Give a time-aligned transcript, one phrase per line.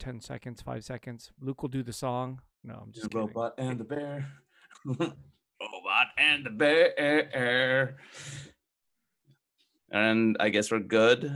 [0.00, 1.30] ten seconds, five seconds.
[1.40, 2.40] Luke will do the song.
[2.64, 3.26] No, I'm just The kidding.
[3.28, 4.26] robot and the bear.
[4.84, 7.96] robot and the bear.
[9.92, 11.30] And I guess we're good.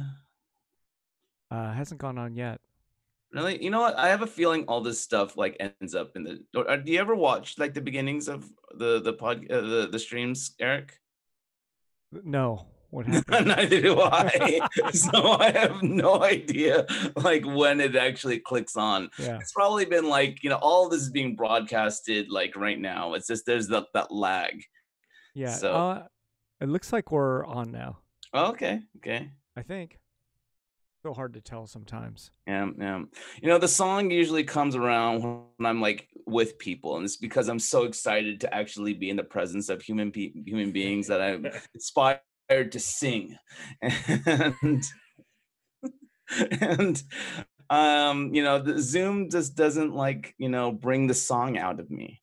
[1.50, 2.60] Uh, hasn't gone on yet.
[3.32, 3.62] Really?
[3.62, 3.98] You know what?
[3.98, 6.42] I have a feeling all this stuff like ends up in the.
[6.54, 9.88] or- uh, Do you ever watch like the beginnings of the the pod uh, the
[9.90, 11.00] the streams, Eric?
[12.12, 13.48] No, what happened?
[13.48, 14.60] Neither do I.
[14.92, 19.10] so I have no idea like when it actually clicks on.
[19.18, 19.38] yeah.
[19.40, 23.14] It's probably been like you know all this is being broadcasted like right now.
[23.14, 24.62] It's just there's that that lag.
[25.34, 25.54] Yeah.
[25.54, 26.06] So- Uh,
[26.60, 27.98] it looks like we're on now.
[28.32, 29.30] Oh, okay, okay.
[29.56, 29.98] I think.
[31.02, 32.30] So hard to tell sometimes.
[32.46, 33.02] Yeah, yeah.
[33.42, 37.48] You know, the song usually comes around when I'm like with people, and it's because
[37.50, 41.20] I'm so excited to actually be in the presence of human pe- human beings that
[41.20, 43.36] I'm inspired to sing,
[43.80, 44.84] and
[46.60, 47.02] and
[47.70, 51.90] um, you know, the Zoom just doesn't like you know bring the song out of
[51.90, 52.20] me.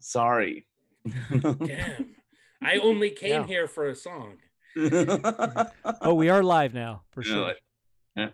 [0.00, 0.66] Sorry.
[1.30, 2.14] Damn.
[2.62, 3.46] I only came Yeah.
[3.46, 4.38] here for a song.
[6.02, 7.54] Oh, we are live now for You know sure.
[8.16, 8.28] Yeah.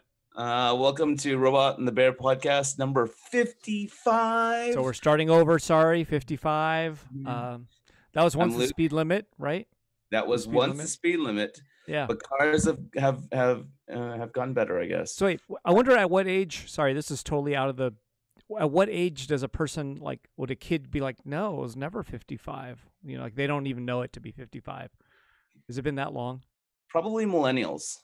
[0.71, 4.75] Uh, welcome to Robot and the Bear podcast number 55.
[4.75, 5.59] So we're starting over.
[5.59, 7.05] Sorry, 55.
[7.17, 7.27] Mhm.
[7.27, 7.67] Um,
[8.12, 8.69] that was once the Luke.
[8.69, 9.67] speed limit, right?
[10.11, 10.83] That was speed once limit?
[10.85, 12.07] the speed limit, Yeah.
[12.07, 15.15] but cars have have have uh, have gotten better, I guess.
[15.15, 16.71] So wait, w- I wonder at what age?
[16.71, 17.93] Sorry, this is totally out of the.
[18.61, 20.29] At what age does a person like?
[20.37, 22.87] Would a kid be like, "No, it was never 55"?
[23.05, 24.91] You know, like they don't even know it to be 55.
[25.67, 26.43] Has it been that long?
[26.89, 27.97] Probably millennials.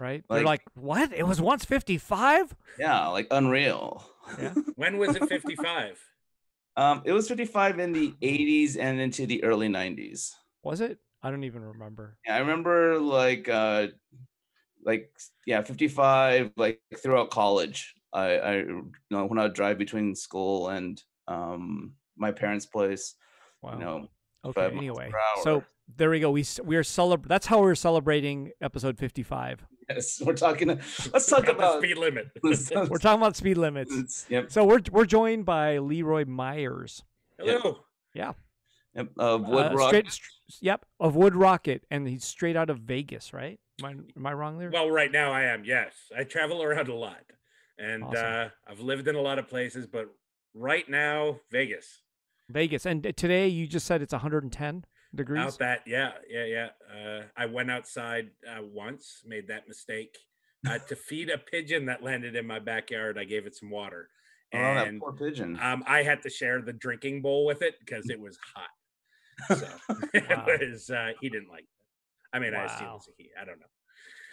[0.00, 0.24] Right?
[0.28, 1.12] They're Like- like, "What?
[1.12, 4.04] It was once 55?" Yeah, like unreal.
[4.40, 4.54] Yeah.
[4.76, 6.00] When was it 55?
[6.76, 10.32] um, it was 55 in the 80s and into the early 90s.
[10.64, 10.98] Was it?
[11.22, 12.16] I don't even remember.
[12.26, 13.88] Yeah, I remember like uh
[14.84, 15.10] like
[15.46, 17.94] yeah, 55 like throughout college.
[18.12, 23.14] I I you know when I would drive between school and um my parents' place,
[23.62, 23.72] Wow.
[23.72, 24.08] you know,
[24.44, 24.66] okay.
[24.66, 25.10] Anyway,
[25.42, 25.64] so
[25.96, 26.30] there we go.
[26.30, 27.26] We we are celebr.
[27.26, 29.64] That's how we're celebrating episode 55.
[29.88, 30.68] yes, we're talking
[31.12, 32.26] let's talk About the about speed limit.
[32.90, 34.26] We're talking about speed limits.
[34.28, 37.02] Yep, So we're we're joined by Lee Roy Myers.
[37.38, 37.80] Hello.
[38.94, 39.88] Yep, of Wood Uh, Rock.
[39.88, 40.20] straight-
[40.60, 43.58] yep, of WoodRocket, and he's straight out of Vegas, right?
[43.82, 44.70] Am I, am I wrong there?
[44.70, 45.64] Well, right now I am.
[45.64, 47.24] Yes, I travel around a lot,
[47.78, 48.24] and Awesome.
[48.24, 50.08] uh, I've lived in a lot of places, but
[50.54, 52.02] right now Vegas.
[52.48, 54.84] Vegas, and uh, today you just said it's 110
[55.14, 55.42] degrees.
[55.42, 56.68] Out that, yeah, yeah, yeah.
[56.94, 60.16] Uh, I went outside uh, once, made that mistake
[60.68, 63.18] uh, to feed a pigeon that landed in my backyard.
[63.18, 64.08] I gave it some water,
[64.52, 65.58] oh, that and poor pigeon.
[65.60, 68.68] um, I had to share the drinking bowl with it because it was hot.
[69.48, 69.68] So
[70.14, 70.46] Wow.
[70.48, 70.90] it was.
[70.90, 71.62] Uh, he didn't like.
[71.64, 71.68] It.
[72.32, 73.30] I mean, I assume it's a he.
[73.40, 73.66] I don't know.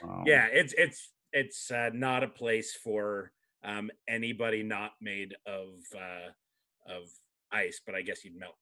[0.03, 0.23] Wow.
[0.25, 3.31] Yeah, it's it's it's uh, not a place for
[3.63, 6.31] um, anybody not made of uh,
[6.91, 7.03] of
[7.51, 8.55] ice, but I guess you'd melt.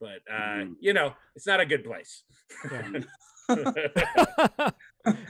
[0.00, 0.76] But uh, Mhm.
[0.80, 2.22] you know, it's not a good place.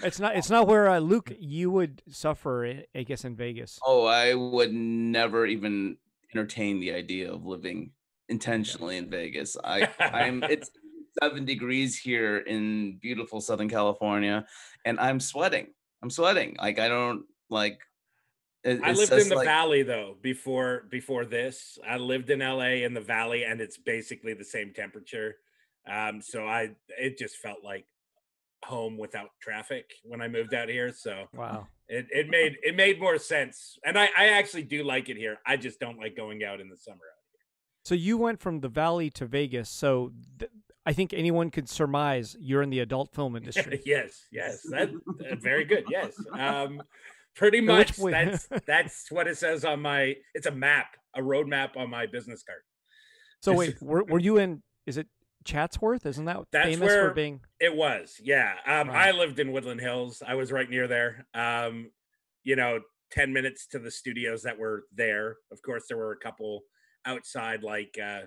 [0.02, 0.36] it's not.
[0.36, 2.66] It's not where uh, Luke you would suffer.
[2.66, 3.78] I- I guess in Vegas.
[3.84, 5.96] Oh, I would never even
[6.34, 7.92] entertain the idea of living
[8.28, 9.56] intentionally in Vegas.
[9.62, 10.70] I I'm it's
[11.22, 14.46] seven degrees here in beautiful Southern California,
[14.84, 15.68] and I'm sweating.
[16.02, 16.56] I'm sweating.
[16.60, 17.78] Like I don't like.
[18.64, 21.78] it- I lived in the like- valley though before before this.
[21.86, 25.36] I lived in LA in the valley, and it's basically the same temperature.
[25.90, 27.86] Um, so I it just felt like
[28.64, 30.92] home without traffic when I moved out here.
[30.92, 31.68] So Wow.
[31.88, 35.38] it, it made it made more sense, and I I actually do like it here.
[35.46, 36.98] I just don't like going out in the summer.
[37.84, 39.70] So you went from the Valley to Vegas.
[39.70, 40.50] So th-
[40.84, 43.80] I think anyone could surmise you're in the adult film industry.
[43.84, 45.84] yes, yes, that uh, very good.
[45.90, 46.82] Yes, um,
[47.34, 47.96] pretty much.
[47.96, 50.14] That's that's what it says on my.
[50.34, 52.60] It's a map, a road map on my business card.
[53.40, 54.62] So wait, were, were you in?
[54.86, 55.06] Is it
[55.44, 56.04] Chatsworth?
[56.06, 57.40] Isn't that That's famous where- for being?
[57.60, 58.52] It was, yeah.
[58.66, 59.08] Um, Right.
[59.08, 60.22] I lived in Woodland Hills.
[60.26, 61.26] I was right near there.
[61.34, 61.90] Um,
[62.44, 62.80] you know,
[63.10, 65.36] ten minutes to the studios that were there.
[65.52, 66.62] Of course, there were a couple
[67.08, 68.22] outside, like uh,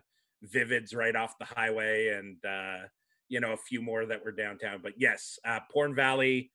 [0.46, 2.88] Vivids, right off the highway, and uh,
[3.30, 4.80] you know, a few more that were downtown.
[4.82, 6.52] But yes, uh, Porn Valley,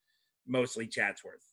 [0.47, 1.45] mostly Chatsworth.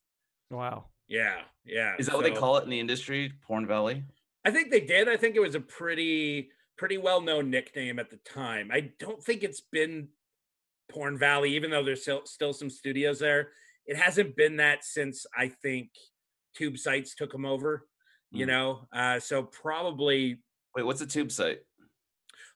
[0.49, 0.85] Wow.
[1.07, 1.95] Yeah, yeah.
[1.99, 3.31] Is that what they call it in the industry?
[3.47, 4.03] Porn Valley.
[4.45, 5.07] I think they did.
[5.07, 8.69] I think it was a pretty pretty well known nickname at the time.
[8.73, 10.07] I don't think it's been
[10.91, 13.51] Porn Valley, even though there's still still some studios there.
[13.85, 15.89] It hasn't been that since I think
[16.55, 17.87] Tube Sites took them over.
[18.31, 18.49] You Mm.
[18.49, 20.39] know, uh, so probably
[20.75, 21.59] Wait, what's a tube site?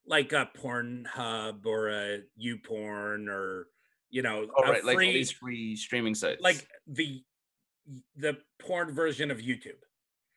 [0.10, 3.68] like a Pornhub or a YouPorn or
[4.10, 6.42] you know, Oh, a right, like all free- these free streaming sites.
[6.42, 7.22] like the
[8.16, 9.82] the porn version of YouTube.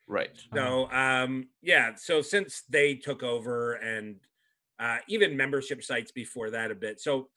[0.09, 0.29] Right.
[0.53, 4.17] So um yeah, so since they took over and
[4.77, 6.99] uh even membership sites before that a bit.
[6.99, 7.29] So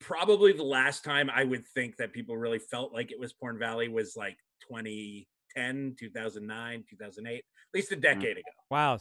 [0.00, 3.58] probably the last time I would think that people really felt like it was Porn
[3.58, 7.42] Valley was like 2010, 2009, 2008, at
[7.74, 8.48] least a decade ago.
[8.70, 8.98] Wow.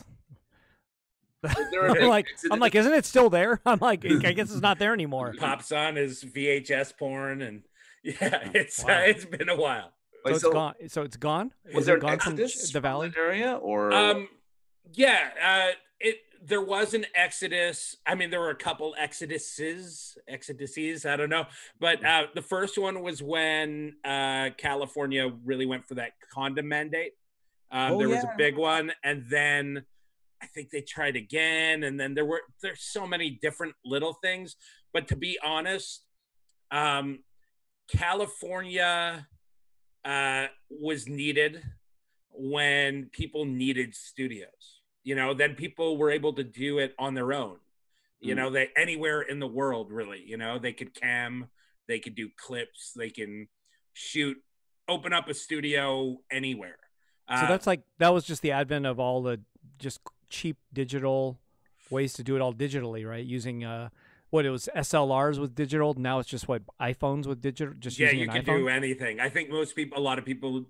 [1.71, 3.62] There I'm like, I'm like, isn't it still there?
[3.65, 5.33] I'm like, I guess it's not there anymore.
[5.38, 7.63] Pops on is VHS porn and
[8.03, 8.95] yeah, it's Wow.
[8.95, 9.92] uh, it's been a while.
[10.25, 10.74] So Like, it's gone.
[10.88, 11.51] So it's gone.
[11.74, 13.09] Was Is there it gone from exodus the valley?
[13.09, 14.27] that area or Um,
[14.94, 17.98] yeah, uh, it there was an exodus.
[18.06, 21.09] I mean, there were a couple exoduses, exoduses.
[21.09, 21.45] I don't know,
[21.80, 27.13] but uh, the first one was when uh, California really went for that condom mandate.
[27.71, 29.86] Um, Oh, there was a big one, and then
[30.45, 34.56] I think they tried again, and then there were there's so many different little things.
[34.94, 36.03] But to be honest,
[36.69, 37.24] um,
[37.92, 39.27] California
[40.03, 41.63] uh, was needed
[42.30, 44.81] when people needed studios.
[45.03, 47.57] You know, then people were able to do it on their own.
[48.19, 48.38] You Mm.
[48.38, 50.21] know, they anywhere in the world, really.
[50.25, 51.50] You know, they could cam,
[51.88, 53.48] they could do clips, they can
[53.94, 54.38] shoot,
[54.88, 56.77] open up a studio anywhere.
[57.31, 59.41] So Uh, that's like that was just the advent of all the
[59.80, 60.00] just
[60.35, 61.39] cheap digital
[61.89, 63.25] ways to do it all digitally, right?
[63.25, 63.89] Using uh,
[64.29, 65.93] what it was SLRs with digital.
[65.93, 67.73] Now it's just what iPhones with digital.
[67.79, 68.59] Just yeah, using you an can iPhone.
[68.59, 69.19] do anything.
[69.19, 70.65] I think most people, a lot of people,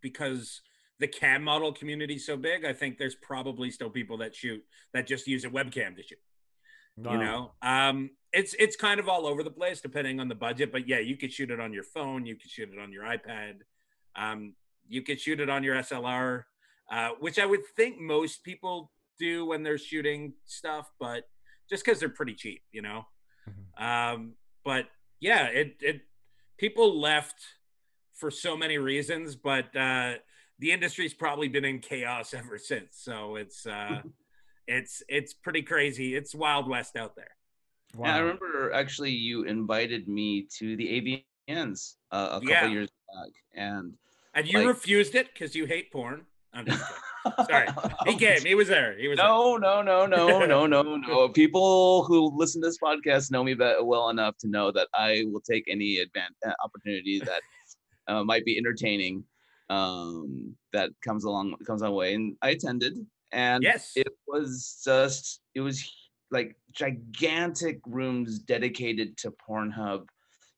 [0.00, 0.60] because
[1.00, 4.62] the cam model community is so big, I think there's probably still people that shoot
[4.92, 6.18] that just use a webcam to shoot.
[7.00, 7.12] Wow.
[7.12, 10.72] you know um it's it's kind of all over the place depending on the budget
[10.72, 13.04] but yeah you could shoot it on your phone you could shoot it on your
[13.04, 13.58] ipad
[14.16, 14.54] um
[14.88, 16.42] you could shoot it on your slr
[16.90, 21.24] uh, which i would think most people do when they're shooting stuff but
[21.68, 23.06] just because they're pretty cheap you know
[23.48, 23.82] Mhm.
[24.14, 24.34] um
[24.64, 24.86] but
[25.20, 26.02] yeah it it
[26.58, 27.40] people left
[28.14, 30.14] for so many reasons but uh
[30.58, 34.02] the industry's probably been in chaos ever since so it's uh
[34.66, 36.14] it's it's pretty crazy.
[36.14, 37.30] It's wild west out there.
[37.98, 42.66] Yeah, I remember actually you invited me to the AVNs uh, a couple Yeah.
[42.66, 43.94] years back, and
[44.34, 46.26] And you Like- refused it because you hate porn.
[46.54, 47.46] I'm just kidding.
[47.46, 47.68] Sorry.
[48.06, 48.40] He came.
[48.46, 48.96] He was there.
[48.98, 51.28] He was No, no, no, no, no, no, no.
[51.28, 55.40] People who listen to this podcast know me well enough to know that I will
[55.40, 57.42] take any advan- uh, opportunity that
[58.06, 59.24] uh, might be entertaining
[59.68, 62.14] um, that comes along comes our way.
[62.14, 62.94] And I attended,
[63.32, 63.62] and.
[63.62, 63.92] Yes.
[63.96, 65.84] it was just it was
[66.30, 70.06] like gigantic rooms dedicated to Pornhub,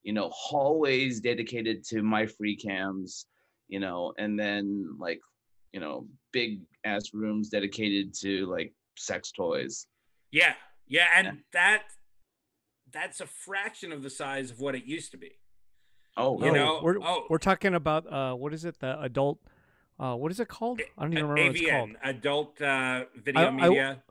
[0.02, 3.24] you know, hallways dedicated to MyFreeCams,
[3.68, 5.20] you know, and then like,
[5.72, 9.86] you know, big ass rooms dedicated to like sex toys.
[10.30, 10.54] yeah.
[10.86, 11.06] Yeah.
[11.14, 11.32] And Yeah.
[11.52, 11.82] that
[12.92, 15.38] that's a fraction of the size of what it used to be.
[16.16, 17.26] Oh, You Oh, know, we're oh.
[17.30, 18.80] we're talking about uh, what is it?
[18.80, 19.38] The adult.
[19.98, 20.80] Uh, what is it called?
[20.98, 21.90] I don't even remember what it's called.
[22.02, 24.02] Adult uh, video I- I- media.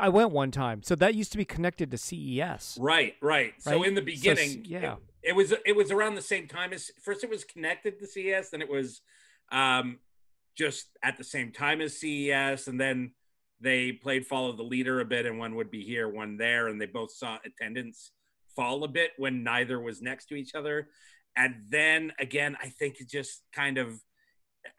[0.00, 0.82] I went one time.
[0.82, 2.76] So that used to be connected to CES.
[2.80, 3.52] Right, right.
[3.62, 4.94] So in the So beginning, yeah.
[4.94, 4.98] it,
[5.30, 8.50] it was it was around the same time as first it was connected to CES,
[8.50, 9.02] then it was
[9.52, 10.00] um
[10.56, 13.12] just at the same time as CES, and then
[13.60, 16.80] they played follow the leader a bit, and one would be here, one there, and
[16.80, 18.12] they both saw attendance
[18.54, 20.88] fall a bit when neither was next to each other.
[21.36, 24.00] And then again, I think it just kind of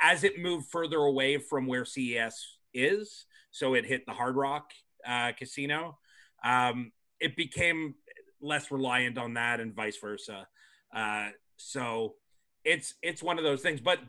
[0.01, 4.71] as it moved further away from where CES is, so it hit the Hard Rock
[5.07, 5.97] uh, Casino.
[6.43, 7.95] Um, it became
[8.41, 10.47] less reliant on that, and vice versa.
[10.93, 12.15] Uh, so
[12.63, 13.81] it's it's one of those things.
[13.81, 13.99] But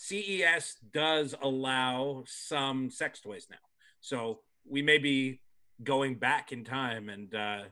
[0.00, 3.56] CES does allow some sex toys now,
[4.00, 5.40] so we may be
[5.82, 7.62] going back in time, and uh,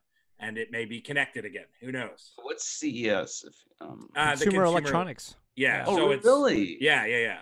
[0.41, 1.67] and it may be connected again.
[1.81, 2.33] Who knows?
[2.43, 3.45] what's CES?
[3.47, 5.37] If, um, Uh, Consumer, consumer- electronics.
[5.55, 5.85] Yeah.
[5.87, 6.77] oh, so it's really?
[6.81, 7.41] yeah, yeah, yeah.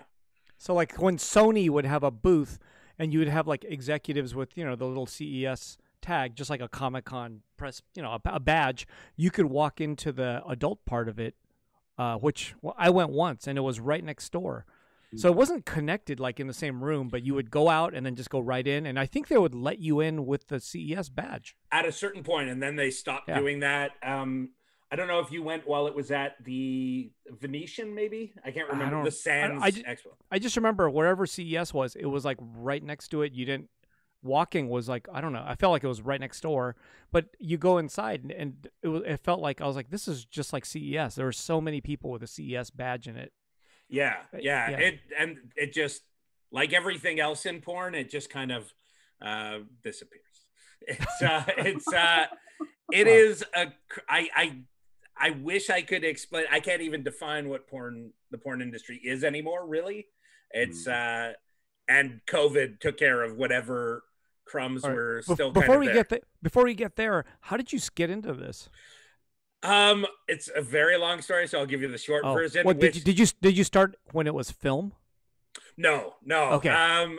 [0.59, 2.59] So like when Sony would have a booth,
[2.99, 6.61] and you would have like executives with you know the little CES tag, just like
[6.61, 8.87] a Comic Con press, you know, a, a badge.
[9.17, 11.37] You could walk into the adult part of it,
[11.97, 14.67] uh, which well, I went once, and it was right next door.
[15.17, 18.05] So it wasn't connected like in the same room, but you would go out and
[18.05, 20.61] then just go right in, and I think they would let you in with the
[20.61, 21.57] CES badge.
[21.73, 23.39] at a certain point, and then they stopped Yeah.
[23.39, 23.93] doing that.
[24.03, 24.51] Um,
[24.91, 28.69] I don't know if you went while it was at the Venetian, maybe I can't
[28.69, 30.15] remember don't- the Sands I ju- Expo.
[30.31, 33.33] I just remember wherever CES was, it was like right next to it.
[33.33, 33.71] You didn't
[34.23, 35.45] walking was like I don't know.
[35.47, 36.77] I felt like it was right next door,
[37.13, 40.07] but you go inside and, and it was, it felt like I was like this
[40.09, 41.17] is just like CES.
[41.17, 43.33] There were so many people with a CES badge in it.
[43.89, 44.77] Yeah, yeah, yeah.
[44.79, 46.03] It and it just
[46.51, 48.73] like everything else in porn, it just kind of
[49.23, 50.21] uh, disappears.
[50.87, 52.27] It's uh, it's uh,
[52.93, 53.13] it Wow.
[53.15, 54.59] is a cr- I I
[55.17, 56.45] I wish I could explain.
[56.51, 59.67] I can't even define what porn the porn industry is anymore.
[59.67, 60.09] Really,
[60.51, 61.33] it's uh,
[61.89, 64.05] and COVID took care of whatever
[64.45, 64.97] crumbs All right.
[64.97, 67.73] were Bef- still before kind we of get the, before we get there, how did
[67.73, 68.69] you get into this?
[69.65, 72.65] Um, it's a very long story, so I'll give you the short Oh, version.
[72.65, 74.93] what, did which- you did you did you start when it was film?
[75.77, 76.51] No, no.
[76.53, 76.69] Okay.
[76.69, 77.19] Um,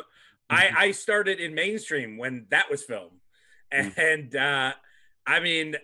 [0.50, 3.20] I I started in mainstream when that was film,
[3.74, 3.98] Mm.
[3.98, 4.74] and uh,
[5.26, 5.76] I mean,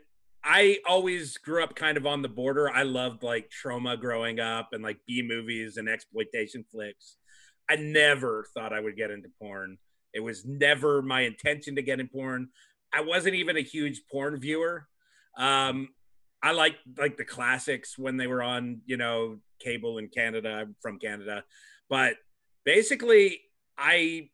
[0.43, 2.69] I always grew up kind of on the border.
[2.69, 7.17] I loved like Troma growing up and like B movies and exploitation flicks.
[7.69, 9.77] I never thought I would get into porn.
[10.13, 12.49] It was never my intention to get in porn.
[12.93, 14.87] I wasn't even a huge porn viewer.
[15.37, 15.89] Um,
[16.43, 20.49] I like like the classics when they were on, you know, cable in Canada.
[20.49, 21.43] I'm from Canada,
[21.89, 22.15] but
[22.65, 23.41] basically,
[23.77, 24.29] I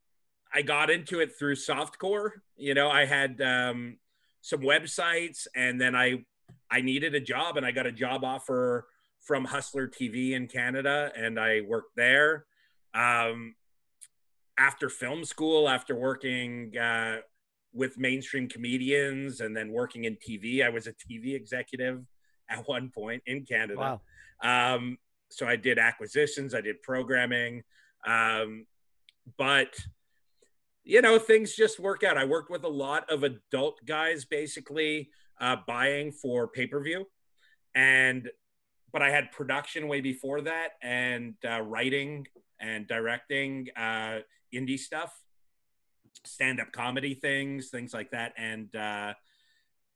[0.53, 2.29] I got into it through softcore.
[2.55, 3.97] You know, I had um,
[4.41, 6.23] some websites, and then I
[6.71, 8.87] I needed a job, and I got a job offer
[9.21, 12.45] from Hustler TV in Canada, and I worked there.
[12.93, 13.55] Um,
[14.57, 17.17] after film school, after working uh,
[17.73, 22.03] with mainstream comedians, and then working in TV, I was a TV executive
[22.49, 23.99] at one point in Canada.
[24.41, 24.75] Wow.
[24.75, 24.97] Um,
[25.29, 27.63] so I did acquisitions, I did programming,
[28.05, 28.65] um,
[29.37, 29.75] but
[30.83, 32.17] you know things just work out.
[32.17, 35.09] I worked with a lot of adult guys, basically
[35.41, 37.05] uh, buying for pay per view,
[37.75, 38.29] and
[38.93, 42.25] but I had production way before that, and uh, writing
[42.59, 44.19] and directing uh,
[44.53, 45.13] indie stuff,
[46.25, 48.75] stand up comedy things, things like that, and.
[48.75, 49.13] Uh,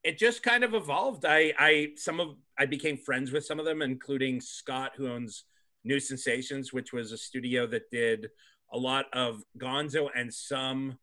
[0.03, 1.25] it just kind of evolved.
[1.25, 5.43] I, I, some of, I became friends with some of them, including Scott, who owns
[5.83, 8.29] New Sensations, which was a studio that did
[8.73, 10.97] a lot of Gonzo and some,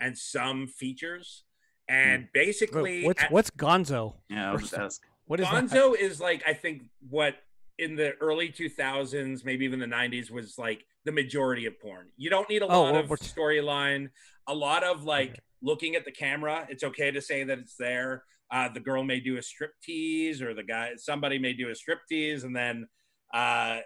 [0.00, 1.44] and some features.
[1.86, 4.14] And basically, What's at- what's Gonzo?
[4.30, 5.02] Yeah, I was just ask.
[5.26, 5.46] What is?
[5.46, 7.34] Gonzo is like I think what
[7.80, 12.08] in the early 2000s, maybe even the 90s, was like the majority of porn.
[12.16, 14.10] You don't need a Oh, lot well, of storyline,
[14.46, 15.38] a lot of like Okay.
[15.62, 16.66] looking at the camera.
[16.68, 18.24] It's okay to say that it's there.
[18.52, 21.74] Uh, the girl may do a strip tease, or the guy, somebody may do a
[21.74, 22.86] strip tease, and then
[23.32, 23.78] uh,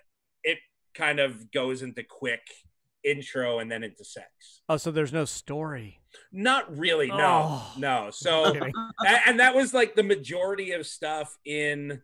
[0.42, 0.58] it
[0.94, 2.42] kind of goes into quick
[3.04, 4.62] intro and then into sex.
[4.68, 6.00] Oh, so there's no story.
[6.32, 7.72] Not really, no, Oh.
[7.76, 8.10] no.
[8.10, 8.44] So
[9.26, 12.00] and that was like the majority of stuff in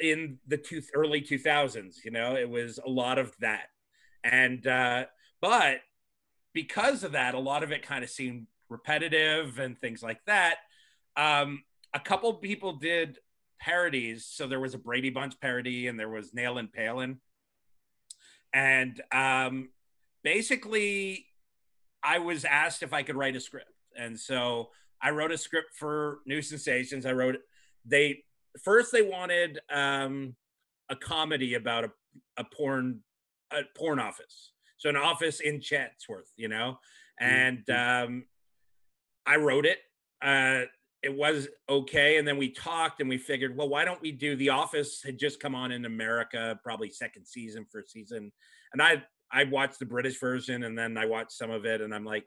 [0.00, 3.68] in the two, early 2000s you know it was a lot of that.
[4.24, 5.04] And uh
[5.40, 5.78] but
[6.52, 10.56] because of that a lot of it kind of seemed repetitive and things like that.
[11.16, 13.18] Um a couple people did
[13.60, 14.26] parodies.
[14.26, 17.18] So there was a brady bunch parody and there was Nailin' Paylin.
[18.52, 19.70] And um
[20.22, 21.26] basically
[22.02, 23.72] i was asked if i could write a script.
[23.96, 24.70] And so
[25.02, 27.06] I wrote a script for New Sensations.
[27.06, 27.36] I wrote
[27.84, 28.24] they
[28.62, 30.34] first they wanted um,
[30.88, 31.90] a comedy about a,
[32.36, 33.00] a porn
[33.52, 36.78] a porn office, so an office in Chatsworth, you know,
[37.18, 38.24] and um,
[39.26, 39.78] I wrote it.
[40.22, 40.66] Uh,
[41.02, 44.36] it was okay, and then we talked and we figured, well, why don't we do
[44.36, 45.02] The Office?
[45.02, 48.30] Had just come on in America, probably second season, first season,
[48.72, 49.02] and I
[49.32, 52.24] I watched the British version, and then I watched some of it, and I'm like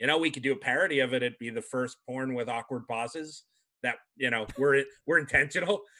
[0.00, 1.22] you know, we could do a parody of it.
[1.22, 3.44] It'd be the first porn with awkward pauses
[3.82, 5.80] that, you know, we're, we're intentional.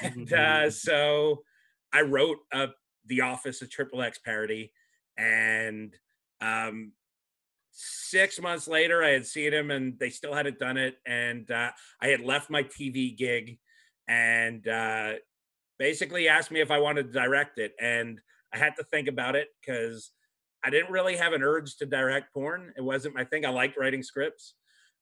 [0.00, 1.42] And uh, so
[1.92, 2.68] I wrote uh,
[3.06, 4.70] The Office, a triple X parody.
[5.18, 5.92] And
[6.40, 6.92] um,
[7.72, 10.98] six months later, I had seen him and they still hadn't done it.
[11.04, 11.70] And uh,
[12.00, 13.58] I had left my TV gig
[14.06, 15.14] and uh,
[15.78, 17.72] basically asked me if I wanted to direct it.
[17.80, 18.20] And
[18.52, 20.12] I had to think about it because
[20.64, 22.72] I didn't really have an urge to direct porn.
[22.76, 23.44] It wasn't my thing.
[23.44, 24.54] I liked writing scripts,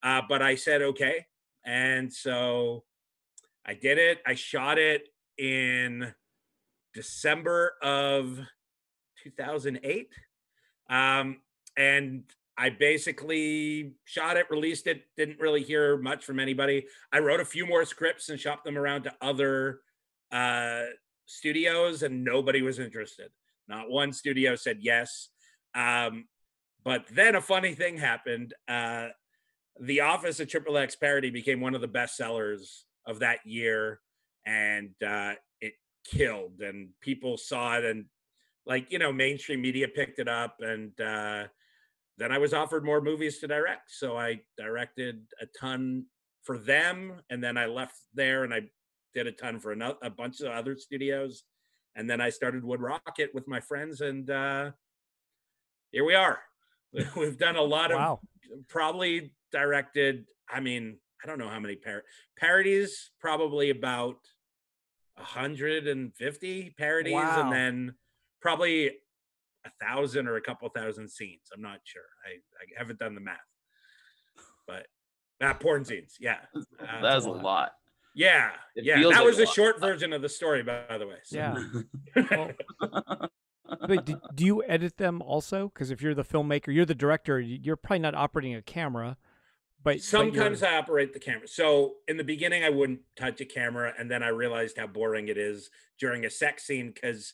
[0.03, 1.27] uh, but I said okay,
[1.65, 2.85] and so
[3.67, 4.19] I did it.
[4.27, 6.13] I shot it in
[6.95, 8.39] December of
[9.23, 10.09] 2008,
[10.89, 11.41] um,
[11.77, 12.25] and
[12.59, 15.03] I basically shot it, released it.
[15.17, 16.87] Didn't really hear much from anybody.
[17.13, 19.81] I wrote a few more scripts and shopped them around to other
[20.31, 20.83] uh,
[21.27, 23.31] studios, and nobody was interested.
[23.69, 25.29] Not one studio said yes.
[25.75, 26.27] Um,
[26.85, 28.53] but then a funny thing happened.
[28.69, 29.09] Uh,
[29.81, 34.01] the Office of Triple X parody became one of the best sellers of that year,
[34.47, 35.73] and uh, it
[36.05, 36.61] killed.
[36.61, 38.05] And people saw it, and
[38.67, 41.45] like you know, mainstream media picked it up, and uh,
[42.19, 43.91] then I was offered more movies to direct.
[43.91, 46.05] So I directed a ton
[46.43, 48.63] for them, and then I left there, and I
[49.15, 51.45] did a ton for another, a bunch of other studios,
[51.97, 54.73] and then I started WoodRocket with my friends, and uh,
[55.91, 56.41] here we are.
[57.17, 58.19] We've done a lot of
[58.69, 60.25] probably directed.
[60.49, 62.05] I mean, I don't know how many par-
[62.39, 63.11] parodies.
[63.21, 64.17] Probably about
[65.17, 67.43] 150 parodies, Wow.
[67.43, 67.95] and then
[68.41, 71.43] probably a thousand or a couple thousand scenes.
[71.55, 72.03] I'm not sure.
[72.25, 72.31] I,
[72.63, 73.37] I haven't done the math,
[74.67, 74.87] but
[75.43, 76.17] uh, porn scenes.
[76.21, 77.73] Yeah, uh, That's a lot.
[78.15, 79.01] Yeah, It yeah.
[79.01, 79.55] That like was a a lot.
[79.55, 81.17] short version of the story, by the way.
[81.25, 81.63] so- Yeah.
[82.31, 83.29] Well,
[83.89, 85.69] Wait, do, do you edit them also?
[85.69, 87.39] Because if you're the filmmaker, you're the director.
[87.39, 89.17] You're probably not operating a camera,
[89.83, 91.49] but but Sometimes I operate the camera.
[91.49, 95.29] So in the beginning, I wouldn't touch a camera, and then I realized how boring
[95.29, 97.33] it is during a sex scene because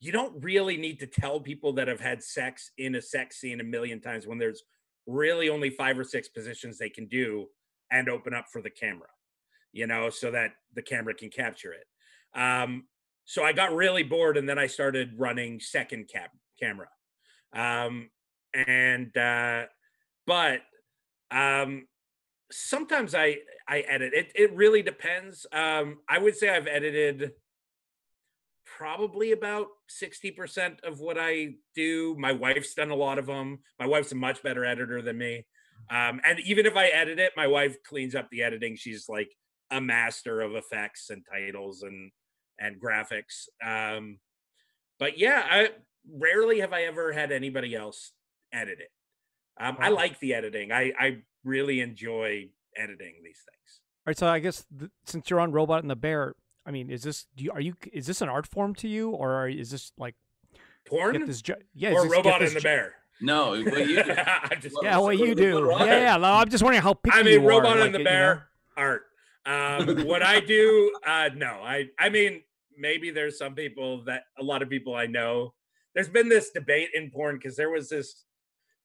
[0.00, 3.60] you don't really need to tell people that have had sex in a sex scene
[3.60, 4.62] a million times when there's
[5.06, 7.46] really only five or six positions they can do
[7.90, 9.08] and open up for the camera,
[9.72, 12.38] you know, so that the camera can capture it.
[12.38, 12.84] Um,
[13.24, 16.88] so I got really bored, and then I started running second cap camera,
[17.54, 18.10] um,
[18.54, 19.64] and uh,
[20.26, 20.60] but
[21.30, 21.86] um
[22.50, 23.36] sometimes i
[23.68, 27.32] i edit it it really depends um i would say i've edited
[28.78, 33.86] probably about 60% of what i do my wife's done a lot of them my
[33.86, 35.44] wife's a much better editor than me
[35.90, 39.30] um and even if i edit it my wife cleans up the editing she's like
[39.70, 42.10] a master of effects and titles and
[42.58, 44.18] and graphics um
[44.98, 45.68] but yeah i
[46.12, 48.12] rarely have i ever had anybody else
[48.52, 48.90] edit it
[49.58, 50.72] um, I like the editing.
[50.72, 53.80] I, I really enjoy editing these things.
[54.06, 56.34] All right, so I guess th- since you're on Robot and the Bear,
[56.66, 59.10] I mean, is this do you, are you is this an art form to you,
[59.10, 60.14] or are, is this like
[60.88, 62.94] Porn get this jo- yeah, is or this- get Robot this and the jo- Bear?
[63.20, 65.68] no, what you do- I'm just, Yeah, what you do?
[65.78, 66.16] Yeah, yeah.
[66.16, 68.04] no, I'm just wondering how picky I mean, you are, Robot like, and the you
[68.04, 68.10] know?
[68.10, 69.02] Bear art.
[69.46, 72.42] Um, what I do, uh, no, I I mean,
[72.78, 75.52] maybe there's some people that a lot of people I know.
[75.94, 78.24] There's been this debate in porn because there was this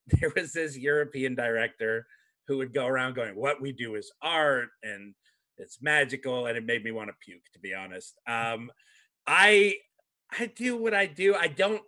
[0.20, 2.06] there was this European director
[2.48, 5.14] who would go around going, "What we do is art and
[5.58, 7.44] it's magical," and it made me want to puke.
[7.54, 8.72] To be honest, um,
[9.26, 9.76] I
[10.32, 11.36] I do what I do.
[11.36, 11.82] I don't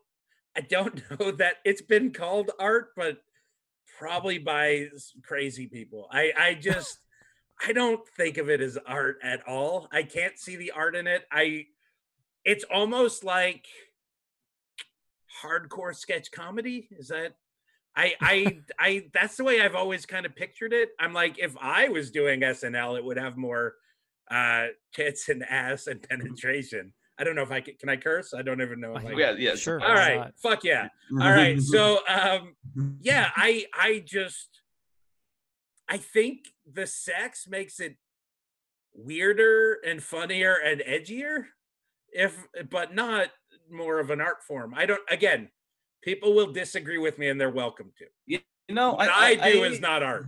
[0.55, 3.17] I don't know that it's been called art, but
[3.99, 4.87] probably by
[5.23, 6.07] crazy people.
[6.11, 6.97] I I just
[7.67, 9.87] I don't think of it as art at all.
[9.91, 11.23] I can't see the art in it.
[11.31, 11.65] I
[12.45, 13.65] it's almost like
[15.43, 16.87] hardcore sketch comedy.
[16.91, 17.33] Is that
[17.97, 20.89] I I I that's the way I've always kind of pictured it.
[20.99, 23.75] I'm like if I was doing SNL, it would have more
[24.29, 26.93] uh tits and ass and penetration.
[27.19, 28.33] I don't know if I can, can I curse?
[28.35, 29.59] I don't even know if I yeah, yes.
[29.59, 29.81] Sure.
[29.83, 30.33] All right, not?
[30.37, 30.89] Fuck yeah.
[31.11, 31.59] All right.
[31.59, 32.55] So um
[33.01, 34.61] yeah, I I just
[35.89, 37.97] I think the sex makes it
[38.93, 41.45] weirder and funnier and edgier
[42.11, 43.29] if but not
[43.71, 44.73] more of an art form.
[44.75, 45.49] I don't again,
[46.01, 48.05] people will disagree with me and they're welcome to.
[48.25, 50.25] you know, What I, do is not art.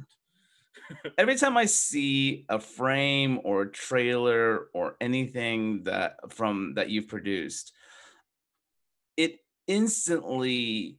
[1.17, 7.07] every time I see a frame or a trailer or anything that from that you've
[7.07, 7.73] produced,
[9.17, 10.97] it instantly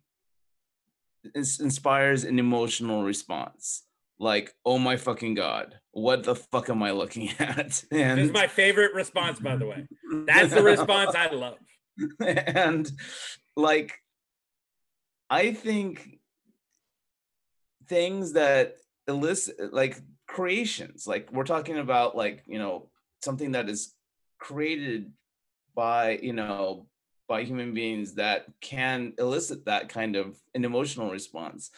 [1.35, 3.83] inspires an emotional response.
[4.19, 7.57] Like, oh my fucking god, what the fuck am I looking at?
[7.67, 9.87] This is And my favorite response, by the way.
[10.27, 11.57] That's the response I love.
[12.21, 12.91] and
[13.57, 13.95] like
[15.31, 16.19] i think
[17.87, 18.77] things that
[19.09, 22.89] elicit like creations like we're talking about like you know
[23.23, 23.95] something that is
[24.39, 25.13] created
[25.75, 26.87] by you know
[27.31, 31.71] by human beings that can elicit that kind of an emotional response.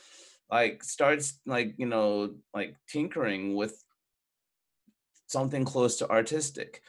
[0.50, 3.84] Like starts like you know like tinkering with
[5.26, 6.82] something close to artistic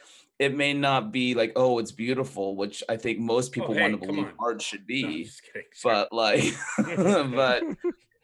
[0.44, 3.80] it may not be like oh it's beautiful which i think most oh, people hey,
[3.80, 4.32] want to believe on.
[4.38, 5.24] art should be.
[5.24, 5.62] Sure.
[5.82, 7.62] but like but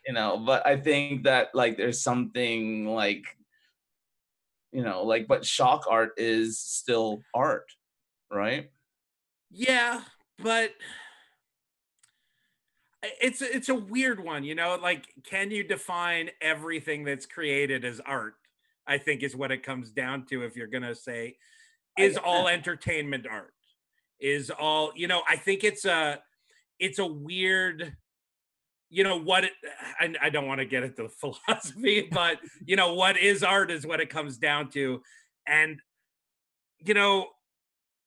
[0.07, 3.25] you know but i think that like there's something like
[4.73, 7.67] you know like but shock art is still art
[8.31, 8.71] right
[9.51, 10.03] Yeah,
[10.39, 10.71] but
[13.21, 14.79] it's it's a weird one, you know.
[14.81, 18.35] Like, can you define everything that's created as art?
[18.87, 20.45] I think is what it comes down to.
[20.45, 21.35] If you're gonna say, I
[21.99, 23.55] is all entertainment art?
[24.21, 25.23] Is all you know?
[25.29, 26.21] I think it's a
[26.79, 27.97] it's a weird.
[28.93, 29.45] You know what?
[29.45, 29.53] It,
[30.01, 31.09] I, I don't want to get into the
[31.47, 35.03] philosophy, but you know what is art is what it comes down to,
[35.47, 35.81] and
[36.85, 37.29] you know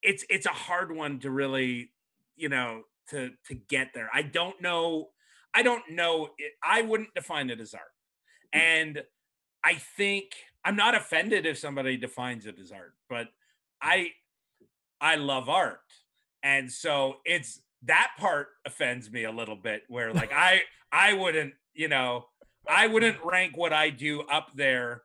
[0.01, 1.91] it's it's a hard one to really
[2.35, 5.09] you know to to get there i don't know
[5.53, 7.83] i don't know it, i wouldn't define it as art
[8.51, 9.01] and
[9.63, 10.25] i think
[10.65, 13.27] i'm not offended if somebody defines it as art but
[13.83, 14.07] i
[15.01, 15.79] i love art
[16.41, 21.53] and so it's that part offends me a little bit where like i i wouldn't
[21.73, 22.25] you know
[22.67, 25.03] i wouldn't rank what i do up there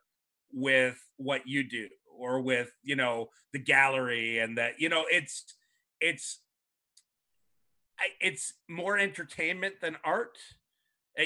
[0.52, 1.88] with what you do
[2.18, 5.44] or with you know the gallery and that you know it's
[6.00, 6.40] it's
[8.20, 10.38] it's more entertainment than art,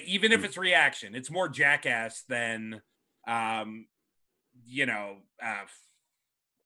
[0.07, 0.45] even if Mm.
[0.45, 1.15] it's reaction.
[1.15, 2.81] It's more jackass than,
[3.27, 3.89] um,
[4.65, 5.67] you know, uh,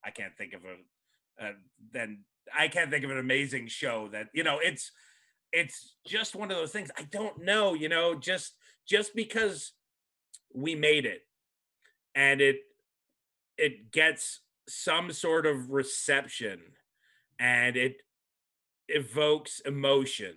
[0.05, 1.53] I can't think of a, uh,
[1.93, 2.25] then
[2.57, 4.59] I can't think of an amazing show that you know.
[4.63, 4.93] It's
[5.53, 6.91] it's just one of those things.
[6.97, 8.55] I don't know, you know, just
[8.87, 9.73] just because
[10.55, 11.23] we made it
[12.15, 12.57] and it
[13.59, 16.61] it gets some sort of reception
[17.39, 17.97] and it
[18.89, 20.35] evokes emotion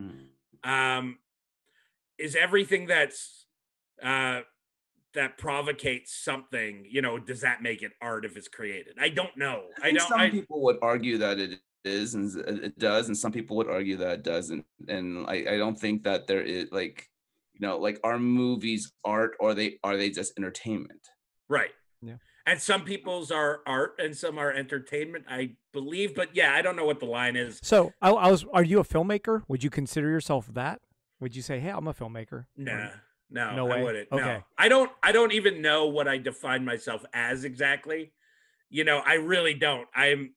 [0.00, 0.28] Mm.
[0.64, 1.18] um
[2.16, 3.44] is everything that's
[4.02, 4.40] uh
[5.14, 9.36] that provocates something you know does that make it art if it's created i don't
[9.36, 12.78] know i, think don't some I, people would argue that it is and uh, it
[12.78, 16.26] does and some people would argue that it doesn't and i, I don't think that
[16.26, 17.08] there is like
[17.54, 21.00] you know like are movies art or they are they just entertainment
[21.48, 21.70] right
[22.02, 22.16] Yeah.
[22.46, 26.76] and some people's are art and some are entertainment i believe but yeah i don't
[26.76, 28.44] know what the line is So I, I was.
[28.52, 29.42] Are you a filmmaker?
[29.48, 30.80] Would you consider yourself that?
[31.20, 32.46] Would you say, "Hey, I'm a filmmaker"?
[32.66, 32.92] Or-
[33.30, 33.82] No, No I way?
[33.82, 34.08] wouldn't.
[34.12, 34.22] Okay.
[34.22, 34.90] No, I don't.
[35.02, 38.12] I don't even know what I define myself as exactly.
[38.68, 39.86] You know, I really don't.
[39.94, 40.34] I'm.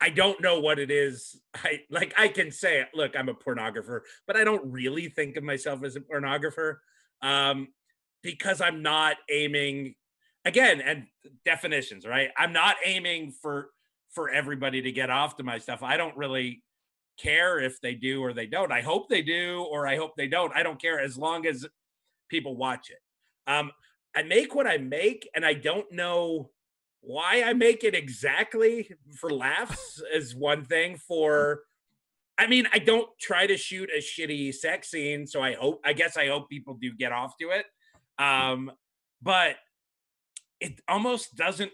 [0.00, 1.40] I don't know what it is.
[1.54, 2.14] I like.
[2.16, 2.88] I can say, it.
[2.94, 6.76] look, I'm a pornographer, but I don't really think of myself as a pornographer,
[7.22, 7.68] um,
[8.22, 9.94] because I'm not aiming.
[10.44, 11.06] Again, and
[11.44, 12.30] definitions, right?
[12.36, 13.70] I'm not aiming for
[14.14, 15.82] for everybody to get off to my stuff.
[15.82, 16.62] I don't really
[17.18, 18.72] care if they do or they don't.
[18.72, 20.52] I hope they do or I hope they don't.
[20.54, 21.66] I don't care as long as
[22.28, 22.98] people watch it.
[23.50, 23.70] Um,
[24.14, 26.50] I make what I make, and I don't know
[27.00, 30.96] why I make it exactly for laughs is one thing.
[30.96, 31.62] For,
[32.36, 35.80] I mean, I don't try to shoot a shitty sex scene, so I hope.
[35.84, 37.66] I guess I hope people do get off to it.
[38.18, 38.72] Um,
[39.22, 39.56] but
[40.60, 41.72] it almost doesn't.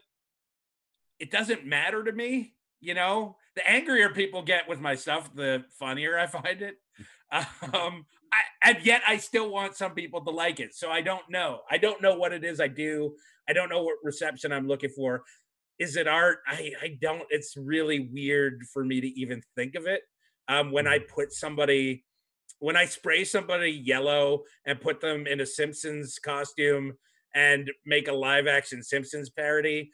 [1.19, 3.37] It doesn't matter to me, you know.
[3.57, 6.77] The angrier people get with my stuff, the funnier I find it.
[7.73, 10.75] Um, I, and yet I still want some people to like it.
[10.75, 11.61] So I don't know.
[11.71, 13.15] I don't know what it is I do.
[13.49, 15.23] I don't know what reception I'm looking for.
[15.79, 16.39] Is it art?
[16.47, 17.23] I, I don't.
[17.31, 20.03] It's really weird for me to even think of it.
[20.49, 22.05] Um, when I put somebody,
[22.59, 26.93] when I spray somebody yellow and put them in a Simpsons costume
[27.35, 29.91] and make a live action Simpsons parody,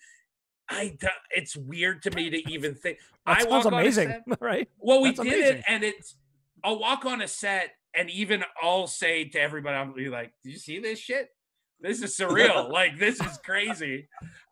[0.68, 0.96] I
[1.30, 2.98] it's weird to me to even think.
[3.26, 4.68] That I sounds walk on a amazing, set- right?
[4.78, 5.56] well, we That's did amazing.
[5.58, 6.16] it, and it's.
[6.62, 10.50] I'll walk on a set, and even I'll say to everybody, "I'll be like, "Do
[10.50, 11.28] you see this shit?
[11.80, 12.70] This is surreal.
[12.72, 14.08] like, this is crazy."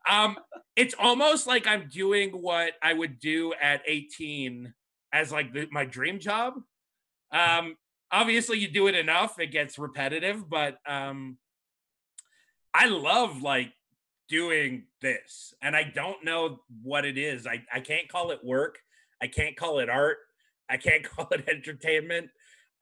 [0.09, 0.39] Um,
[0.77, 4.73] it's almost like I'm doing what I would do at 18
[5.13, 6.55] as like the, my dream job.
[7.33, 7.77] Um,
[8.11, 11.37] obviously, you do it enough, it gets repetitive, but um,
[12.73, 13.73] I love like
[14.29, 17.47] doing this, and I don't know what it is.
[17.47, 18.79] I I can't call it work.
[19.21, 20.19] I can't call it art.
[20.69, 22.31] I can't call it entertainment.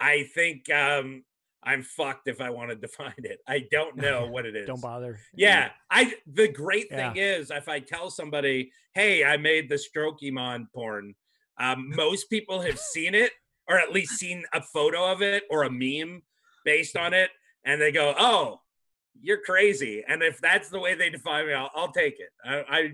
[0.01, 1.25] I think um,
[1.63, 3.39] I'm fucked if I want to define it.
[3.47, 4.67] I don't know what it is.
[4.67, 5.19] Don't bother.
[5.35, 6.15] Yeah, I.
[6.27, 7.13] The great Yeah.
[7.13, 11.15] thing is, if I tell somebody, "Hey, I made the Strokemon porn,"
[11.59, 13.33] um, most people have seen it,
[13.69, 16.23] or at least seen a photo of it or a meme
[16.65, 17.31] based on it,
[17.65, 18.61] and they go, "Oh,
[19.21, 22.29] you're crazy." And if that's the way they define me, I'll, I'll take it.
[22.45, 22.93] I, I,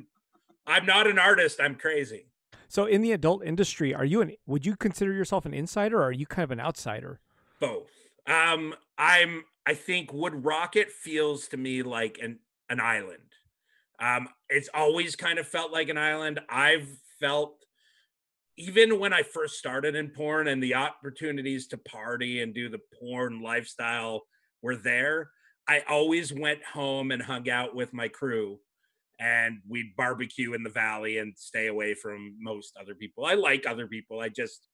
[0.66, 1.60] I'm not an artist.
[1.60, 2.26] I'm crazy.
[2.72, 4.32] So in the adult industry, are you an?
[4.46, 7.20] Would you consider yourself an insider, or are you kind of an outsider?
[7.62, 7.88] both
[8.26, 13.18] um i'm i think wood rocket feels to me like an an island
[14.00, 16.88] um it's always kind of felt like an island i've
[17.20, 17.54] felt
[18.58, 22.80] even when i first started in porn and the opportunities to party and do the
[23.00, 24.22] porn lifestyle
[24.60, 25.30] were there
[25.68, 28.58] i always went home and hung out with my crew
[29.20, 33.66] and we'd barbecue in the valley and stay away from most other people i like
[33.66, 34.66] other people i just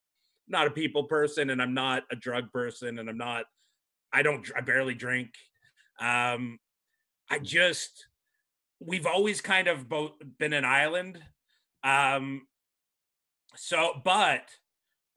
[0.49, 3.45] not a people person and I'm not a drug person and I'm not
[4.13, 5.31] I don't I barely drink.
[6.01, 6.59] Um
[7.31, 8.07] I just
[8.81, 11.19] we've always kind of both been an island.
[11.85, 12.47] Um
[13.57, 14.49] so but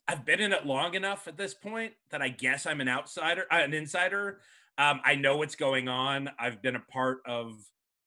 [0.08, 3.46] I've been in it long enough at this point that I guess I'm an outsider,
[3.50, 4.42] an insider.
[4.78, 6.30] Um I know what's going on.
[6.38, 7.54] I've been a part of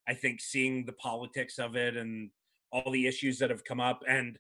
[0.08, 2.30] I think seeing the politics of it and
[2.72, 4.38] all the issues that have come up and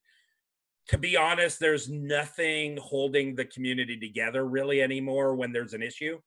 [0.88, 6.18] to be honest, there's nothing holding the community together really anymore when there's an issue.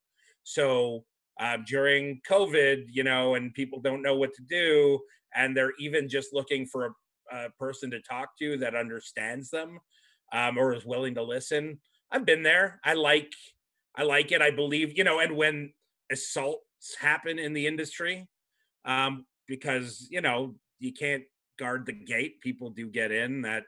[0.43, 1.05] So
[1.39, 4.99] uh, during COVID, you know, and people don't know what to do,
[5.35, 9.79] and they're even just looking for a, a person to talk to that understands them
[10.33, 11.79] um, or is willing to listen.
[12.11, 12.79] I've been there.
[12.83, 13.31] I like,
[13.95, 14.41] I like it.
[14.41, 15.73] I believe, you know, and when
[16.11, 18.27] assaults happen in the industry,
[18.87, 21.23] um, because you know you can't
[21.59, 23.63] guard the gate, people do get in that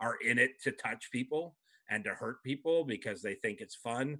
[0.00, 1.56] are in it to touch people
[1.88, 4.18] and to hurt people because they think it's fun.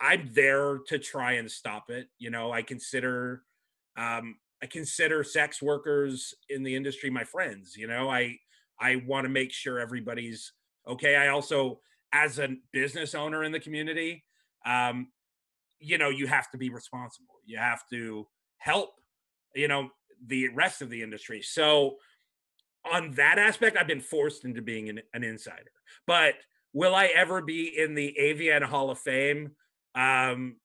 [0.00, 2.08] I'm there to try and stop it.
[2.18, 3.42] You know, I consider
[3.96, 8.10] um I consider sex workers in the industry my friends, you know.
[8.10, 8.38] I
[8.80, 10.52] I want to make sure everybody's
[10.88, 11.16] okay.
[11.16, 11.80] I also
[12.12, 14.24] as a business owner in the community,
[14.66, 15.08] um
[15.80, 17.34] you know, you have to be responsible.
[17.44, 18.26] You have to
[18.58, 18.94] help,
[19.54, 19.90] you know,
[20.26, 21.42] the rest of the industry.
[21.42, 21.96] So
[22.90, 25.70] on that aspect, I've been forced into being an, an insider.
[26.06, 26.34] But
[26.72, 29.52] will I ever be in the AVN Hall of Fame?
[29.94, 30.56] Um,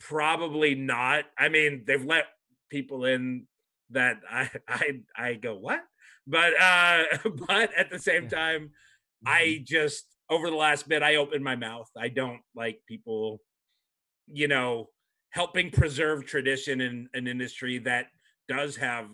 [0.00, 1.24] probably not.
[1.38, 2.26] I mean, they've let
[2.70, 3.46] people in
[3.90, 5.80] that I I I go what?
[6.26, 7.04] But uh
[7.48, 8.70] but at the same time,
[9.24, 9.64] I Mm-hmm.
[9.64, 11.88] just over the last bit I opened my mouth.
[11.96, 13.40] I don't like people,
[14.26, 14.88] you know,
[15.30, 18.06] helping preserve tradition in an industry that
[18.56, 19.06] does have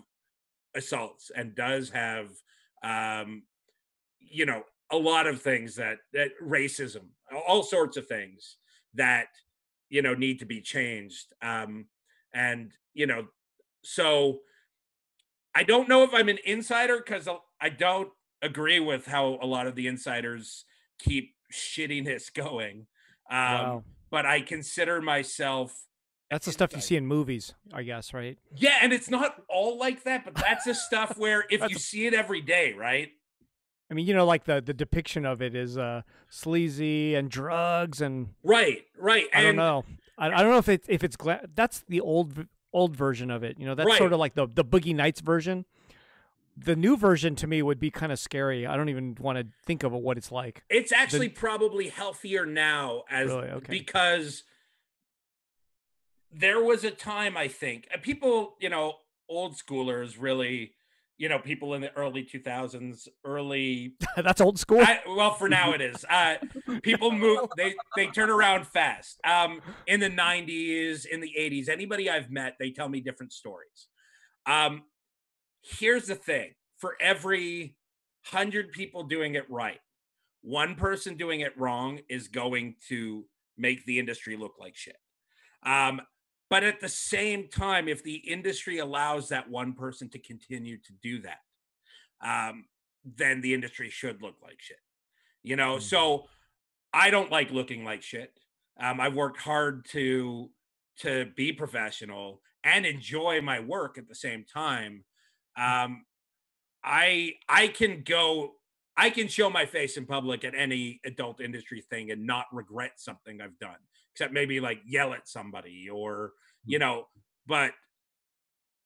[0.75, 2.29] assaults and does have
[2.83, 3.43] um
[4.19, 7.05] you know a lot of things that that racism
[7.47, 8.57] all sorts of things
[8.93, 9.27] that
[9.89, 11.85] you know need to be changed um
[12.33, 13.27] and you know
[13.83, 14.39] so
[15.55, 17.27] i don't know if i'm an insider because
[17.61, 18.09] i don't
[18.41, 20.65] agree with how a lot of the insiders
[20.99, 22.85] keep shittiness going
[23.31, 23.37] um
[23.69, 23.83] Wow.
[24.11, 25.75] but i consider myself
[26.31, 28.37] That's the stuff you see in movies, I guess, right?
[28.55, 32.05] yeah and it's not all like that but that's the stuff where if you see
[32.05, 33.09] it every day right
[33.91, 38.01] I mean, you know, like the the depiction of it is uh sleazy and drugs
[38.01, 39.83] and right right I don't know.
[40.17, 43.43] I, I don't know if it's if it's gla- that's the old old version of
[43.43, 43.57] it.
[43.59, 43.97] You know, that's Right.
[43.97, 45.65] sort of like the the Boogie Nights version.
[46.55, 48.67] The new version to me would be kind of scary.
[48.67, 50.61] I don't even want to think of what it's like.
[50.69, 53.47] It's actually probably healthier now as Really?
[53.49, 53.71] Okay.
[53.71, 54.43] because
[56.31, 58.93] there was a time I think uh, people, you know,
[59.27, 60.73] old schoolers really,
[61.17, 64.81] you know, people in the early 2000s, early that's old school.
[64.81, 66.05] I, well for now it is.
[66.09, 66.35] Uh
[66.83, 69.19] people move they they turn around fast.
[69.25, 73.87] Um in the 90s, in the 80s, anybody I've met, they tell me different stories.
[74.45, 74.83] Um
[75.61, 77.75] here's the thing, for every
[78.31, 79.79] 100 people doing it right,
[80.41, 83.25] one person doing it wrong is going to
[83.57, 84.95] make the industry look like shit.
[85.63, 86.01] Um,
[86.49, 90.93] but at the same time, if the industry allows that one person to continue to
[91.01, 91.39] do that,
[92.21, 92.65] um,
[93.05, 94.79] then the industry should look like shit.
[95.43, 95.81] You know, Mm.
[95.81, 96.29] so
[96.91, 98.37] I don't like looking like shit.
[98.77, 100.51] Um, I've worked hard to
[100.97, 105.05] to be professional and enjoy my work at the same time.
[105.55, 106.05] Um,
[106.83, 108.55] I I can go
[108.97, 112.93] I can show my face in public at any adult industry thing and not regret
[112.99, 113.77] something I've done,
[114.13, 116.33] except maybe like yell at somebody or
[116.65, 117.07] you know,
[117.47, 117.71] but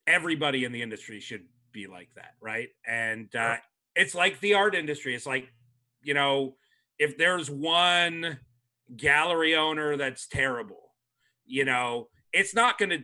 [0.08, 2.70] everybody in the industry should be like that, right?
[2.88, 3.58] And uh,
[3.96, 5.16] it's like the art industry.
[5.16, 5.48] It's like,
[6.02, 6.56] you know,
[7.00, 8.40] if there's one
[8.96, 10.92] gallery owner that's terrible,
[11.46, 13.00] you know, it's not going to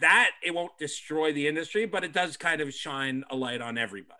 [0.00, 3.76] that it won't destroy the industry, but it does kind of shine a light on
[3.76, 4.14] everybody.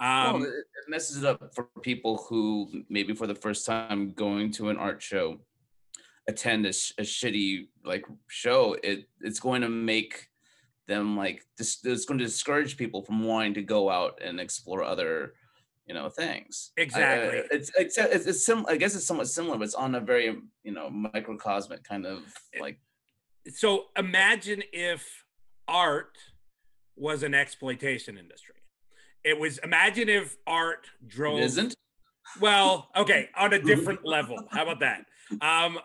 [0.00, 4.50] Um, it it messes it up for people who maybe for the first time going
[4.52, 5.38] to an art show
[6.26, 10.28] attend a, sh- a shitty like show it it's going to make
[10.88, 14.82] them like this it's going to discourage people from wanting to go out and explore
[14.82, 15.34] other
[15.86, 17.42] you know things I- Exactly.
[17.50, 20.36] it's it's it's, it's sim- i guess it's somewhat similar but it's on a very
[20.62, 22.20] you know microcosmic kind of
[22.60, 22.78] like
[23.52, 25.24] so imagine if
[25.68, 26.16] art
[26.96, 28.54] was an exploitation industry.
[29.24, 31.74] It was imagine if art drove it isn't
[32.40, 34.38] Well, okay, on a different level.
[34.50, 35.04] How about that?
[35.42, 35.78] Um,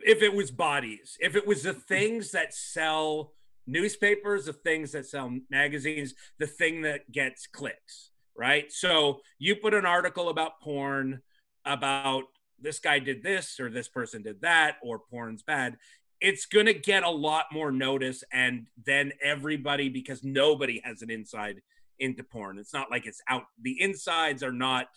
[0.00, 3.32] if it was bodies, if it was the things that sell
[3.66, 8.70] newspapers, the things that sell magazines, the thing that gets clicks, right?
[8.72, 11.20] So you put an article about porn,
[11.64, 12.24] about
[12.60, 15.76] this guy did this or this person did that, or porn's bad.
[16.20, 18.22] It's going to get a lot more notice.
[18.32, 21.62] And then everybody, because nobody has an inside
[21.98, 23.44] into porn, it's not like it's out.
[23.60, 24.88] The insides are not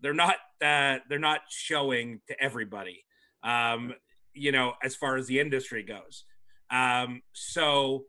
[0.00, 3.04] they're not uh, they're not showing to everybody
[3.44, 3.94] um,
[4.32, 6.24] you know as far as the industry goes.
[6.70, 8.04] Um, so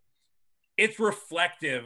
[0.78, 1.86] it's reflective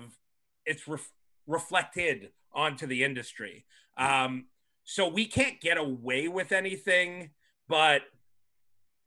[0.65, 1.12] it's ref-
[1.47, 3.65] reflected onto the industry.
[3.97, 4.45] Um,
[4.83, 7.31] so we can't get away with anything
[7.67, 8.01] but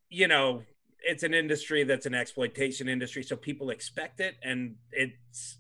[0.08, 0.62] you know
[1.04, 5.58] it's an industry that's an exploitation industry so people expect it and it's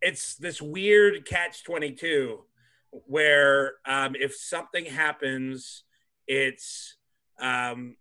[0.00, 2.40] it's this weird catch 22
[2.90, 5.84] where um, if something happens,
[6.26, 6.96] it's
[7.40, 7.96] um,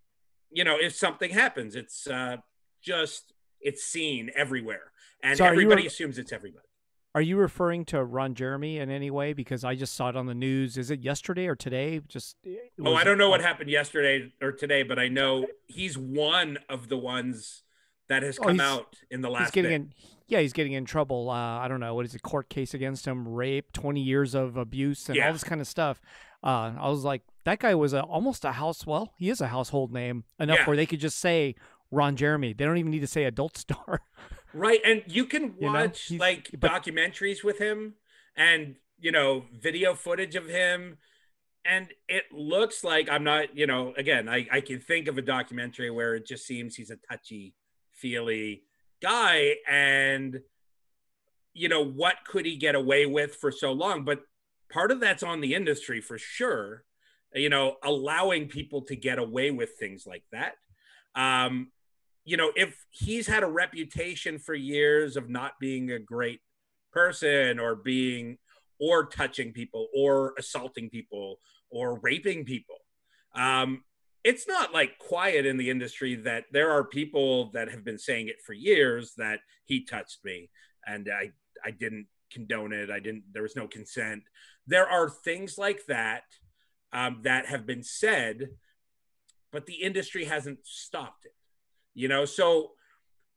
[0.51, 2.37] you know if something happens, it's uh,
[2.81, 4.91] just it's seen everywhere,
[5.23, 6.65] and were- everybody assumes it's everybody.
[7.13, 9.33] Are you referring to Ron Jeremy in any way?
[9.33, 10.77] Because I just saw it on the news.
[10.77, 11.99] Is it yesterday or today?
[12.07, 12.37] Just
[12.85, 16.87] oh, I don't know what happened yesterday or today, but I know he's one of
[16.87, 17.63] the ones
[18.07, 19.41] that has come oh, out in the last.
[19.41, 19.75] He's getting bit.
[19.75, 19.93] in.
[20.27, 21.29] Yeah, he's getting in trouble.
[21.29, 24.55] Uh, I don't know what is a court case against him, rape, twenty years of
[24.55, 25.27] abuse, and yeah.
[25.27, 25.99] all this kind of stuff.
[26.41, 28.85] Uh, I was like, that guy was a, almost a house.
[28.85, 30.65] Well, he is a household name enough yeah.
[30.65, 31.55] where they could just say
[31.91, 32.53] Ron Jeremy.
[32.53, 34.01] They don't even need to say adult star.
[34.53, 34.81] Right.
[34.83, 36.25] And you can watch you know?
[36.25, 37.93] like but, documentaries with him
[38.35, 40.97] and, you know, video footage of him.
[41.63, 45.21] And it looks like I'm not, you know, again, I, I can think of a
[45.21, 47.53] documentary where it just seems he's a touchy
[47.91, 48.63] feely
[49.01, 49.55] guy.
[49.69, 50.41] And,
[51.53, 54.03] you know, what could he get away with for so long?
[54.03, 54.23] But
[54.69, 56.83] part of that's on the industry for sure,
[57.33, 60.55] you know, allowing people to get away with things like that.
[61.15, 61.71] Um,
[62.23, 66.41] you know, if he's had a reputation for years of not being a great
[66.91, 68.37] person or being
[68.79, 71.37] or touching people or assaulting people
[71.69, 72.77] or raping people,
[73.35, 73.83] um,
[74.23, 78.27] it's not like quiet in the industry that there are people that have been saying
[78.27, 80.49] it for years that he touched me
[80.85, 81.31] and I
[81.65, 82.89] I didn't condone it.
[82.89, 83.23] I didn't.
[83.33, 84.23] There was no consent.
[84.67, 86.23] There are things like that
[86.93, 88.49] um, that have been said,
[89.51, 91.33] but the industry hasn't stopped it
[91.93, 92.25] you know?
[92.25, 92.71] So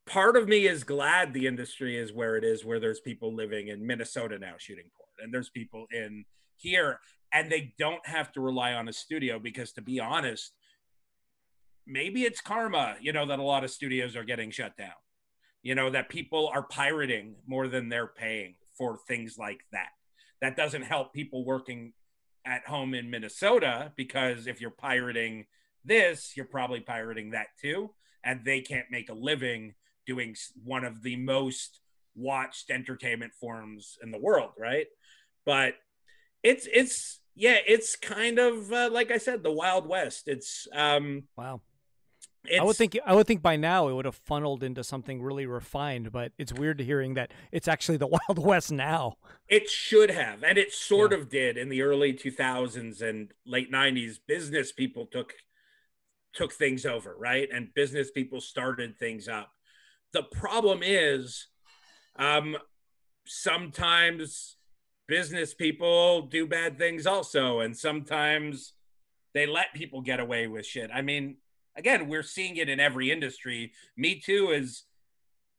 [0.07, 3.69] part of me is glad the industry is where it is where there's people living
[3.69, 7.01] in minnesota now shooting porn and there's people in here
[7.33, 10.53] and they don't have to rely on a studio because to be honest
[11.87, 14.93] maybe it's karma you know that a lot of studios are getting shut down
[15.62, 19.88] you know that people are pirating more than they're paying for things like that.
[20.40, 21.93] That doesn't help people working
[22.46, 25.46] at home in minnesota because if you're pirating
[25.85, 27.90] this you're probably pirating that too
[28.24, 29.74] and they can't make a living
[30.07, 31.80] doing one of the most
[32.14, 34.87] watched entertainment forms in the world, right?
[35.44, 35.74] But
[36.42, 40.24] it's it's yeah, it's kind of uh, like I said, the Wild West.
[40.26, 41.61] It's um wow.
[42.59, 45.46] I would think I would think by now it would have funneled into something really
[45.46, 49.14] refined, but it's weird to hearing that it's actually the Wild West now.
[49.48, 51.18] It should have, and it sort yeah.
[51.18, 54.18] of did in the early 2000s and late 90s.
[54.26, 55.33] Business people took
[56.35, 57.48] took things over, right?
[57.52, 59.50] And business people started things up.
[60.12, 61.46] The problem is
[62.16, 62.57] um,
[63.26, 64.57] sometimes
[65.07, 68.74] business people do bad things also, and sometimes
[69.33, 70.90] they let people get away with shit.
[70.92, 71.37] I mean,
[71.76, 73.72] again, we're seeing it in every industry.
[73.96, 74.84] Me too is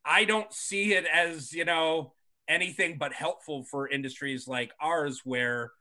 [0.04, 2.14] I don't see it as, you know,
[2.48, 5.72] anything but helpful for industries like ours where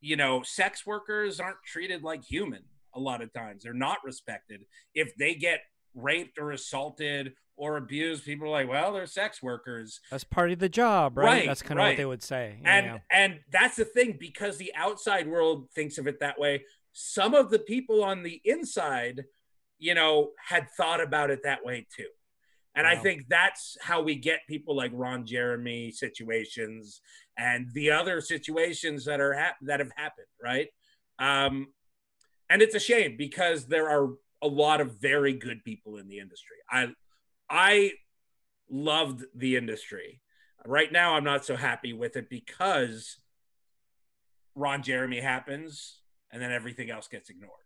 [0.00, 2.62] you know, sex workers aren't treated like human
[2.94, 3.62] a lot of times.
[3.62, 4.62] They're not respected.
[4.94, 5.60] If they get
[5.94, 10.00] raped or assaulted or abused, people are like, well, they're sex workers.
[10.10, 11.24] That's part of the job, right?
[11.24, 11.90] right that's kind of right.
[11.90, 12.60] what they would say.
[12.64, 12.98] And yeah.
[13.10, 16.64] and that's the thing, because the outside world thinks of it that way.
[16.92, 19.24] Some of the people on the inside,
[19.78, 22.08] you know, had thought about it that way too.
[22.74, 22.92] And wow.
[22.92, 27.00] I think that's how we get people like Ron Jeremy situations
[27.38, 30.68] and the other situations that are that have happened, right?
[31.18, 31.68] Um,
[32.50, 34.10] and it's a shame because there are
[34.42, 36.56] a lot of very good people in the industry.
[36.70, 36.88] I
[37.48, 37.92] I
[38.68, 40.20] loved the industry.
[40.64, 43.16] Right now I'm not so happy with it because
[44.54, 47.65] Ron Jeremy happens and then everything else gets ignored.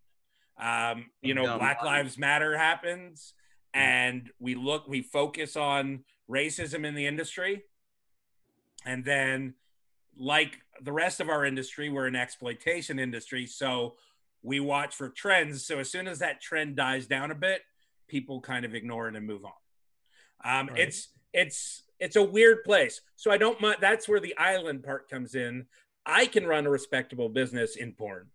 [0.58, 3.34] Um, you know, Black Lives Matter happens
[3.72, 7.62] and we look we focus on racism in the industry
[8.84, 9.54] and then
[10.18, 13.94] like the rest of our industry we're an exploitation industry so
[14.42, 15.64] we watch for trends.
[15.64, 17.62] So as soon as that trend dies down a bit,
[18.08, 19.52] people kind of ignore it and move on.
[20.42, 20.78] Um, right.
[20.78, 23.00] It's it's it's a weird place.
[23.16, 23.58] So I don't.
[23.80, 25.66] That's where the island part comes in.
[26.06, 28.28] I can run a respectable business in porn,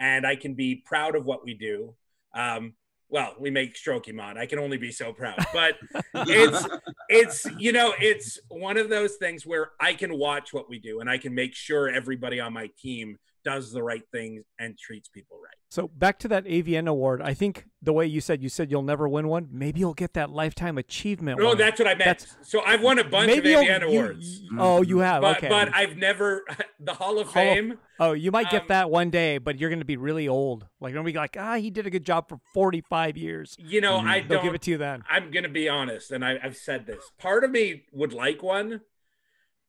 [0.00, 1.94] and I can be proud of what we do.
[2.34, 2.74] Um,
[3.08, 4.36] well, we make Strokemon.
[4.36, 5.74] I can only be so proud, but
[6.14, 6.66] it's
[7.08, 11.00] it's you know it's one of those things where I can watch what we do
[11.00, 15.08] and I can make sure everybody on my team does the right things and treats
[15.08, 15.54] people right.
[15.68, 18.82] So back to that AVN award, I think the way you said you said you'll
[18.82, 21.38] never win one, maybe you'll get that lifetime achievement.
[21.38, 21.58] No, one.
[21.58, 22.04] that's what I meant.
[22.04, 24.40] That's, so I've won a bunch of AVN awards.
[24.40, 25.22] You, oh, you have.
[25.22, 25.48] But, okay.
[25.48, 26.44] but I've never
[26.80, 27.72] the Hall of Hall Fame.
[27.72, 30.28] Of, oh, you might get um, that one day, but you're going to be really
[30.28, 30.66] old.
[30.80, 33.56] Like you're going to be like, ah, he did a good job for 45 years.
[33.58, 34.08] You know, mm-hmm.
[34.08, 35.02] I They'll don't give it to you then.
[35.10, 37.04] I'm going to be honest, and I, I've said this.
[37.18, 38.82] Part of me would like one,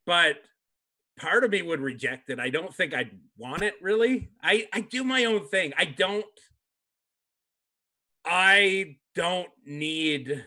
[0.05, 0.37] but
[1.17, 2.39] part of me would reject it.
[2.39, 4.29] I don't think I'd want it really.
[4.43, 5.73] I I do my own thing.
[5.77, 6.25] I don't
[8.25, 10.43] I don't need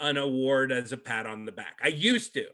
[0.00, 1.78] an award as a pat on the back.
[1.82, 2.46] I used to.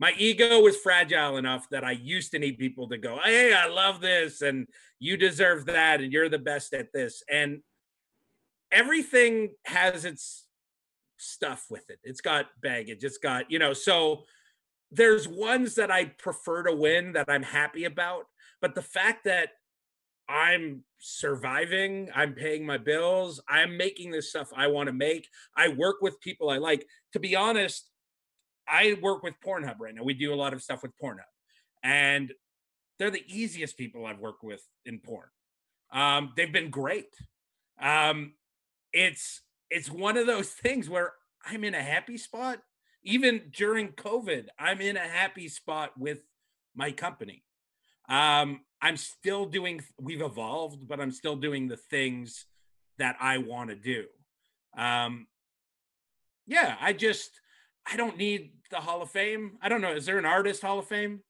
[0.00, 3.66] my ego was fragile enough that I used to need people to go, Hey, I
[3.66, 4.66] love this, and
[4.98, 7.22] you deserve that, and you're the best at this.
[7.30, 7.60] And
[8.72, 10.46] everything has its
[11.18, 11.98] stuff with it.
[12.02, 13.04] It's got baggage.
[13.04, 14.24] It's got, you know, so
[14.94, 18.26] there's ones that I prefer to win that I'm happy about.
[18.60, 19.50] But the fact that
[20.28, 25.68] I'm surviving, I'm paying my bills, I'm making this stuff I want to make, I
[25.68, 26.86] work with people I like.
[27.12, 27.90] To be honest,
[28.66, 30.02] I work with Pornhub right now.
[30.04, 31.20] We do a lot of stuff with Pornhub.
[31.82, 32.32] And
[32.98, 35.28] they're the easiest people I've worked with in porn.
[35.92, 37.14] Um, they've been great.
[37.80, 38.34] Um,
[38.92, 41.12] it's it's one of those things where
[41.44, 42.60] I'm in a happy spot.
[43.04, 46.20] Even during COVID, I'm in a happy spot with
[46.74, 47.44] my company.
[48.08, 52.46] Um, I'm still doing, we've evolved, but I'm still doing the things
[52.98, 54.04] that I want to do.
[54.76, 55.26] Um,
[56.46, 57.30] yeah, I just,
[57.90, 59.58] I don't need the Hall of Fame.
[59.62, 59.92] I don't know.
[59.92, 61.20] Is there an artist Hall of Fame?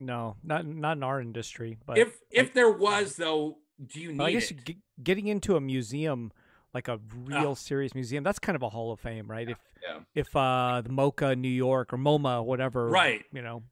[0.00, 1.76] No, not not in our industry.
[1.86, 4.64] But if if there was though, do you need I guess it?
[4.64, 6.32] g- getting into a museum,
[6.74, 7.54] like a real Oh.
[7.54, 9.48] serious museum, that's kind of a Hall of Fame, right?
[9.48, 10.00] If yeah.
[10.14, 13.24] if uh the MoCA New York or MoMA, whatever, Right.
[13.32, 13.62] You know,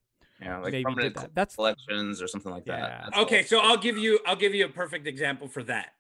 [0.41, 1.35] Yeah, like maybe did that.
[1.35, 2.81] That's collections or something like Yeah.
[2.81, 3.03] that.
[3.07, 5.95] That's okay so i'll give you i'll give you a perfect example for that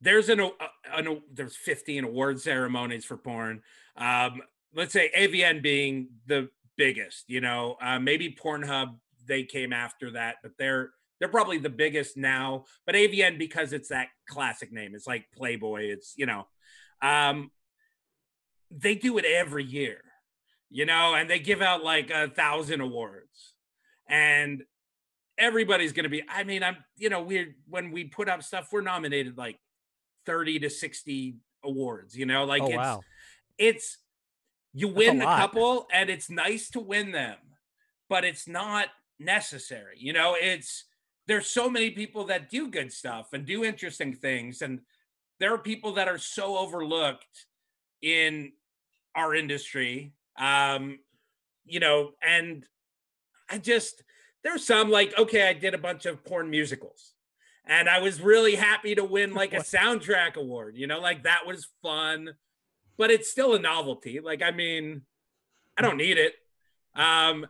[0.00, 0.50] there's an, a-
[0.94, 3.62] an there's 15 award ceremonies for porn
[3.96, 4.40] um
[4.74, 10.36] let's say avn being the biggest you know uh, maybe pornhub they came after that
[10.42, 15.06] but they're they're probably the biggest now but avn because it's that classic name it's
[15.06, 16.46] like playboy it's you know
[17.02, 17.50] um
[18.70, 20.02] they do it every year
[20.70, 23.54] you know and they give out like a thousand awards
[24.08, 24.62] and
[25.38, 28.68] everybody's going to be i mean i'm you know we're when we put up stuff
[28.72, 29.58] we're nominated like
[30.26, 33.00] 30 to 60 awards you know like oh it's wow,
[33.56, 33.98] it's
[34.74, 35.40] you win a, lot.
[35.40, 37.36] couple and it's nice to win them
[38.08, 38.88] but it's not
[39.18, 40.84] necessary you know it's
[41.28, 44.80] there's so many people that do good stuff and do interesting things and
[45.38, 47.46] there are people that are so overlooked
[48.02, 48.50] in
[49.14, 50.98] our industry um
[51.64, 52.64] you know and
[53.50, 54.02] i just
[54.42, 57.12] there's some like okay i did a bunch of porn musicals
[57.66, 61.46] and i was really happy to win like a soundtrack award you know like that
[61.46, 62.30] was fun
[62.96, 65.02] but it's still a novelty like i mean
[65.76, 66.34] i don't need it.
[66.96, 67.46] Um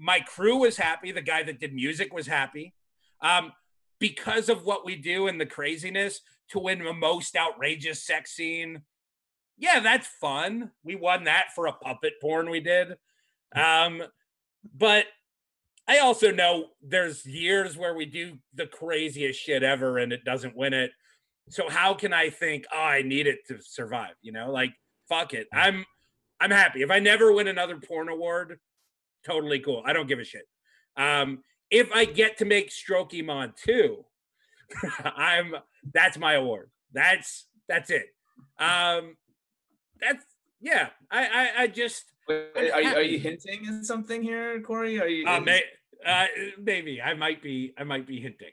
[0.00, 2.72] my crew was happy the guy that did music was happy
[3.22, 3.52] um
[4.00, 8.82] because of what we do and the craziness to win the most outrageous sex scene
[9.56, 12.96] yeah that's fun we won that for a puppet porn we did
[13.54, 14.02] um
[14.76, 15.06] but
[15.88, 20.54] I also know there's years where we do the craziest shit ever and it doesn't
[20.54, 20.90] win it.
[21.48, 24.12] So how can I think, oh, I need it to survive?
[24.20, 24.74] You know, like
[25.08, 25.48] fuck it.
[25.50, 25.86] I'm
[26.40, 26.82] I'm happy.
[26.82, 28.58] If I never win another porn award,
[29.24, 29.82] totally cool.
[29.84, 30.46] I don't give a shit.
[30.96, 34.04] Um, if I get to make Strokemon too,
[35.04, 35.54] I'm
[35.92, 36.70] that's my award.
[36.92, 38.06] That's that's it.
[38.58, 39.16] Um
[40.00, 40.24] that's
[40.60, 40.88] yeah.
[41.10, 45.00] I I, I just Wait, are you, are you hinting at something here, Corey?
[45.00, 45.26] Are you?
[45.26, 45.62] Uh, may,
[46.04, 46.26] uh,
[46.60, 47.72] maybe I might be.
[47.78, 48.52] I might be hinting.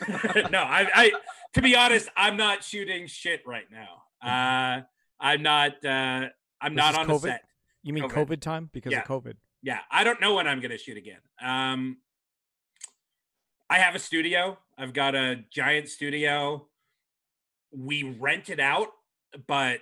[0.50, 1.12] no, I, I.
[1.54, 4.02] To be honest, I'm not shooting shit right now.
[4.20, 4.82] Uh,
[5.20, 5.84] I'm not.
[5.84, 6.28] Uh,
[6.60, 7.16] I'm This not on COVID?
[7.16, 7.44] a set.
[7.84, 8.26] you mean COVID.
[8.26, 9.02] COVID, time because Yeah.
[9.02, 9.34] of COVID?
[9.62, 11.20] Yeah, I don't know when I'm going to shoot again.
[11.40, 11.98] Um,
[13.70, 14.58] I have a studio.
[14.78, 16.68] I've got a giant studio.
[17.70, 18.88] We rent it out,
[19.46, 19.80] but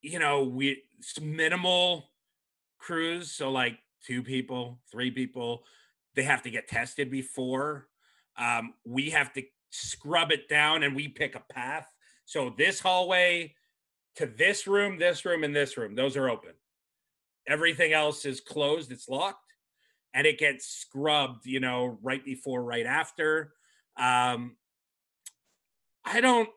[0.00, 2.10] you know, we it's minimal
[2.78, 5.64] crews, so like two people, three people.
[6.14, 7.88] They have to get tested before.
[8.38, 11.86] Um, we have to scrub it down, and we pick a path.
[12.24, 13.54] So this hallway
[14.16, 16.52] to this room, this room, and this room, those are open.
[17.46, 19.41] Everything else is closed, it's locked,
[20.14, 23.52] and it gets scrubbed, you know, right before, right after.
[23.96, 24.56] Um,
[26.04, 26.48] I don't,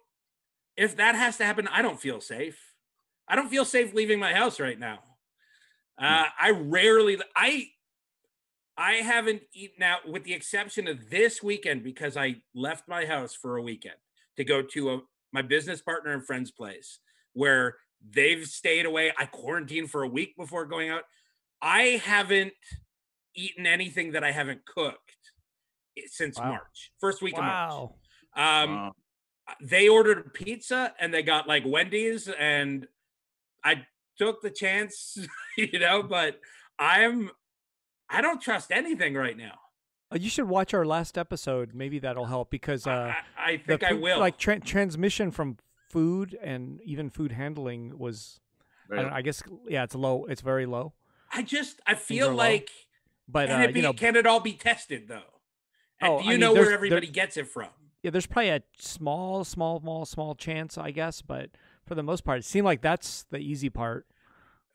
[0.76, 2.60] if that has to happen, I don't feel safe.
[3.28, 5.00] I don't feel safe leaving my house right now.
[5.98, 7.68] Uh, I rarely, I,
[8.78, 13.34] I haven't eaten out with the exception of this weekend because I left my house
[13.34, 13.96] for a weekend
[14.36, 15.00] to go to a,
[15.32, 17.00] my business partner and friend's place
[17.34, 17.76] where
[18.14, 19.14] they've stayed away.
[19.18, 21.04] I quarantined for a week before going out.
[21.62, 22.54] I haven't
[23.36, 25.00] eaten anything that I haven't cooked
[26.08, 26.50] since Wow.
[26.50, 27.42] March, first week Wow.
[27.44, 28.64] of March.
[28.68, 28.96] Um, Wow.
[29.62, 32.88] they ordered pizza and they got like Wendy's and
[33.64, 33.86] I
[34.18, 35.18] took the chance,
[35.58, 36.40] you know, but
[36.80, 37.32] I'm
[38.10, 39.58] I don't trust anything right now.
[40.12, 41.74] Uh, you should watch our last episode.
[41.74, 44.20] Maybe that'll help because I- uh, I, I the think I will.
[44.20, 45.58] Like tra- transmission from
[45.90, 48.40] food and even food handling was.
[48.96, 50.26] I, I guess yeah, it's low.
[50.26, 50.94] It's very low.
[51.32, 52.36] I just I are feel low.
[52.36, 52.70] like
[53.28, 55.42] But can uh, it be you know, can it all be tested though?
[56.02, 57.70] And Oh, do I you mean, know there's- where everybody there- gets it from?
[58.04, 61.22] yeah, there's probably a small, small, small, small chance, I guess.
[61.22, 61.52] But
[61.88, 64.06] for the most part, it seemed like that's the easy part.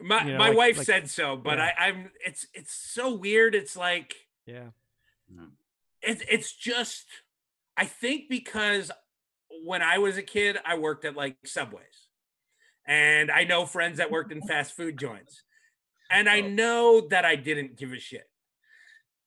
[0.00, 1.70] My You know, my like- wife like- said so, but yeah.
[1.78, 3.54] I, I'm it's it's so weird.
[3.54, 4.14] It's like
[4.46, 4.70] Yeah.
[6.02, 7.06] it's it's just
[7.76, 8.90] I think because
[9.64, 12.08] when I was a kid, I worked at like Subways.
[12.86, 15.42] And I know friends that worked in fast food joints.
[16.10, 16.48] And I Oh.
[16.48, 18.29] know that I didn't give a shit.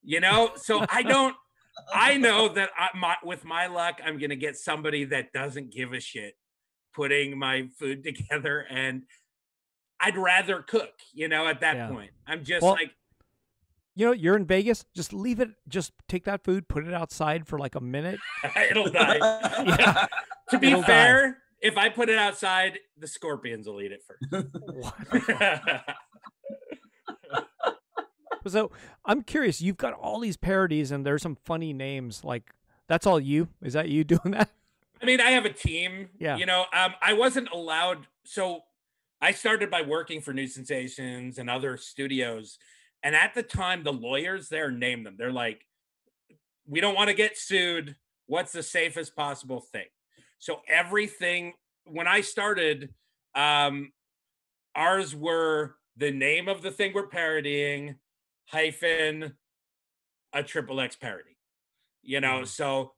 [0.04, 1.36] You know, so I don't
[1.94, 5.72] I know that I, my, with my luck, I'm going to get somebody that doesn't
[5.72, 6.36] give a shit
[6.94, 8.66] putting my food together.
[8.70, 9.04] And
[10.00, 11.88] I'd rather cook, you know, at that Yeah.
[11.90, 12.12] point.
[12.28, 12.92] I'm just Well, like,
[13.96, 14.86] You know, you're in Vegas.
[14.96, 15.50] Just leave it.
[15.68, 18.20] Just take that food, put it outside for like a minute.
[18.70, 19.18] it'll die.
[19.66, 20.06] Yeah.
[20.50, 20.88] To be It'll die.
[20.88, 24.48] fair, if I put it outside, the scorpions will eat it first.
[28.48, 28.72] So
[29.06, 29.62] I'm curious.
[29.62, 32.24] You've got all these parodies, and there's some funny names.
[32.24, 32.52] Like
[32.88, 33.50] that's all you?
[33.62, 34.50] Is that you doing that?
[35.02, 36.10] I mean, I have a team.
[36.18, 36.38] Yeah.
[36.38, 38.08] You know, um, I wasn't allowed.
[38.24, 38.62] So
[39.22, 42.58] I started by working for New Sensations and other studios.
[43.04, 45.16] And at the time, the lawyers there named them.
[45.18, 45.66] They're like,
[46.66, 47.98] we don't want to get sued.
[48.28, 49.88] What's the safest possible thing?
[50.40, 51.54] So everything,
[51.86, 52.94] when I started,
[53.36, 53.92] um,
[54.76, 57.96] ours were the name of the thing we're parodying
[58.46, 59.38] hyphen
[60.34, 61.38] a triple X parody.
[62.02, 62.48] You know, Mhm.
[62.48, 62.96] so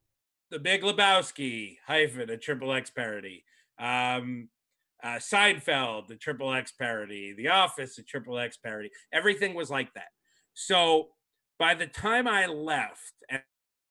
[0.50, 3.46] the Big Lebowski hyphen a triple X parody.
[3.78, 4.50] Um,
[5.04, 7.34] uh, Seinfeld, the triple X parody.
[7.34, 8.90] The Office, the triple X parody.
[9.12, 10.10] Everything was like that.
[10.54, 11.16] So
[11.60, 13.44] by the time I left and,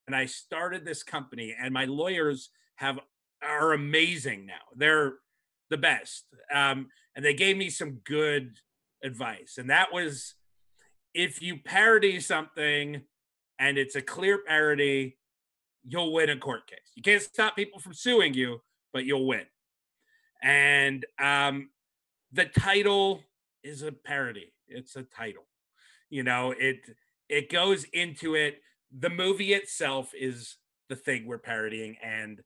[0.07, 2.99] and I started this company, and my lawyers have
[3.43, 4.63] are amazing now.
[4.75, 5.19] They're
[5.71, 8.59] the best, um, and they gave me some good
[9.03, 10.35] advice, and that was
[11.15, 13.03] if you parody something
[13.59, 15.17] and it's a clear parody,
[15.87, 16.79] you'll win a court case.
[16.95, 18.61] You can't stop people from suing you,
[18.93, 19.45] but you'll win.
[20.43, 21.71] And um,
[22.33, 23.23] the title
[23.63, 24.53] is a parody.
[24.69, 25.45] It's a title.
[26.11, 26.81] You know, it
[27.29, 28.61] it goes into it.
[28.97, 30.57] The movie itself is
[30.89, 32.41] the thing we're parodying, and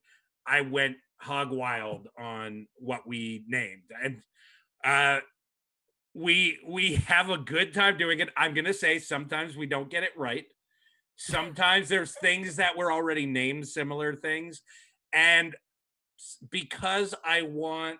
[0.47, 3.83] I went hog wild on what we named.
[4.03, 4.21] And
[4.83, 5.19] uh
[6.13, 8.29] we we have a good time doing it.
[8.35, 10.45] I'm gonna say sometimes we don't get it right.
[11.15, 14.61] Sometimes there's things that were already named similar things,
[15.13, 15.55] and
[16.49, 17.99] because I want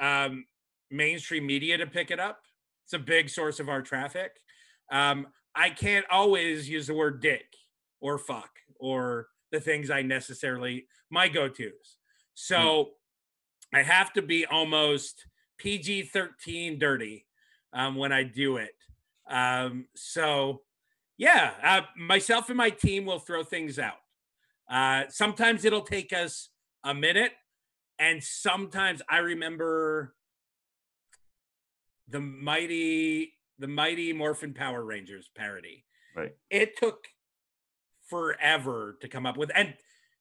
[0.00, 0.44] um,
[0.90, 2.40] mainstream media to pick it up,
[2.84, 4.32] it's a big source of our traffic.
[4.90, 7.46] Um, I can't always use the word dick
[8.00, 11.96] or fuck or the things I necessarily my go-tos.
[12.34, 12.90] So
[13.72, 15.24] I have to be almost
[15.58, 17.26] PG 13 dirty
[17.72, 18.74] um, when I do it.
[19.28, 20.62] Um, so,
[21.18, 23.98] yeah, uh, myself and my team will throw things out.
[24.70, 26.50] Uh, sometimes it'll take us
[26.84, 27.32] a minute,
[27.98, 30.14] and sometimes I remember
[32.08, 35.84] the mighty, the mighty Morphin Power Rangers parody.
[36.14, 36.34] Right.
[36.50, 37.06] It took
[38.08, 39.74] forever to come up with, and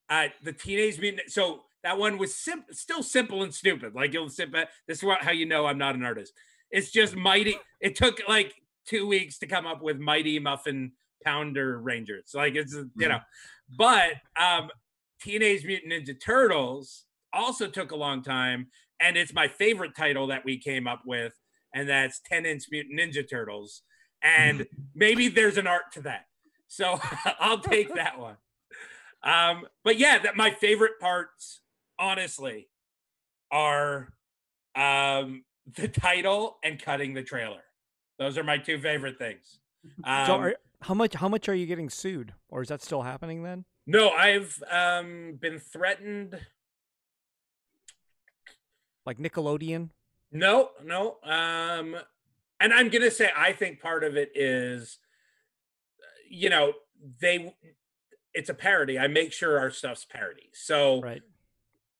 [0.10, 1.32] uh, the Teenage Mutant.
[1.32, 3.94] So that one was sim- still simple and stupid.
[3.94, 4.70] Like you'll sit back.
[4.88, 6.34] This is how you know I'm not an artist.
[6.72, 7.58] It's just mighty.
[7.80, 8.56] It took like
[8.88, 12.32] two weeks to come up with Mighty Muffin Pounder Rangers.
[12.34, 13.20] Like it's you know,
[13.78, 14.72] but um,
[15.22, 18.68] Teenage Mutant Ninja Turtles also took a long time,
[19.00, 21.34] and it's my favorite title that we came up with,
[21.72, 23.84] and that's Ten Inch Mutant Ninja Turtles.
[24.24, 24.66] And
[24.96, 26.26] maybe there's an art to that,
[26.68, 27.00] so
[27.40, 28.38] I'll take that one.
[29.22, 31.62] Um, but yeah, that my favorite parts,
[32.00, 32.70] honestly,
[33.52, 34.14] are
[34.76, 35.44] um,
[35.76, 37.64] the title and cutting the trailer.
[38.20, 39.60] Those are my two favorite things.
[40.04, 41.16] Um, so are, how much?
[41.16, 43.66] How much are you getting sued, or is that still happening then?
[43.88, 46.40] no, I've um, been threatened.
[49.06, 49.90] Like Nickelodeon?
[50.32, 51.18] No, no.
[51.24, 51.96] Um,
[52.60, 54.98] and I'm gonna say I think part of it is,
[56.30, 56.74] you know,
[57.22, 57.54] they.
[58.34, 59.00] It's a parody.
[59.00, 60.50] I make sure our stuff's parody.
[60.54, 61.22] So Right.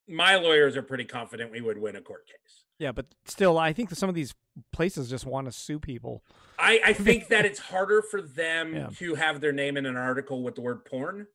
[0.08, 2.64] My lawyers are pretty confident we would win a court case.
[2.80, 4.34] Yeah, but still, I think that some of these
[4.74, 6.24] places just want to sue people.
[6.60, 8.90] I, I think that it's harder for them Yeah.
[8.98, 11.28] to have their name in an article with the word porn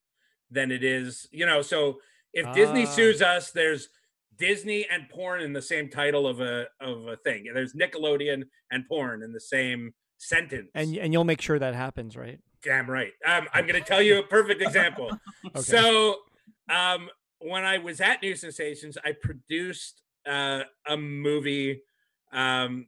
[0.51, 1.63] than it is, you know.
[1.63, 1.99] So
[2.33, 2.91] if Disney Ah.
[2.91, 3.89] sues us, there's
[4.37, 7.47] Disney and porn in the same title of a of a thing.
[7.53, 10.71] There's Nickelodeon and porn in the same sentence.
[10.75, 12.39] And and you'll make sure that happens, right?
[12.63, 13.13] Damn right.
[13.27, 15.11] Um, I'm going to tell you a perfect example.
[15.47, 15.61] Okay.
[15.63, 16.17] So,
[16.69, 17.09] um,
[17.41, 21.83] when I was at New Sensations, I produced uh, a movie
[22.33, 22.87] um,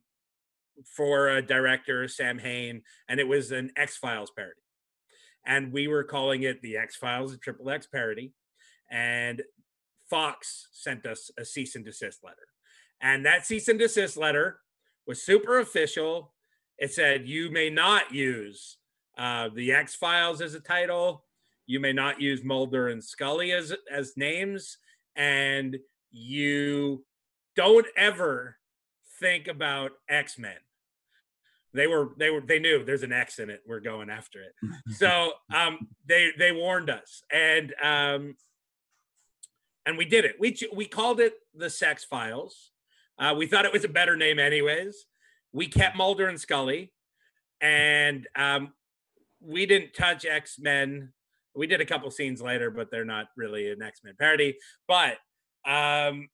[0.85, 4.61] for a director Sam Hain, and it was an X Files parody,
[5.47, 8.33] and we were calling it the X Files, a triple X parody,
[8.91, 9.43] and
[10.09, 12.49] Fox sent us a cease and desist letter,
[13.01, 14.61] and that cease and desist letter
[15.07, 16.35] was super official.
[16.79, 18.77] It said you may not use
[19.17, 21.25] uh, the X Files as a title.
[21.73, 24.77] You may not use Mulder and Scully as as names,
[25.17, 25.79] and
[26.11, 27.03] you
[27.57, 28.59] don't ever
[29.19, 30.59] think about X Men.
[31.73, 33.63] They were they were they knew there's an X in it.
[33.67, 34.53] We're going after it.
[34.97, 38.37] So um, they they warned us, and um,
[39.87, 40.37] and we did it.
[40.39, 42.73] We we called it the Sex Files.
[43.19, 45.07] Uh, we thought it was a better name, anyways.
[45.55, 46.93] We kept Mulder and Scully,
[47.63, 48.75] and um,
[49.41, 51.15] we didn't touch X Men.
[51.55, 54.57] We did a couple scenes later, but they're not really an X Men parody.
[54.89, 55.19] But
[55.67, 56.29] um,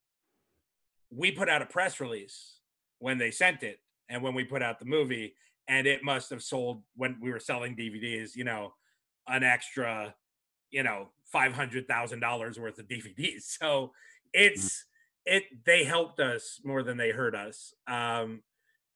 [1.11, 2.55] we put out a press release
[2.99, 5.35] when they sent it, and when we put out the movie,
[5.66, 8.37] and it must have sold when we were selling DVDs.
[8.37, 8.75] You know,
[9.27, 10.14] an extra,
[10.71, 13.57] you know, five hundred thousand dollars worth of DVDs.
[13.61, 13.93] So
[14.33, 14.85] it's
[15.25, 15.45] it.
[15.64, 17.75] They helped us more than they hurt us.
[17.87, 18.43] Um,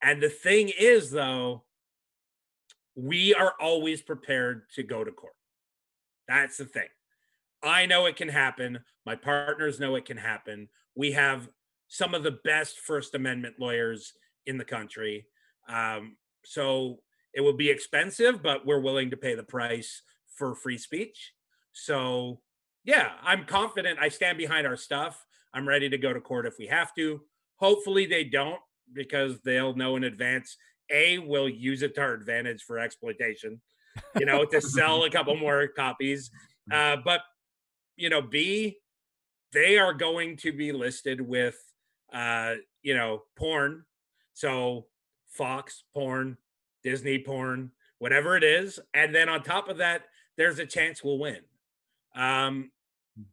[0.02, 1.62] and the thing is, though,
[2.94, 5.34] we are always prepared to go to court.
[6.32, 6.88] That's the thing.
[7.62, 8.80] I know it can happen.
[9.04, 10.68] My partners know it can happen.
[10.96, 11.48] We have
[11.88, 14.14] some of the best First Amendment lawyers
[14.46, 15.26] in the country.
[15.68, 17.00] Um, so
[17.34, 20.02] it will be expensive, but we're willing to pay the price
[20.36, 21.32] for free speech.
[21.72, 22.40] So,
[22.84, 23.98] yeah, I'm confident.
[24.00, 25.24] I stand behind our stuff.
[25.54, 27.20] I'm ready to go to court if we have to.
[27.56, 28.60] Hopefully, they don't
[28.92, 30.56] because they'll know in advance.
[30.90, 33.60] A, we'll use it to our advantage for exploitation,
[34.18, 36.30] you know, to sell a couple more copies.
[36.70, 37.20] Uh, but,
[37.96, 38.78] you know, B,
[39.52, 41.56] they are going to be listed with,
[42.12, 43.84] uh, you know, porn.
[44.34, 44.86] So
[45.28, 46.36] Fox porn,
[46.82, 48.80] Disney porn, whatever it is.
[48.94, 50.04] And then on top of that,
[50.36, 51.40] there's a chance we'll win.
[52.14, 52.70] Um,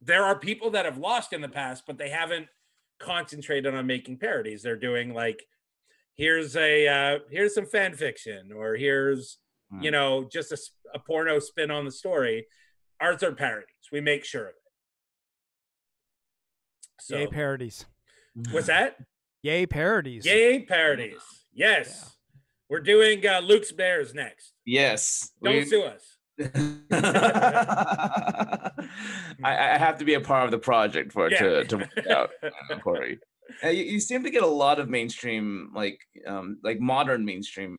[0.01, 2.47] there are people that have lost in the past, but they haven't
[2.99, 4.61] concentrated on making parodies.
[4.61, 5.45] They're doing like,
[6.15, 9.37] here's a uh, here's some fan fiction, or here's
[9.73, 9.83] mm.
[9.83, 10.57] you know just a,
[10.93, 12.45] a, porno spin on the story.
[13.01, 13.65] Ours are parodies.
[13.91, 14.55] We make sure of it.
[17.01, 17.85] So, Yay parodies.
[18.51, 18.97] What's that?
[19.41, 20.25] Yay parodies.
[20.25, 21.21] Yay parodies.
[21.53, 22.01] Yes.
[22.03, 22.09] Yeah.
[22.69, 24.53] We're doing uh, Luke's Bears next.
[24.65, 25.31] Yes.
[25.41, 25.65] Don't we...
[25.65, 26.17] sue us.
[26.41, 26.49] I,
[29.43, 31.39] I, have to be a part of the project for it yeah.
[31.39, 33.19] to, to work out, uh, Corey.
[33.63, 37.77] Uh, you, you, seem to get a lot of mainstream, like um, like modern mainstream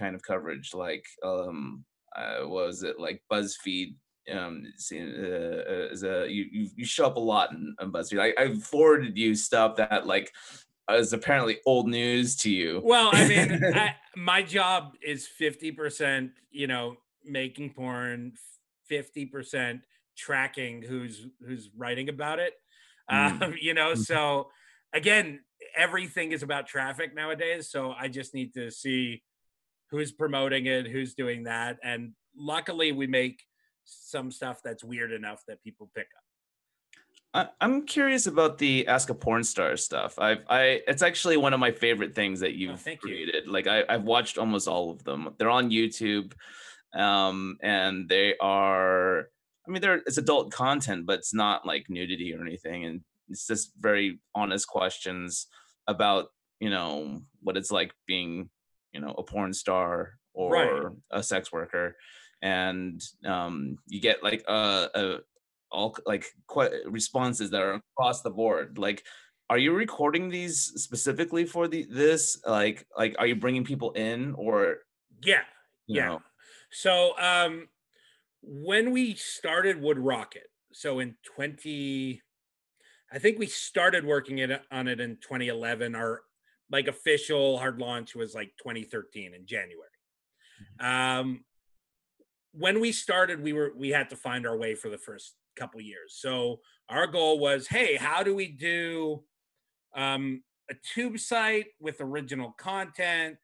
[0.00, 0.74] kind of coverage.
[0.74, 1.84] Like, um,
[2.16, 3.94] uh, was it like BuzzFeed?
[4.30, 8.20] Um, uh, as a you, you, you show up a lot in, in BuzzFeed.
[8.20, 10.32] I, I forwarded you stuff that like
[10.90, 12.80] is apparently old news to you.
[12.82, 18.32] Well, I mean, I, my job is fifty percent, you know, making porn,
[18.86, 19.82] fifty percent
[20.16, 22.54] tracking who's who's writing about it.
[23.10, 23.42] Mm.
[23.42, 24.02] Um, you know, mm-hmm.
[24.02, 24.50] so
[24.92, 25.40] again,
[25.76, 27.70] everything is about traffic nowadays.
[27.70, 29.22] So I just need to see
[29.90, 33.42] who's promoting it, who's doing that, and luckily we make
[33.84, 36.24] some stuff that's weird enough that people pick up.
[37.60, 40.18] I'm curious about the Ask a Porn Star stuff.
[40.18, 43.46] I've I it's actually one of my favorite things that oh, you've oh, created.
[43.46, 43.52] You.
[43.52, 45.28] Like I, I've watched almost all of them.
[45.38, 46.32] They're on YouTube,
[46.94, 49.28] um, and they are.
[49.66, 53.46] I mean, they're it's adult content, but it's not like nudity or anything, and it's
[53.46, 55.46] just very honest questions
[55.86, 58.50] about you know what it's like being
[58.92, 60.92] you know a porn star or right.
[61.10, 61.96] a sex worker.
[62.42, 65.18] And um, you get like a, a
[65.70, 68.78] all like quite responses that are across the board.
[68.78, 69.04] Like
[69.50, 72.40] are you recording these specifically for the this?
[72.46, 74.34] Like like are you bringing people in?
[74.34, 74.78] Or
[75.22, 75.42] yeah.
[75.86, 76.06] yeah.
[76.06, 76.22] know?
[76.70, 77.68] so um
[78.42, 82.22] when we started WoodRocket so in 20
[83.12, 86.22] i think we started working it on it in 2011 our
[86.70, 89.88] like official hard launch was like 2013 in january
[90.80, 91.20] mm-hmm.
[91.20, 91.44] um
[92.52, 95.80] when we started we were we had to find our way for the first couple
[95.80, 96.16] years.
[96.18, 99.22] So our goal was, hey, how do we do
[99.94, 103.36] um, a tube site with original content,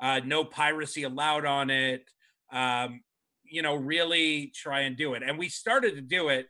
[0.00, 2.10] uh, no piracy allowed on it,
[2.52, 3.02] um,
[3.44, 5.22] you know, really try and do it.
[5.22, 6.46] And we started to do it,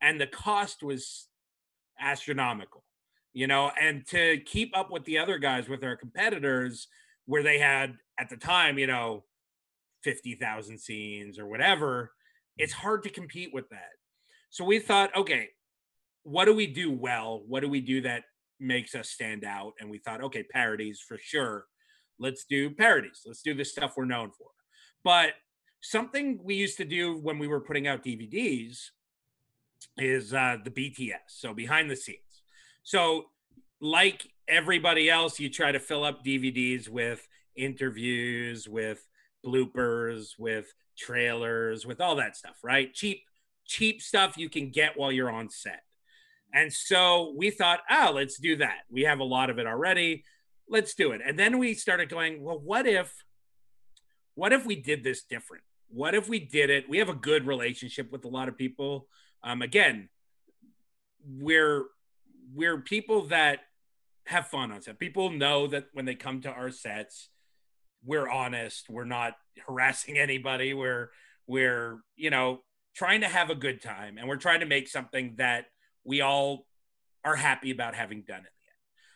[0.00, 1.28] and the cost was
[2.00, 2.84] astronomical,
[3.38, 6.88] you know, and to keep up with the other guys, with our competitors,
[7.26, 9.22] where they had at the time, you know,
[10.02, 12.10] 50,000 scenes or whatever,
[12.56, 13.90] it's hard to compete with that.
[14.50, 15.50] So we thought, okay,
[16.24, 17.44] what do we do well?
[17.46, 18.24] What do we do that
[18.58, 19.74] makes us stand out?
[19.78, 21.66] And we thought, okay, parodies for sure.
[22.18, 23.20] let's do parodies.
[23.24, 24.48] Let's do the stuff we're known for.
[25.04, 25.34] But
[25.80, 28.78] something we used to do when we were putting out DVDs
[29.96, 32.18] is uh, the BTS, so behind the scenes.
[32.88, 33.26] So,
[33.82, 39.06] like everybody else, you try to fill up DVDs with interviews, with
[39.44, 42.90] bloopers, with trailers, with all that stuff, right?
[42.94, 43.24] Cheap,
[43.66, 45.82] cheap stuff you can get while you're on set.
[46.54, 48.84] And so we thought, oh, let's do that.
[48.90, 50.24] We have a lot of it already.
[50.66, 51.20] Let's do it.
[51.22, 53.12] And then we started going, well, what if,
[54.34, 55.62] what if we did this different?
[55.90, 56.88] What if we did it?
[56.88, 59.08] We have a good relationship with a lot of people.
[59.44, 60.08] Um, again,
[61.22, 61.84] we're
[62.54, 63.60] we're people that
[64.26, 64.98] have fun on set.
[64.98, 67.30] People know that when they come to our sets,
[68.04, 68.88] we're honest.
[68.88, 69.34] We're not
[69.66, 70.74] harassing anybody.
[70.74, 71.10] We're
[71.46, 72.60] we're you know
[72.94, 75.66] trying to have a good time, and we're trying to make something that
[76.04, 76.66] we all
[77.24, 78.52] are happy about having done it.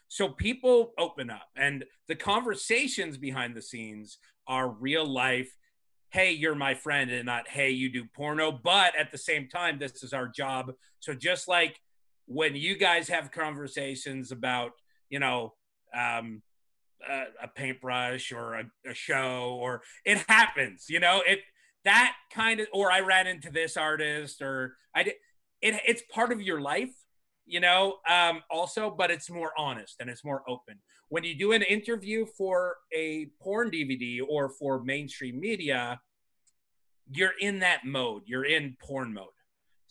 [0.09, 5.57] So people open up, and the conversations behind the scenes are real life.
[6.11, 8.53] Hey, you're my friend, and not hey, you do porno.
[8.53, 10.73] But at the same time, this is our job.
[11.01, 11.81] So just like
[12.27, 14.73] when you guys have conversations about,
[15.11, 15.55] you know,
[15.95, 16.43] um,
[17.09, 21.41] a, a paintbrush or a, a show, or it happens, you know, it
[21.85, 25.15] that kind of, or I ran into this artist, or I did.
[25.61, 26.91] It, it's part of your life
[27.47, 31.53] you know um, also but it's more honest and it's more open when you do
[31.53, 36.01] an interview for a porn dvd or for mainstream media
[37.11, 39.27] you're in that mode you're in porn mode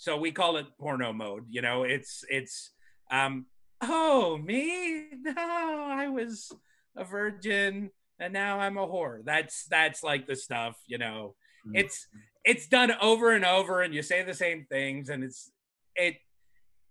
[0.02, 2.72] so we call it porno mode you know it's it's
[3.12, 3.46] um
[3.82, 5.10] oh me?
[5.22, 6.52] No i was
[6.98, 9.24] a virgin and now i'm a whore.
[9.24, 11.36] That's that's like the stuff you know.
[11.68, 11.76] Mm-hmm.
[11.76, 12.08] it's
[12.44, 15.52] it's done over and over and you say the same things and it's
[15.96, 16.16] it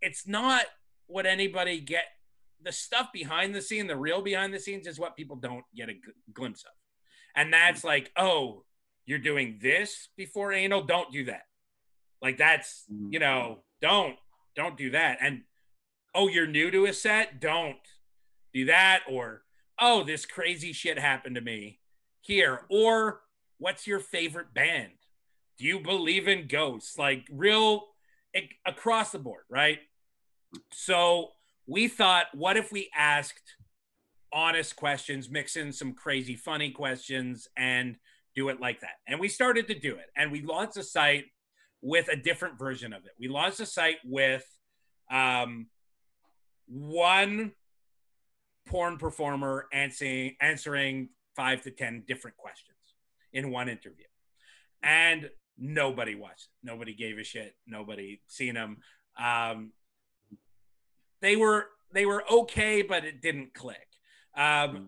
[0.01, 0.63] it's not
[1.09, 2.05] what anybody get
[2.63, 5.89] the stuff behind the scene the real behind the scenes is what people don't get
[5.89, 6.01] a g-
[6.33, 6.71] glimpse of.
[7.35, 8.63] And that's like oh
[9.05, 10.85] you're doing this before anal?
[10.85, 11.43] Don't do that
[12.23, 13.21] like that's you mm-hmm.
[13.21, 14.17] know don't
[14.57, 15.19] don't do that.
[15.21, 15.43] And
[16.15, 17.41] oh you're new to a set?
[17.41, 17.77] Don't
[18.53, 19.03] do that.
[19.09, 19.43] Or
[19.81, 21.81] oh this crazy shit happened to me
[22.21, 22.63] here.
[22.69, 23.21] Or
[23.59, 24.93] what's your favorite band?
[25.59, 26.99] Do you believe in ghosts?
[26.99, 27.85] Like real
[28.67, 29.79] across the board right?
[30.73, 31.31] So
[31.67, 33.55] we thought, what if we asked
[34.33, 37.97] honest questions, mix in some crazy funny questions, and
[38.35, 38.97] do it like that?
[39.07, 40.07] And we started to do it.
[40.17, 41.27] And we launched a site
[41.83, 43.13] with a different version of it.
[43.19, 44.45] We launched a site with
[45.11, 45.67] um,
[46.67, 47.53] one
[48.67, 52.77] porn performer answering answering five to ten different questions
[53.33, 54.07] in one interview,
[54.83, 56.45] and nobody watched.
[56.45, 56.67] It.
[56.67, 57.55] Nobody gave a shit.
[57.67, 58.79] Nobody seen them.
[59.19, 59.73] Um,
[61.21, 63.87] they were they were okay, but it didn't click.
[64.37, 64.85] Um, hmm.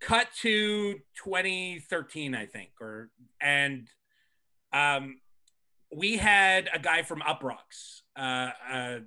[0.00, 0.94] cut to
[1.24, 3.88] 2013, I think, or and
[4.72, 5.16] um,
[5.94, 8.98] we had a guy from Uproxx, uh, uh,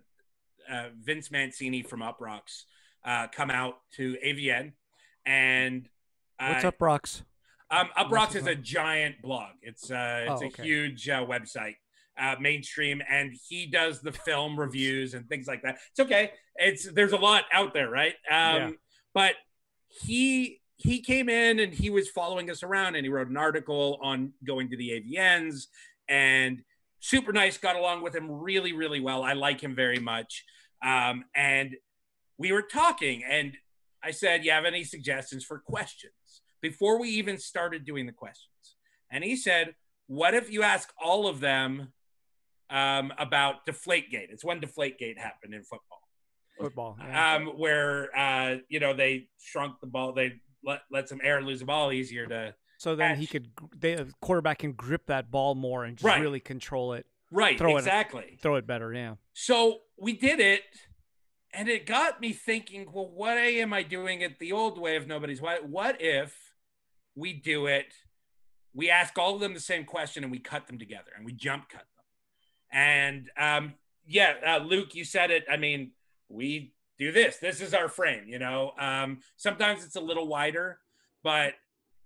[0.72, 2.64] uh, Vince Mancini from Uproxx,
[3.04, 4.74] uh, come out to AVN,
[5.26, 5.90] and
[6.40, 7.24] what's Uproxx?
[7.72, 9.52] Um, Uproxx is a giant blog.
[9.62, 10.62] It's uh, it's oh, okay.
[10.62, 11.76] a huge uh, website
[12.18, 15.78] uh, mainstream, and he does the film reviews and things like that.
[15.92, 16.32] It's okay.
[16.56, 18.14] It's there's a lot out there, right?
[18.30, 18.70] Um, yeah.
[19.14, 19.36] But
[19.88, 24.00] he he came in and he was following us around, and he wrote an article
[24.02, 25.68] on going to the AVNs,
[26.08, 26.62] and
[27.06, 27.58] super nice.
[27.58, 29.24] Got along with him really, really well.
[29.24, 30.44] I like him very much.
[30.84, 31.76] Um, and
[32.38, 33.56] we were talking, and
[34.04, 36.14] I said, "You have any suggestions for questions?"
[36.62, 38.76] Before we even started doing the questions,
[39.12, 39.76] and he said,
[40.08, 41.94] "What if you ask all of them
[42.70, 44.32] um, about Deflategate.
[44.32, 46.02] It's when Deflategate happened in football.
[46.60, 47.36] Football, yeah.
[47.36, 51.60] um, where uh, you know they shrunk the ball, they let let some air lose
[51.60, 52.56] the ball easier to.
[52.86, 53.18] So then catch.
[53.18, 56.22] he could, the quarterback can grip that ball more and just right.
[56.22, 57.08] really control it.
[57.32, 58.34] Right, throw exactly.
[58.34, 59.16] It, throw it better, yeah.
[59.34, 60.62] So we did it,
[61.52, 62.88] and it got me thinking.
[62.94, 65.68] Well, what am I doing it the old way of nobody's what?
[65.68, 66.54] What if
[67.16, 67.88] we do it?
[68.72, 71.34] We ask all of them the same question, and we cut them together, and we
[71.34, 72.06] jump cut them.
[72.72, 73.74] and um,
[74.06, 75.44] yeah, uh, Luke, you said it.
[75.52, 75.94] I mean,
[76.30, 77.38] we do this.
[77.38, 78.74] This is our frame, you know.
[78.78, 80.78] Um, sometimes it's a little wider,
[81.24, 81.56] but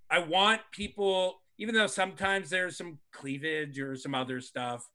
[0.09, 4.87] I want people, even though sometimes there's some cleavage or some other stuff.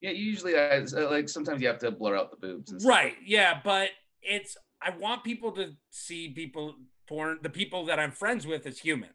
[0.00, 2.84] Yeah, usually, I, like sometimes you have to blur out the boobs.
[2.84, 3.14] right.
[3.24, 3.90] Yeah, but
[4.20, 6.74] it's I want people to see people
[7.08, 9.10] porn, the people that I'm friends with as human.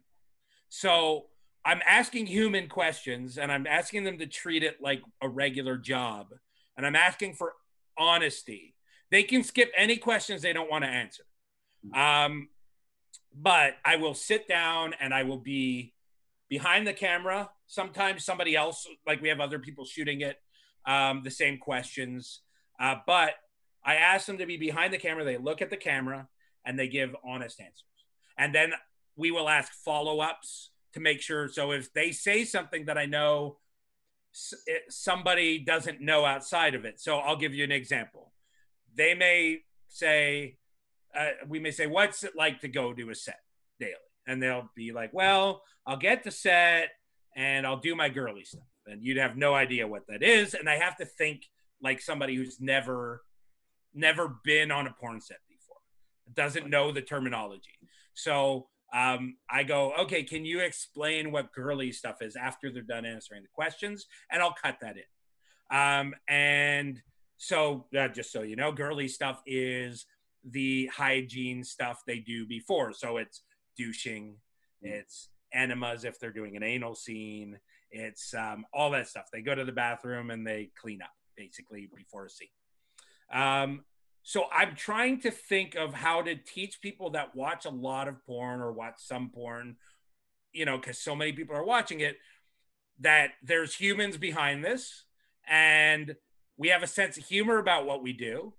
[0.69, 1.25] So
[1.65, 6.27] I'm asking human questions and I'm asking them to treat it like a regular job.
[6.77, 7.53] And I'm asking for
[7.97, 8.75] honesty.
[9.11, 11.23] They can skip any questions they don't want to answer.
[11.93, 12.49] Um,
[13.39, 15.93] but I will sit down and I will be
[16.49, 17.49] behind the camera.
[17.67, 20.37] Sometimes somebody else, like we have other people shooting it,
[20.85, 22.41] um, the same questions.
[22.79, 23.31] Uh, but
[23.85, 25.23] I ask them to be behind the camera.
[25.23, 26.27] They look at the camera
[26.65, 27.83] and they give honest answers.
[28.37, 28.73] And then
[29.15, 31.47] we will ask follow ups to make sure.
[31.47, 33.57] So if they say something that I know
[34.89, 36.99] somebody doesn't know outside of it.
[36.99, 38.31] So I'll give you an example.
[38.95, 40.57] They may say,
[41.15, 43.39] uh, we may say, what's it like to go to a set
[43.79, 43.93] daily?
[44.27, 46.89] And they'll be like, well, I'll get the set
[47.35, 48.63] and I'll do my girly stuff.
[48.85, 50.53] And you'd have no idea what that is.
[50.53, 51.43] And I have to think
[51.81, 53.21] like somebody who's never,
[53.93, 55.77] never been on a porn set before,
[56.33, 57.71] doesn't know the terminology.
[58.13, 63.05] So um, I go, okay, can you explain what girly stuff is after they're done
[63.05, 64.07] answering the questions?
[64.31, 65.03] And I'll cut that in.
[65.77, 67.01] Um, and
[67.37, 70.05] so, uh, just so you know, girly stuff is
[70.49, 72.93] the hygiene stuff they do before.
[72.93, 73.41] So it's
[73.77, 74.35] douching,
[74.81, 77.59] it's enemas if they're doing an anal scene,
[77.91, 79.25] it's um, all that stuff.
[79.31, 82.47] They go to the bathroom and they clean up basically before a scene.
[83.31, 83.85] Um,
[84.23, 88.25] so I'm trying to think of how to teach people that watch a lot of
[88.25, 89.77] porn or watch some porn,
[90.51, 92.17] you know, because so many people are watching it,
[92.99, 95.05] that there's humans behind this
[95.47, 96.15] and
[96.57, 98.53] we have a sense of humor about what we do.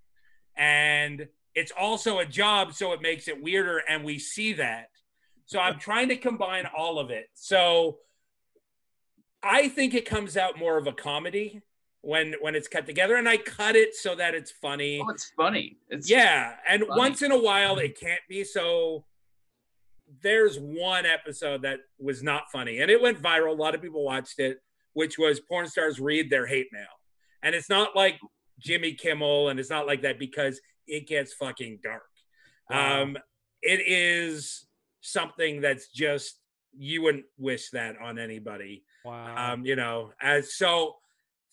[0.56, 1.28] And
[1.58, 3.82] it's also a job, so it makes it weirder.
[3.88, 4.90] And we see that.
[5.46, 7.26] So I'm trying to combine all of it.
[7.34, 7.98] So
[9.42, 11.62] I think it comes out more of a comedy
[12.02, 15.32] when when it's cut together and i cut it so that it's funny oh it's
[15.36, 16.96] funny it's yeah and funny.
[16.96, 19.04] once in a while it can't be so
[20.22, 24.04] there's one episode that was not funny and it went viral a lot of people
[24.04, 24.58] watched it
[24.92, 26.86] which was porn stars read their hate mail
[27.42, 28.20] and it's not like
[28.60, 32.08] jimmy kimmel and it's not like that because it gets fucking dark
[32.70, 33.02] wow.
[33.02, 33.18] um
[33.62, 34.66] it is
[35.00, 36.40] something that's just
[36.76, 40.96] you wouldn't wish that on anybody wow um you know as so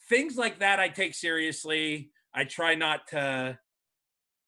[0.10, 2.12] things like that I take seriously.
[2.34, 3.58] I try not to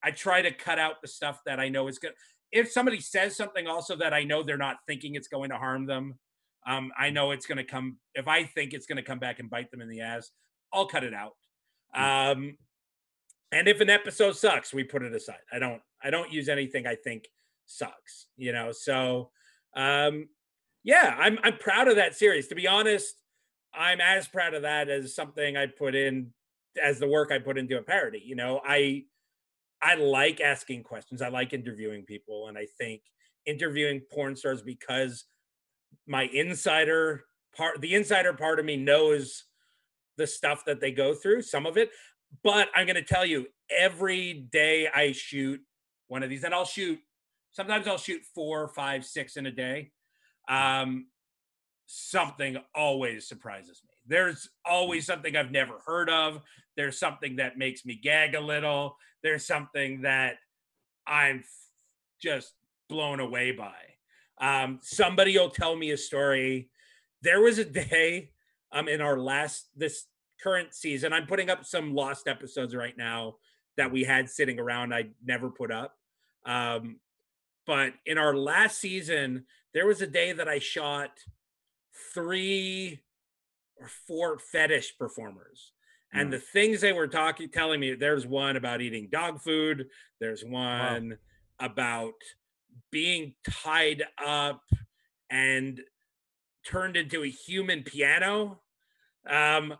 [0.04, 2.14] I try to cut out the stuff that I know is good.
[2.52, 5.86] If somebody says something also that I know they're not thinking it's going to harm
[5.86, 6.18] them,
[6.66, 7.98] um, I know it's going to come.
[8.14, 10.32] If I think it's going to come back and bite them in the ass,
[10.72, 11.34] I'll cut it out.
[11.96, 12.32] Mm.
[12.32, 12.58] Um,
[13.52, 15.40] and if an episode sucks, we put it aside.
[15.52, 15.82] I don't.
[16.04, 17.28] I don't use anything I think
[17.66, 18.28] sucks.
[18.36, 18.72] You know.
[18.72, 19.32] So,
[19.76, 20.30] um,
[20.84, 22.48] yeah, I'm I'm proud of that series.
[22.48, 23.16] To be honest,
[23.74, 26.34] I'm as proud of that as something I put in
[26.82, 28.22] as the work I put into a parody.
[28.26, 29.06] You know, I
[29.82, 31.22] I like asking questions.
[31.22, 33.02] I like interviewing people, and I think
[33.46, 35.26] interviewing porn stars because
[36.06, 37.26] my insider
[37.56, 39.46] part, the insider part of me knows
[40.18, 41.92] the stuff that they go through, some of it.
[42.44, 45.62] But I'm going to tell you, every day I shoot
[46.08, 47.00] one of these, and I'll shoot.
[47.52, 49.92] Sometimes I'll shoot four, five, six in a day.
[50.48, 51.08] Um,
[51.88, 53.94] something always surprises me.
[54.06, 56.42] There's always something I've never heard of.
[56.76, 58.98] There's something that makes me gag a little.
[59.24, 60.36] There's something that
[61.08, 61.44] I'm
[62.22, 62.54] just
[62.90, 63.74] blown away by.
[64.40, 66.70] Um, somebody will tell me a story.
[67.22, 68.32] There was a day
[68.72, 70.06] um, in our last, this
[70.42, 73.36] current season, I'm putting up some lost episodes right now
[73.78, 75.96] that we had sitting around I never put up.
[76.46, 77.00] Um,
[77.66, 81.12] but in our last season, there was a day that I shot–
[82.14, 83.00] three
[83.78, 85.72] or four fetish performers.
[86.14, 86.32] And mm.
[86.32, 89.88] the things they were talking, telling me, there's one about eating dog food.
[90.20, 91.16] There's one wow.
[91.60, 92.14] about
[92.92, 94.62] being tied up
[95.30, 95.82] and
[96.66, 98.62] turned into a human piano.
[99.30, 99.76] Um,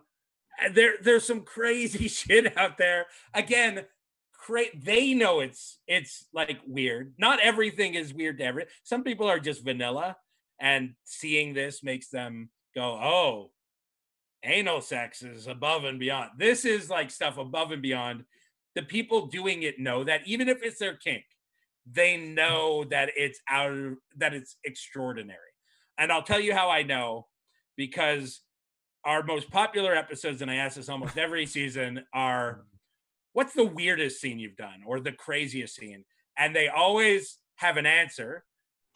[0.72, 3.06] there, there's some crazy shit out there.
[3.34, 3.84] Again,
[4.32, 7.14] cra- they know it's it's like weird.
[7.18, 8.66] Not everything is weird to every.
[8.82, 10.16] Some people are just vanilla,
[10.60, 13.50] and seeing this makes them go, "Oh,
[14.42, 18.24] anal sex is above and beyond." This is like stuff above and beyond.
[18.74, 21.24] The people doing it know that even if it's their kink,
[21.90, 25.38] they know that it's out of, that it's extraordinary.
[25.96, 27.26] And I'll tell you how I know
[27.76, 28.40] because
[29.08, 32.66] our most popular episodes, and I ask this almost every season, are
[33.32, 36.04] what's the weirdest scene you've done or the craziest scene?
[36.36, 38.44] And they always have an answer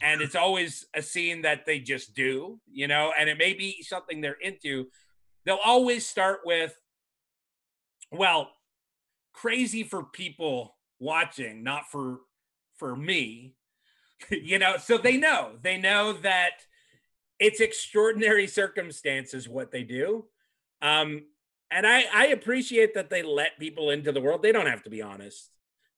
[0.03, 3.83] and it's always a scene that they just do, you know, and it may be
[3.83, 4.89] something they're into.
[5.47, 6.75] They'll always start with,
[8.11, 8.51] well,
[9.33, 12.19] crazy for people watching, not for
[12.77, 13.55] for me,
[14.31, 14.77] you know.
[14.77, 16.67] So they know, they know that
[17.43, 20.27] it's extraordinary circumstances what they do.
[20.81, 21.27] Um,
[21.73, 24.43] and I, I appreciate that they let people into the world.
[24.43, 25.51] They don't have to be honest.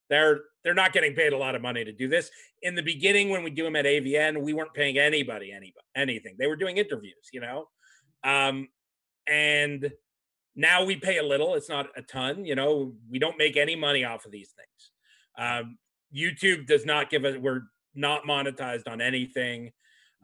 [0.09, 2.31] they're they're not getting paid a lot of money to do this.
[2.63, 6.37] In the beginning, when we do them at AVN, we weren't paying anybody any anything.
[6.39, 7.69] They were doing interviews, you know,
[8.23, 8.69] um,
[9.29, 9.93] and
[10.57, 11.55] now we pay a little.
[11.55, 12.95] It's not a ton, you know.
[13.11, 14.91] We don't make any money off of these things.
[15.37, 15.79] Um,
[16.15, 17.37] YouTube does not give us.
[17.37, 17.63] We're
[17.95, 19.73] not monetized on anything.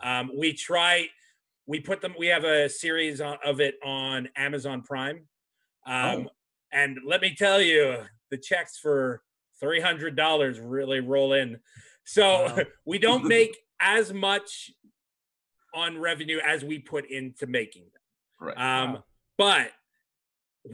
[0.02, 1.08] Um, we try.
[1.66, 2.14] We put them.
[2.18, 5.26] We have a series of it on Amazon Prime.
[5.86, 6.30] Um, oh.
[6.72, 7.98] And let me tell you,
[8.30, 9.22] the checks for
[9.60, 11.58] three hundred dollars really roll in.
[12.04, 12.58] So wow.
[12.84, 14.70] we don't make as much
[15.74, 18.48] on revenue as we put into making them.
[18.48, 18.56] Right.
[18.58, 19.04] Um, wow.
[19.38, 19.70] But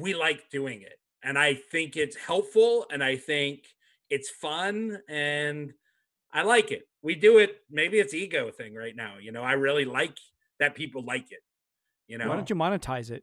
[0.00, 3.64] we like doing it, and I think it's helpful, and I think
[4.10, 5.72] it's fun, and
[6.32, 6.88] I like it.
[7.06, 7.58] We do it.
[7.70, 9.18] Maybe it's ego thing right now.
[9.20, 10.18] You know, I really like
[10.58, 11.38] that people like it.
[12.08, 13.22] You know, why don't you monetize it?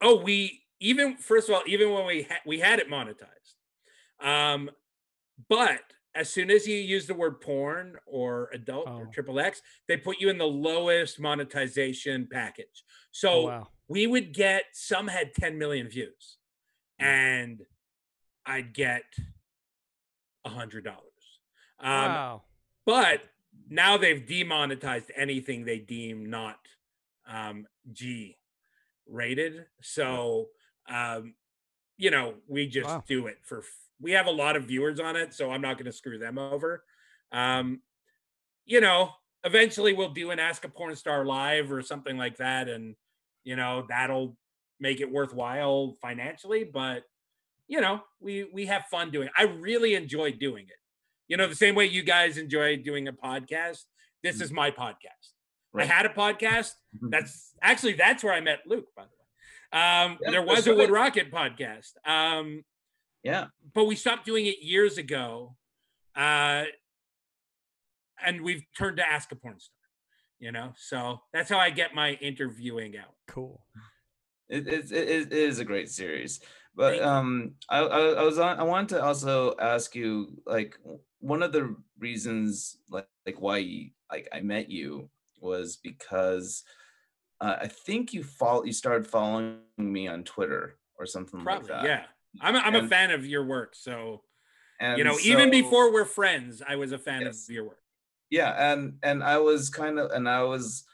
[0.00, 3.54] Oh, we even first of all, even when we ha- we had it monetized,
[4.20, 4.68] um,
[5.48, 5.78] but
[6.16, 8.96] as soon as you use the word porn or adult oh.
[8.96, 12.82] or triple X, they put you in the lowest monetization package.
[13.12, 13.68] So oh, wow.
[13.86, 16.38] we would get some had 10 million views,
[16.98, 17.06] hmm.
[17.06, 17.62] and
[18.44, 19.04] I'd get
[20.44, 20.98] a hundred dollars.
[21.78, 22.42] Um, wow.
[22.84, 23.20] But
[23.68, 26.58] now they've demonetized anything they deem not
[27.30, 28.36] um, G
[29.06, 29.66] rated.
[29.80, 30.48] So
[30.88, 31.34] um,
[31.96, 33.04] you know, we just wow.
[33.06, 33.62] do it for.
[34.00, 36.36] We have a lot of viewers on it, so I'm not going to screw them
[36.36, 36.82] over.
[37.30, 37.80] Um,
[38.64, 39.10] you know,
[39.44, 42.96] eventually we'll do an Ask a Porn Star live or something like that, and
[43.44, 44.36] you know that'll
[44.80, 46.64] make it worthwhile financially.
[46.64, 47.04] But
[47.68, 49.28] you know, we we have fun doing.
[49.28, 49.34] It.
[49.36, 50.81] I really enjoy doing it.
[51.32, 53.84] You know, the same way you guys enjoy doing a podcast.
[54.22, 54.42] This mm-hmm.
[54.42, 55.30] is my podcast.
[55.72, 55.88] Right.
[55.88, 56.72] I had a podcast.
[56.94, 57.08] Mm-hmm.
[57.08, 59.82] That's actually that's where I met Luke, by the way.
[59.82, 61.92] Um, yeah, there was a WoodRocket podcast.
[62.04, 62.64] Um,
[63.22, 65.56] yeah, but we stopped doing it years ago,
[66.14, 66.64] uh,
[68.22, 69.72] and we've turned to Ask a Porn Star.
[70.38, 73.14] You know, so that's how I get my interviewing out.
[73.26, 73.64] Cool.
[74.50, 76.40] It, it, it, it is a great series,
[76.74, 78.60] but um, I, I, I was on.
[78.60, 80.76] I wanted to also ask you, like,
[81.22, 85.08] one of the reasons, like, like why like I met you
[85.40, 86.64] was because
[87.40, 91.82] uh, I think you follow you started following me on Twitter or something Probably, like
[91.82, 91.84] that.
[91.84, 92.04] Yeah,
[92.40, 93.74] I'm a, I'm and, a fan of your work.
[93.74, 94.22] So,
[94.80, 97.48] you know, so, even before we're friends, I was a fan yes.
[97.48, 97.78] of your work.
[98.30, 100.84] Yeah, and and I was kind of and I was.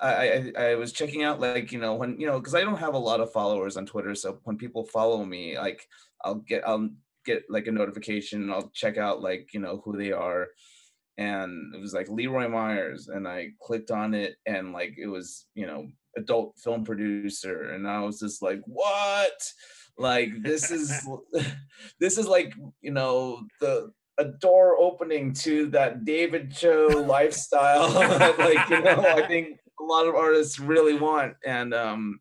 [0.00, 2.78] I, I, I was checking out like you know when you know because I don't
[2.78, 5.88] have a lot of followers on Twitter so when people follow me like
[6.24, 6.90] I'll get I'll
[7.32, 10.48] get like a notification and I'll check out like you know who they are
[11.18, 15.08] and it was like Lee Roy Myers, and I clicked on it, and like it
[15.08, 19.42] was, you know, adult film producer, and I was just like, what?
[19.98, 21.06] Like this is
[22.00, 28.38] this is like you know the a door opening to that David Choe lifestyle that,
[28.38, 32.20] like you know I think a lot of artists really want and um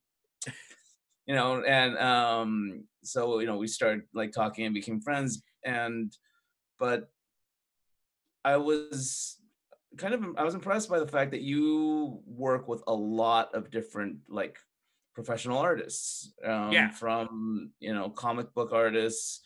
[1.25, 6.15] you know and um so you know we started like talking and became friends and
[6.79, 7.09] but
[8.45, 9.37] I was
[9.97, 13.71] kind of I was impressed by the fact that you work with a lot of
[13.71, 14.57] different like
[15.13, 16.33] professional artists.
[16.45, 16.91] Um, yeah.
[16.91, 19.41] From you know comic book artists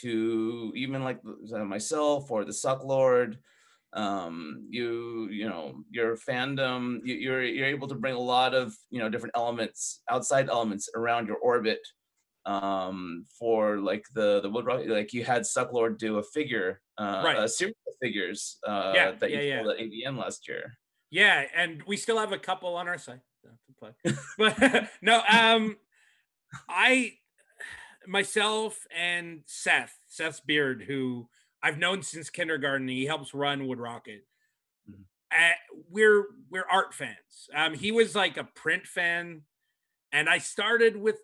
[0.00, 3.38] to even like myself or the Sucklord.
[3.94, 7.00] Um, you you know your fandom.
[7.04, 10.90] You, you're you're able to bring a lot of you know different elements, outside elements
[10.94, 11.80] around your orbit
[12.48, 17.22] um, for like the the wood rock like you had Sucklord do a figure uh
[17.24, 17.38] right.
[17.38, 19.70] a series of figures uh yeah, that you yeah, yeah.
[19.70, 20.78] at AVN last year.
[21.10, 23.20] Yeah, and we still have a couple on our site
[24.38, 24.56] but
[25.02, 25.76] no, um
[26.68, 27.12] I
[28.06, 31.28] myself and Seth, Seth's beard, who
[31.62, 34.22] I've known since kindergarten, he helps run WoodRocket.
[34.88, 35.02] Mm-hmm.
[35.30, 37.48] Uh, we're we're art fans.
[37.54, 39.42] Um, he was like a print fan,
[40.12, 41.16] and I started with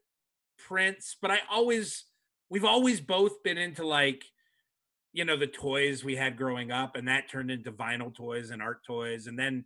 [0.67, 2.05] Prince, but I always
[2.51, 4.25] we've always both been into like
[5.13, 8.61] you know the toys we had growing up and that turned into vinyl toys and
[8.61, 9.65] art toys and then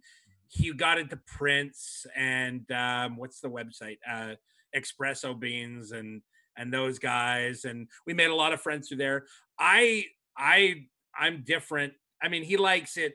[0.49, 3.99] he got into Prince and um, what's the website?
[4.09, 4.34] Uh,
[4.74, 6.22] Expressobeans and
[6.57, 9.24] and those guys and we made a lot of friends through there.
[9.59, 10.05] I
[10.36, 10.86] i
[11.18, 11.94] i'm different.
[12.22, 13.14] I mean he likes it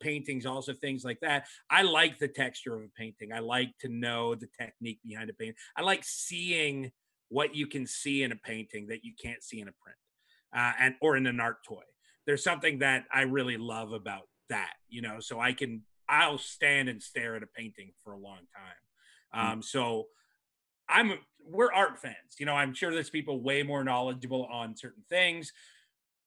[0.00, 1.46] paintings, also things like that.
[1.70, 3.32] I like the texture of a painting.
[3.32, 5.56] I like to know the technique behind a painting.
[5.76, 6.92] I like seeing
[7.28, 9.98] what you can see in a painting that you can't see in a print,
[10.56, 11.82] uh, and or in an art toy.
[12.26, 15.20] There's something that I really love about that, you know.
[15.20, 19.34] So I can I'll stand and stare at a painting for a long time.
[19.34, 19.52] Mm.
[19.52, 20.06] Um, so
[20.88, 21.14] I'm
[21.46, 22.54] we're art fans, you know.
[22.54, 25.52] I'm sure there's people way more knowledgeable on certain things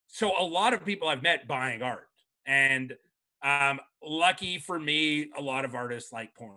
[0.08, 2.08] so a lot of people I've met buying art,
[2.46, 2.94] and
[3.44, 6.56] um, lucky for me, a lot of artists like porn.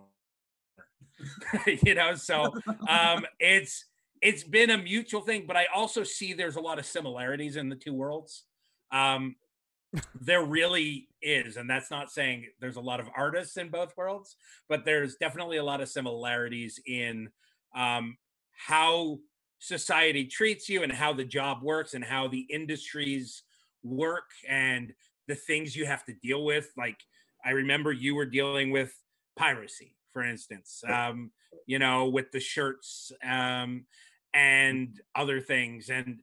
[1.83, 2.53] you know, so
[2.87, 3.85] um, it's
[4.21, 7.69] it's been a mutual thing, but I also see there's a lot of similarities in
[7.69, 8.43] the two worlds.
[8.91, 9.35] Um,
[10.19, 14.35] there really is, and that's not saying there's a lot of artists in both worlds,
[14.69, 17.29] but there's definitely a lot of similarities in
[17.75, 18.17] um,
[18.51, 19.19] how
[19.59, 23.43] society treats you and how the job works and how the industries
[23.83, 24.93] work and
[25.31, 26.69] the things you have to deal with.
[26.75, 26.99] Like
[27.45, 28.93] I remember you were dealing with
[29.37, 31.31] piracy, for instance, um,
[31.65, 33.85] you know, with the shirts um,
[34.33, 35.89] and other things.
[35.89, 36.19] And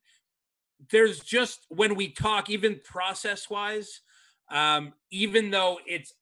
[0.90, 4.02] there's just when we talk, even process wise,
[4.50, 6.12] um, even though it's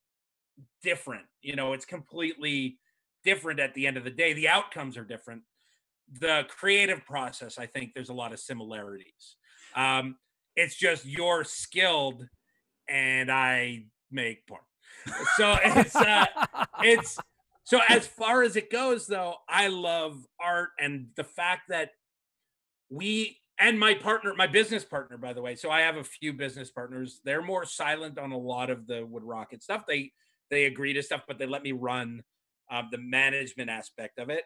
[0.81, 2.79] different, you know, it's completely
[3.25, 5.43] different at the end of the day, the outcomes are different.
[6.21, 9.35] The creative process, I think there's a lot of similarities.
[9.75, 10.19] Um,
[10.55, 12.29] it's just you're skilled
[12.89, 14.61] and I make porn.
[15.37, 16.27] So it's uh,
[16.83, 17.19] it's
[17.65, 21.91] so as far as it goes though, I love art and the fact that
[22.89, 25.55] we and my partner, my business partner, by the way.
[25.55, 27.21] So I have a few business partners.
[27.25, 29.85] They're more silent on a lot of the WoodRocket stuff.
[29.89, 30.13] They
[30.51, 32.23] they agree to stuff, but they let me run
[32.71, 34.45] uh, the management aspect of it.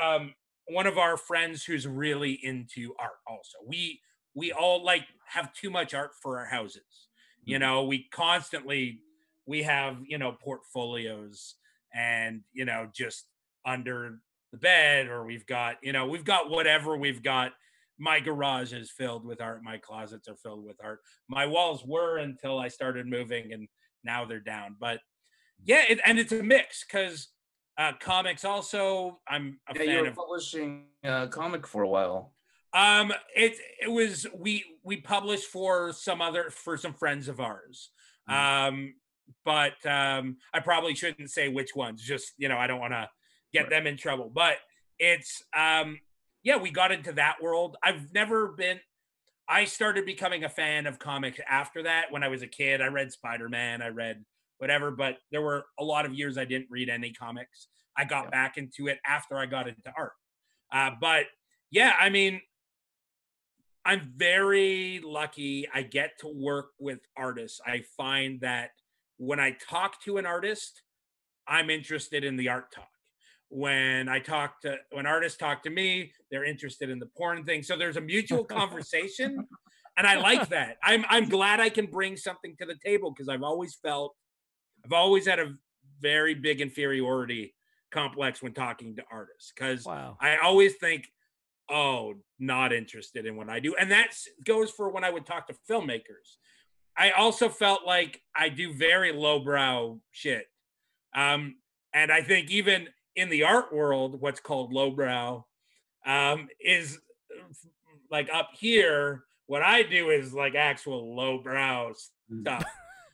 [0.00, 0.34] Um,
[0.66, 3.58] one of our friends who's really into art, also.
[3.66, 4.00] We
[4.34, 7.08] we all like have too much art for our houses.
[7.44, 9.00] You know, we constantly
[9.46, 11.54] we have you know portfolios
[11.94, 13.26] and you know just
[13.66, 14.20] under
[14.52, 17.52] the bed or we've got you know we've got whatever we've got.
[17.96, 19.62] My garage is filled with art.
[19.62, 20.98] My closets are filled with art.
[21.28, 23.68] My walls were until i started moving and
[24.02, 24.76] now they're down.
[24.80, 24.98] But
[25.62, 27.28] yeah it, and it's a mix because
[27.78, 31.88] uh comics also i'm a yeah, fan you were of publishing a comic for a
[31.88, 32.33] while
[32.74, 37.90] um it it was we we published for some other for some friends of ours
[38.28, 38.74] mm-hmm.
[38.74, 38.94] um
[39.44, 43.08] but um i probably shouldn't say which ones just you know i don't want to
[43.52, 43.70] get right.
[43.70, 44.56] them in trouble but
[44.98, 45.98] it's um
[46.44, 47.76] yeah, we got into that world.
[47.82, 48.78] I've never been.
[49.48, 52.12] I started becoming a fan of comics after that.
[52.12, 54.24] When I was a kid, I read Spider Man, I read
[54.58, 57.68] whatever, but there were a lot of years I didn't read any comics.
[57.96, 58.30] I got yeah.
[58.30, 60.12] back into it after I got into art.
[60.72, 61.24] Uh, but
[61.70, 62.40] yeah, I mean,
[63.84, 65.68] I'm very lucky.
[65.72, 67.60] I get to work with artists.
[67.66, 68.70] I find that
[69.18, 70.82] when I talk to an artist,
[71.46, 72.88] I'm interested in the art talk
[73.54, 77.62] when I talk to when artists talk to me, they're interested in the porn thing.
[77.62, 79.46] So there's a mutual conversation.
[79.96, 80.78] and I like that.
[80.82, 84.16] I'm I'm glad I can bring something to the table because I've always felt
[84.84, 85.54] I've always had a
[86.00, 87.54] very big inferiority
[87.92, 90.16] complex when talking to artists because wow.
[90.20, 91.06] I always think,
[91.70, 93.74] oh, not interested in what I do.
[93.74, 96.36] And that goes for when I would talk to filmmakers.
[96.96, 100.46] I also felt like I do very lowbrow shit.
[101.14, 101.56] Um,
[101.92, 105.44] and I think even in the art world, what's called lowbrow
[106.06, 106.98] um, is
[108.10, 109.24] like up here.
[109.46, 111.92] What I do is like actual lowbrow
[112.32, 112.40] mm.
[112.40, 112.64] stuff.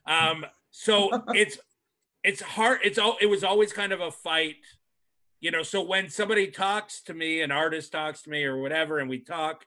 [0.07, 1.59] um, so it's
[2.22, 2.80] it's hard.
[2.84, 3.16] It's all.
[3.20, 4.57] It was always kind of a fight,
[5.41, 5.62] you know.
[5.62, 9.20] So when somebody talks to me, an artist talks to me, or whatever, and we
[9.20, 9.64] talk,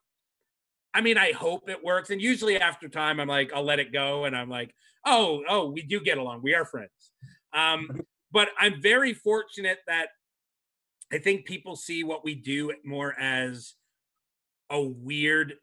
[0.94, 2.10] I mean, I hope it works.
[2.10, 4.74] And usually after time, I'm like, I'll let it go, and I'm like,
[5.06, 6.42] oh, oh, we do get along.
[6.44, 7.12] We are friends.
[7.54, 8.02] Um,
[8.32, 10.08] but I'm very fortunate that
[11.12, 13.74] I think people see what we do more as
[14.72, 15.54] a weird,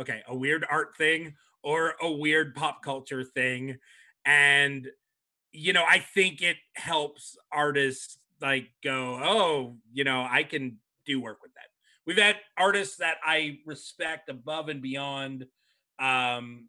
[0.00, 3.76] okay, a weird art thing or a weird pop culture thing.
[4.24, 4.88] And,
[5.52, 11.20] you know, I think it helps artists like go, oh, you know, I can do
[11.20, 11.66] work with that.
[12.06, 15.46] We've had artists that I respect above and beyond,
[15.98, 16.68] um,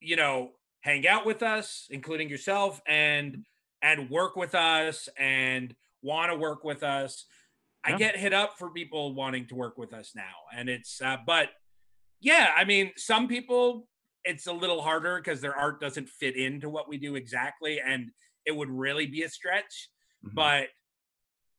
[0.00, 3.44] you know, hang out with us, including yourself, and
[3.82, 7.26] and work with us and want to work with us.
[7.86, 7.94] Yeah.
[7.94, 10.22] I get hit up for people wanting to work with us now,
[10.56, 11.50] and it's uh, but
[12.20, 13.86] yeah, I mean, some people
[14.24, 18.10] it's a little harder because their art doesn't fit into what we do exactly, and
[18.46, 19.90] it would really be a stretch.
[20.24, 20.34] Mm-hmm.
[20.34, 20.68] But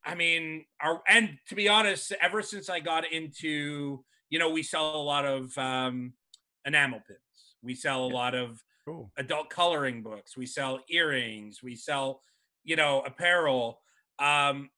[0.06, 4.64] I mean, our and to be honest, ever since I got into, you know, we
[4.64, 6.14] sell a lot of um,
[6.65, 7.19] enamel pins.
[7.64, 9.11] We sell a lot of cool.
[9.18, 10.38] adult coloring books.
[10.38, 11.61] We sell earrings.
[11.64, 12.22] We sell,
[12.64, 13.80] you know, apparel.
[14.19, 14.69] Um,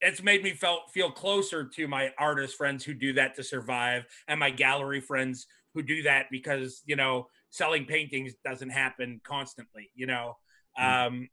[0.00, 4.04] it's made me felt feel closer to my artist friends who do that to survive
[4.28, 9.90] and my gallery friends who do that because you know selling paintings doesn't happen constantly
[9.94, 10.36] you know
[10.78, 11.06] mm-hmm.
[11.06, 11.28] um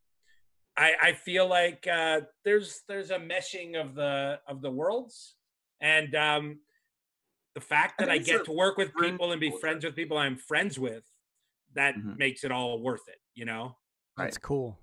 [0.78, 5.36] i i feel like uh there's there's a meshing of the of the worlds
[5.82, 6.60] and um
[7.56, 9.86] the fact that I, think it's get to work with fringe people and be friends
[9.86, 11.04] with people I'm friends with,
[11.74, 12.18] that Mhm.
[12.18, 13.20] makes it all worth it.
[13.36, 13.78] You know.
[14.18, 14.78] That's cool.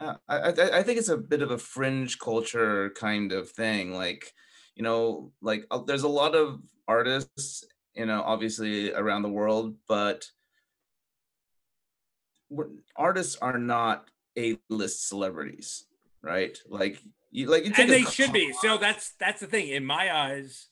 [0.00, 3.92] Uh, I, I I think it's a bit of a fringe culture kind of thing.
[3.92, 4.32] Like,
[4.74, 7.64] you know, like uh, there's a lot of artists,
[7.94, 10.26] you know, obviously around the world, but
[12.96, 15.84] artists are not A-list celebrities,
[16.22, 16.56] right?
[16.68, 16.98] Like,
[17.30, 18.52] you like you take and they should be.
[18.60, 19.68] So that's that's the thing.
[19.68, 20.68] In my eyes,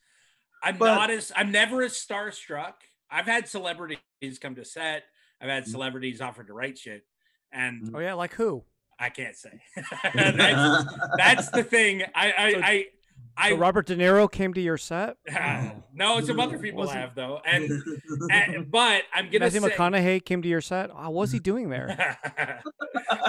[0.62, 2.74] I'm But- not as I'm never as starstruck.
[3.10, 3.98] I've had celebrities
[4.40, 5.04] come to set.
[5.40, 5.68] I've had Mhm.
[5.68, 7.06] celebrities offered to write shit,
[7.52, 7.90] and.
[7.94, 8.64] Oh yeah, like who?
[8.98, 9.62] I can't say.
[10.14, 10.84] that's,
[11.16, 12.02] that's the thing.
[12.14, 12.86] I I So- I,
[13.36, 15.16] I So Robert De Niro came to your set.
[15.94, 17.70] no, some other people Was he- have though, and,
[18.30, 19.70] and but I'm gonna Matthew say.
[19.70, 20.90] McConaughey came to your set.
[20.94, 22.18] Oh, what's he doing there?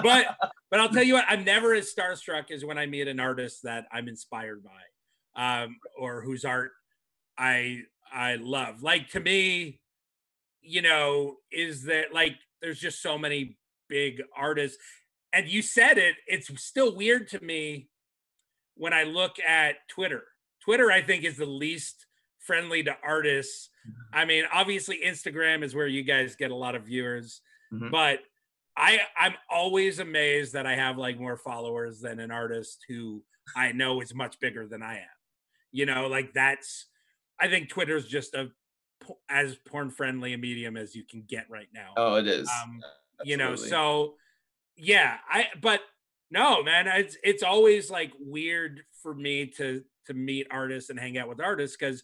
[0.03, 0.35] but
[0.69, 3.63] but I'll tell you what, I'm never as starstruck as when I meet an artist
[3.63, 6.71] that I'm inspired by, um, or whose art
[7.37, 8.83] I I love.
[8.83, 9.79] Like to me,
[10.61, 13.57] you know, is that like there's just so many
[13.87, 14.77] big artists,
[15.31, 16.15] and you said it.
[16.27, 17.87] It's still weird to me
[18.81, 20.23] when I look at Twitter.
[20.65, 22.07] Twitter, I think, is the least
[22.39, 23.69] friendly to artists.
[24.11, 27.41] I mean, obviously, Instagram is where you guys get a lot of viewers,
[27.71, 27.91] Mhm.
[27.91, 28.23] but
[28.75, 33.23] I I'm always amazed that I have like more followers than an artist who
[33.55, 35.17] I know is much bigger than I am.
[35.71, 36.87] You know, like that's
[37.39, 38.51] I think Twitter's just a
[39.29, 41.93] as porn friendly a medium as you can get right now.
[41.97, 42.49] Oh, it is.
[42.63, 42.81] Um,
[43.23, 44.17] you know, so
[44.75, 45.81] yeah, I but
[46.31, 51.17] no, man, it's it's always like weird for me to to meet artists and hang
[51.17, 52.03] out with artists because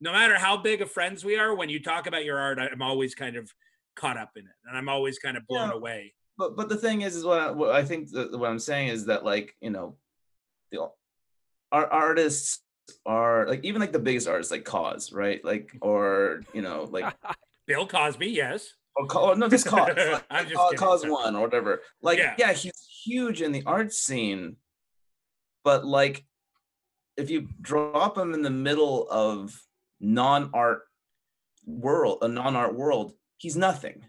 [0.00, 2.82] no matter how big of friends we are, when you talk about your art, I'm
[2.82, 3.50] always kind of
[3.96, 5.74] caught up in it, and I'm always kind of blown Yeah.
[5.76, 6.14] away.
[6.36, 8.88] but but the thing is, is what I, what I think that what I'm saying
[8.88, 9.96] is that like you know,
[10.70, 10.88] the
[11.72, 12.60] our artists
[13.04, 15.44] are like even like the biggest artists like KAWS, right?
[15.44, 17.14] Like or you know like
[17.66, 18.74] Bill Cosby, yes.
[18.96, 21.06] or, Ca- or no just KAWS, like, I'm just Ca- kidding, KAWS.
[21.06, 21.82] One or whatever.
[22.02, 22.34] Like Yeah.
[22.38, 22.52] yeah.
[22.52, 22.72] he's
[23.08, 24.56] huge in the art scene,
[25.64, 26.24] but like
[27.16, 29.60] if you drop him in the middle of
[30.00, 30.82] non-art
[31.66, 34.04] world, a non-art world, he's nothing.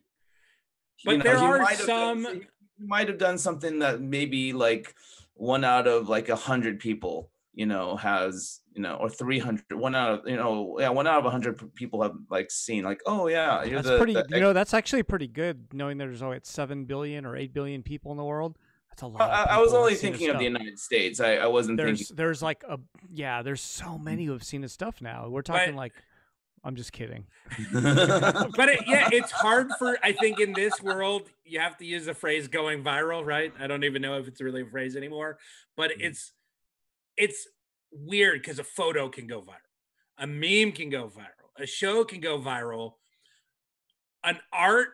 [1.05, 4.95] But there are might have done- some- he might have done something that maybe like
[5.33, 9.93] one out of like a hundred people, you know, has you know, or 300, one
[9.95, 13.01] out of you know, yeah, one out of a hundred people have like seen like,
[13.05, 14.13] oh yeah, you're That's the, pretty.
[14.13, 15.73] the You know, that's actually pretty good.
[15.73, 18.57] Knowing there's only seven billion or eight billion people in the world.
[18.99, 19.21] That's a lot.
[19.21, 20.45] I, of I- I was only who've seen his thinking of the.
[20.45, 21.19] United States.
[21.19, 22.15] I, I wasn't There's thinking.
[22.17, 22.79] there's like a
[23.11, 23.41] yeah.
[23.41, 25.27] There's so many who have seen his stuff now.
[25.29, 25.93] We're talking like.
[26.61, 27.25] I'm just kidding.
[27.71, 32.05] But it, yeah, it's hard for I think in this world you have to use
[32.05, 33.53] the phrase going viral, right?
[33.57, 35.37] I don't even know if it's really a phrase anymore,
[35.77, 36.01] but Mhm.
[36.07, 36.33] it's
[37.15, 37.47] it's
[37.93, 39.55] weird because a photo can go viral,
[40.17, 42.95] a meme can go viral, a show can go viral,
[44.25, 44.89] an art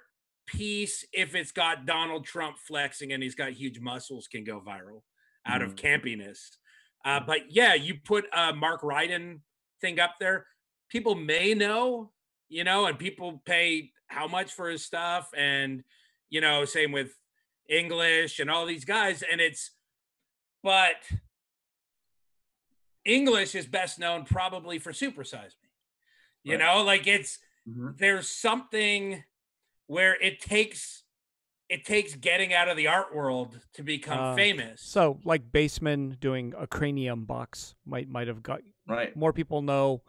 [0.48, 5.04] piece if it's got Donald Trump flexing and he's got huge muscles can go viral
[5.46, 5.80] out of Mhm.
[6.02, 6.58] campiness.
[7.04, 9.42] Uh, but yeah, you put a Mark Ryden
[9.82, 10.48] thing up there,
[10.90, 12.14] people may know,
[12.48, 15.84] you know, and people pay how much for his stuff, and
[16.30, 17.16] you know, same with
[17.70, 19.72] English and all these guys, and it's,
[20.64, 20.96] but
[23.06, 25.70] English is best known probably for Supersize Me.
[26.44, 26.60] You Right.
[26.66, 27.98] know, like it's Mhm.
[27.98, 29.24] there's something
[29.88, 31.04] where it takes
[31.68, 34.82] it takes getting out of the art world to become Uh, famous.
[34.84, 39.16] So, like Baseman doing a cranium box might might have got Right.
[39.16, 40.04] more people know.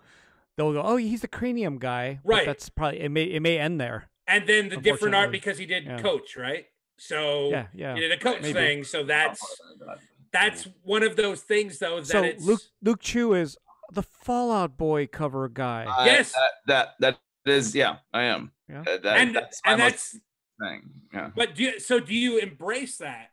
[0.59, 2.20] They'll go, oh, he's the cranium guy.
[2.24, 2.47] But Right.
[2.47, 3.09] that's probably it.
[3.11, 4.11] May it may end there.
[4.28, 5.98] and then the different art because he did Yeah.
[6.01, 6.66] coach, right?
[6.98, 7.94] So Yeah, yeah.
[7.94, 8.53] he did a coach maybe.
[8.55, 8.85] thing.
[8.85, 9.40] So that's
[10.32, 13.57] that's one of those things though that So it's Luke Luke Chueh is
[13.93, 15.86] the Fall Out Boy cover guy.
[15.89, 16.35] I- Yes.
[16.66, 17.97] That, that that is yeah.
[18.12, 18.52] I am.
[18.68, 18.82] Yeah.
[18.85, 20.16] That- and that's and that's
[20.60, 20.82] thing.
[21.12, 21.31] Yeah.
[21.35, 23.31] but do you, so do you embrace that?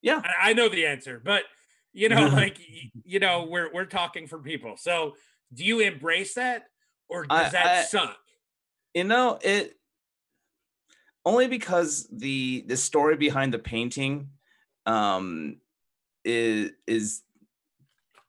[0.00, 0.20] Yeah.
[0.24, 1.44] I, I know the answer, but
[1.92, 2.58] you know, like
[3.04, 4.76] you know, we're we're talking for people.
[4.76, 5.14] So
[5.54, 6.64] do you embrace that
[7.08, 8.16] or I- does that I- suck?
[8.94, 9.74] You know it
[11.24, 14.28] only because the the story behind the painting
[14.86, 15.56] um
[16.24, 17.22] is is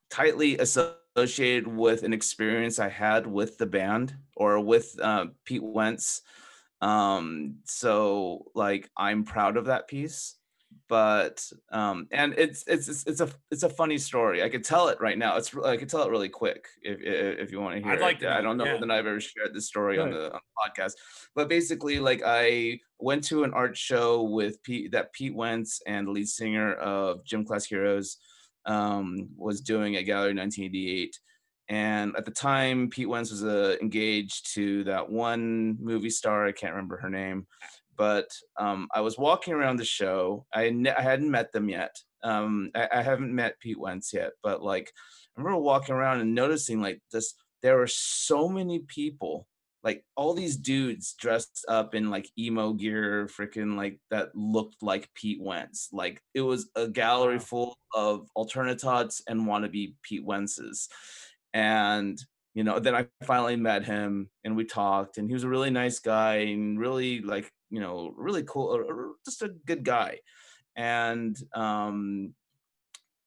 [0.10, 6.22] tightly associated with an experience I had with the band or with uh, Pete Wentz.
[6.82, 10.36] Um, so like I'm proud of that piece,
[10.90, 14.44] but um, and it's it's it's it's a it's a funny story.
[14.44, 15.38] I could tell it right now.
[15.38, 18.02] It's I could tell it really quick if if, if you want to hear I'd
[18.02, 18.22] like it.
[18.22, 18.78] to I don't know yeah.
[18.78, 20.94] that I've ever shared this story on the, on the podcast,
[21.36, 26.08] but basically, like I went to an art show with Pete that Pete Wentz and
[26.08, 28.18] the lead singer of Gym Class Heroes
[28.66, 31.20] um, was doing at Gallery 1988,
[31.70, 36.46] And at the time, Pete Wentz was uh, engaged to that one movie star.
[36.46, 37.48] I can't remember her name,
[37.98, 40.46] but um, I was walking around the show.
[40.54, 41.96] I, ne- I hadn't met them yet.
[42.24, 44.92] Um, I, I haven't met Pete Wentz yet, but like
[45.36, 47.36] I remember walking around and noticing like this.
[47.62, 49.48] There were so many people
[49.84, 55.10] like all these dudes dressed up in like emo gear, freaking like that looked like
[55.14, 55.90] Pete Wentz.
[55.92, 60.88] Like it was a gallery full of alternatots and wannabe Pete Wentzes.
[61.54, 62.18] And
[62.54, 65.72] you know, then I finally met him and we talked, and he was a really
[65.72, 70.20] nice guy and really like you know really cool, just a good guy.
[70.76, 72.34] And um,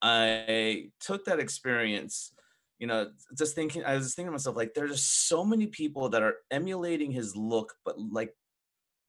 [0.00, 2.32] I took that experience
[2.78, 6.22] you know, just thinking, I was thinking to myself, like, there's so many people that
[6.22, 8.34] are emulating his look, but like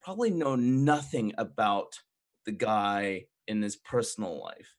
[0.01, 1.99] probably know nothing about
[2.45, 4.73] the guy in his personal life.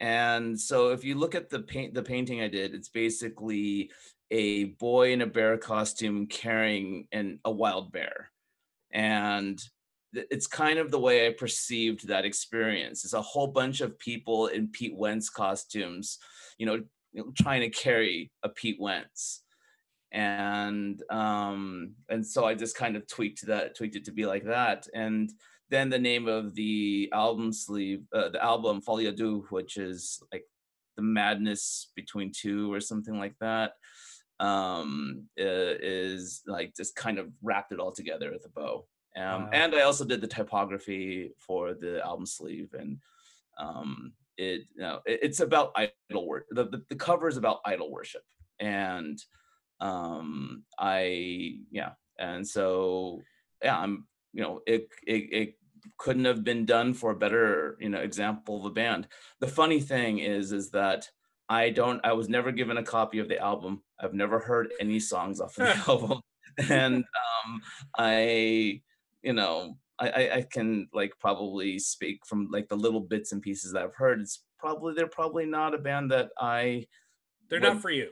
[0.00, 3.90] And so if you look at the paint the painting I did, it's basically
[4.30, 8.30] a boy in a bear costume carrying an, a wild bear.
[8.92, 9.60] And
[10.12, 13.04] it's kind of the way I perceived that experience.
[13.04, 16.18] It's a whole bunch of people in Pete Wentz costumes,
[16.58, 16.82] you know,
[17.14, 19.42] you know, trying to carry a Pete Wentz.
[20.12, 24.44] And um, and so I just kind of tweaked that, tweaked it to be like
[24.44, 24.86] that.
[24.94, 25.32] And
[25.70, 30.22] then the name of the album sleeve, uh, the album Folie à Deux, which is
[30.32, 30.44] like
[30.96, 33.72] the madness between two or something like that,
[34.38, 38.86] um, is like just kind of wrapped it all together with a bow.
[39.16, 39.50] Um, wow.
[39.52, 42.98] And I also did the typography for the album sleeve, and
[43.58, 46.48] um, it you know it, it's about idol worship.
[46.50, 48.22] The, the, the cover is about idol worship,
[48.58, 49.18] and
[49.80, 53.20] um, I yeah, and so
[53.62, 55.54] yeah, I'm you know it it, it
[55.98, 59.08] couldn't have been done for a better you know example of a band.
[59.40, 61.08] The funny thing is is that
[61.48, 63.82] I don't I was never given a copy of the album.
[64.00, 66.20] I've never heard any songs off of the album,
[66.68, 67.60] and um,
[67.96, 68.80] I
[69.22, 73.72] you know I, I can like probably speak from like the little bits and pieces
[73.72, 74.20] that I've heard.
[74.20, 76.86] It's probably they're probably not a band that I
[77.48, 78.10] they're would, not for you.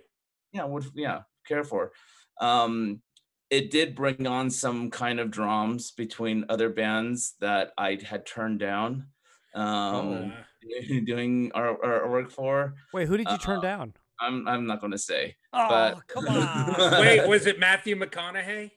[0.52, 1.92] Yeah, would yeah care for.
[2.40, 3.02] Um,
[3.50, 8.60] it did bring on some kind of drums between other bands that I had turned
[8.60, 9.08] down.
[9.54, 10.32] Um, oh.
[11.04, 12.74] doing our, our, work for.
[12.94, 13.94] Wait, who did you turn uh, down?
[14.20, 15.34] I'm I'm not going to say.
[15.52, 16.06] Oh, but...
[16.06, 17.00] come on!
[17.00, 18.70] Wait, was it Matthew McConaughey?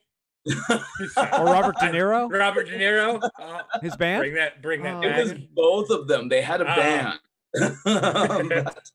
[0.46, 2.32] Or Robert De Niro.
[2.32, 3.22] Robert De Niro.
[3.40, 4.22] Uh, His band.
[4.22, 4.62] Bring that.
[4.62, 4.96] Bring that.
[4.96, 6.30] Oh, it was both of them.
[6.30, 7.20] They had a uh, band.
[7.84, 8.92] but,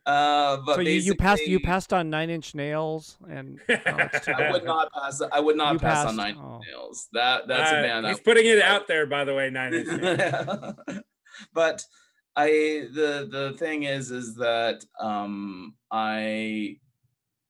[0.06, 4.50] uh, but so you, you passed you passed on Nine Inch Nails and oh, I
[4.52, 5.20] would not pass.
[5.32, 6.56] I would not pass passed, on Nine oh.
[6.56, 7.08] Inch Nails.
[7.12, 8.06] That that's a uh, band.
[8.06, 9.50] He's putting it out there, by the way.
[9.50, 10.74] Nine Inch Nails.
[11.52, 11.84] but
[12.36, 16.78] I the the thing is is that um I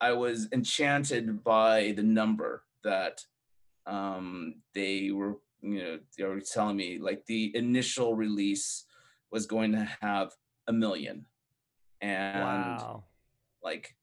[0.01, 3.25] I was enchanted by the number that
[3.87, 8.85] um, they were, you know, they were telling me like the initial release
[9.31, 10.33] was going to have
[10.69, 11.27] a million,
[12.01, 13.05] and wow.
[13.63, 13.95] like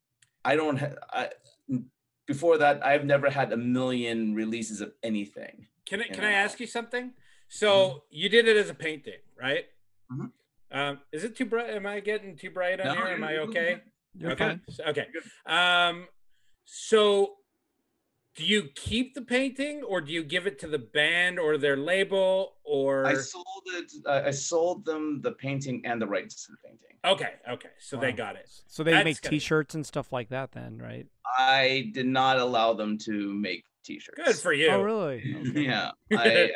[0.43, 1.30] I don't have I
[2.26, 5.68] before that I've never had a million releases of anything.
[5.85, 6.30] Can I can know?
[6.30, 7.11] I ask you something?
[7.47, 7.97] So mm-hmm.
[8.11, 9.65] you did it as a painting, right?
[10.11, 10.26] Mm-hmm.
[10.72, 11.72] Um, is it too bright?
[11.72, 13.07] Am I getting too bright on no, here?
[13.07, 13.81] Am I okay?
[14.23, 14.60] Okay.
[14.88, 15.07] Okay.
[15.45, 16.07] Um,
[16.65, 17.35] so
[18.35, 21.77] do you keep the painting or do you give it to the band or their
[21.77, 26.51] label or i sold it uh, i sold them the painting and the rights to
[26.51, 28.01] the painting okay okay so wow.
[28.01, 31.07] they got it so they That's make t-shirts and stuff like that then right
[31.38, 35.61] i did not allow them to make t-shirts good for you oh really okay.
[35.61, 36.51] yeah I, I,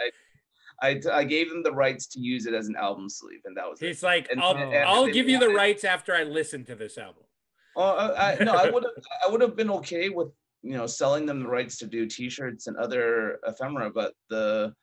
[0.81, 3.69] I, I gave them the rights to use it as an album sleeve, and that
[3.69, 3.79] was.
[3.79, 4.05] He's it.
[4.05, 7.23] like, and, I'll, and I'll give you the rights after I listen to this album.
[7.77, 8.91] Oh, I, no, I would have,
[9.25, 10.29] I would have been okay with
[10.64, 14.73] you know selling them the rights to do t-shirts and other ephemera but the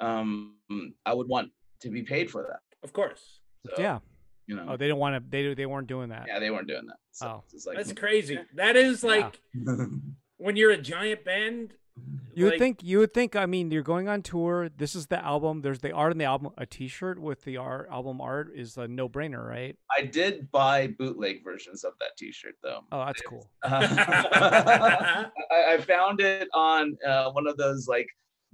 [0.00, 0.54] um
[1.06, 1.50] i would want
[1.84, 2.60] to be paid for that.
[2.82, 3.40] Of course.
[3.66, 3.98] So, yeah.
[4.46, 4.66] you know.
[4.70, 6.24] Oh they don't want to they they weren't doing that.
[6.26, 6.96] Yeah they weren't doing that.
[7.12, 7.58] So oh.
[7.66, 8.38] like, that's crazy.
[8.54, 9.76] That is like yeah.
[10.38, 11.74] when you're a giant band
[12.34, 13.36] you would think you would think.
[13.36, 14.68] I mean, you're going on tour.
[14.76, 15.60] This is the album.
[15.60, 16.50] There's the art in the album.
[16.58, 19.76] A T-shirt with the art album art is a no-brainer, right?
[19.96, 22.80] I did buy bootleg versions of that T-shirt though.
[22.90, 23.48] Oh, that's cool.
[23.64, 28.08] I, I, found it on uh, one of those like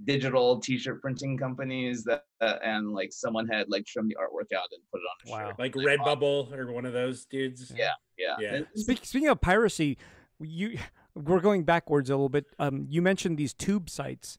[0.05, 4.67] digital T-shirt printing companies that, uh, and like someone had like trimmed the artwork out
[4.71, 5.47] and put it on a wow.
[5.49, 5.59] shirt.
[5.59, 7.73] Like Redbubble or one of those dudes.
[7.75, 8.35] Yeah, yeah.
[8.39, 8.61] yeah.
[8.75, 9.97] Speaking of piracy,
[10.39, 10.77] you
[11.15, 12.45] we're going backwards a little bit.
[12.59, 14.37] Um, you mentioned these tube sites.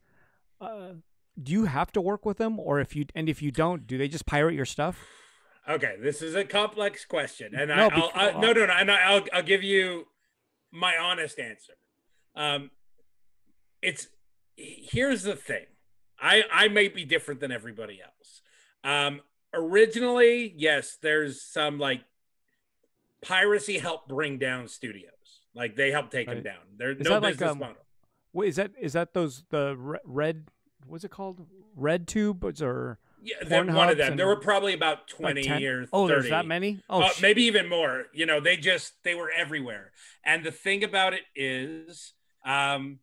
[0.61, 0.94] Uh,
[1.43, 3.99] do you have to work with them, or if you and if you don't, do
[3.99, 5.07] they just pirate your stuff?
[5.69, 8.90] Okay, this is a complex question, and no, I, I'll, I, no, no, no, and
[8.90, 10.07] I'll, I'll give you
[10.73, 11.74] my honest answer.
[12.35, 12.70] Um,
[13.81, 14.09] it's
[14.57, 15.66] here's the thing.
[16.20, 18.43] I I may be different than everybody else.
[18.85, 19.20] Um,
[19.55, 22.03] originally, yes, there's some like
[23.23, 25.12] piracy helped bring down studios.
[25.55, 26.45] Like they helped take them Right.
[26.45, 26.62] down.
[26.77, 27.77] There's Is no that like, business um, model.
[28.33, 30.47] Wait, is that is that those the re- red?
[30.87, 31.47] What's it called?
[31.77, 33.37] Red tubes or Yeah,
[33.73, 34.16] one of them.
[34.16, 35.62] There were probably about twenty 10?
[35.65, 36.81] or Oh, there's that many.
[36.89, 38.07] Oh, Uh, maybe even more.
[38.12, 39.93] You know, they just they were everywhere.
[40.24, 42.15] And the thing about it is,
[42.45, 42.99] um,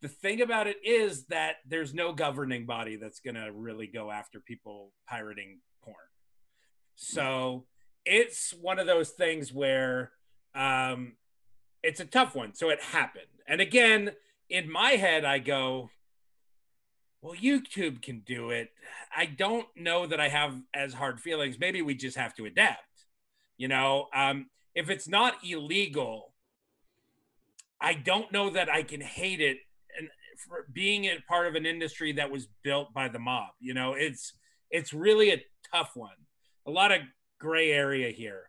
[0.00, 4.40] the thing about it is that there's no governing body that's gonna really go after
[4.40, 5.96] people pirating porn.
[6.96, 7.66] So
[8.04, 10.12] it's one of those things where
[10.54, 11.14] um,
[11.82, 12.54] it's a tough one.
[12.54, 13.26] So it happened.
[13.46, 14.12] And again,
[14.48, 15.90] in my head, I go,
[17.20, 18.70] well, YouTube can do it.
[19.16, 21.58] I don't know that I have as hard feelings.
[21.58, 22.80] Maybe we just have to adapt.
[23.56, 26.32] You know, um, if it's not illegal,
[27.80, 29.58] I don't know that I can hate it.
[29.98, 30.08] And
[30.48, 33.94] for being a part of an industry that was built by the mob, you know,
[33.94, 34.32] it's
[34.70, 35.42] it's really a
[35.72, 36.16] tough one.
[36.66, 37.02] A lot of
[37.38, 38.48] gray area here.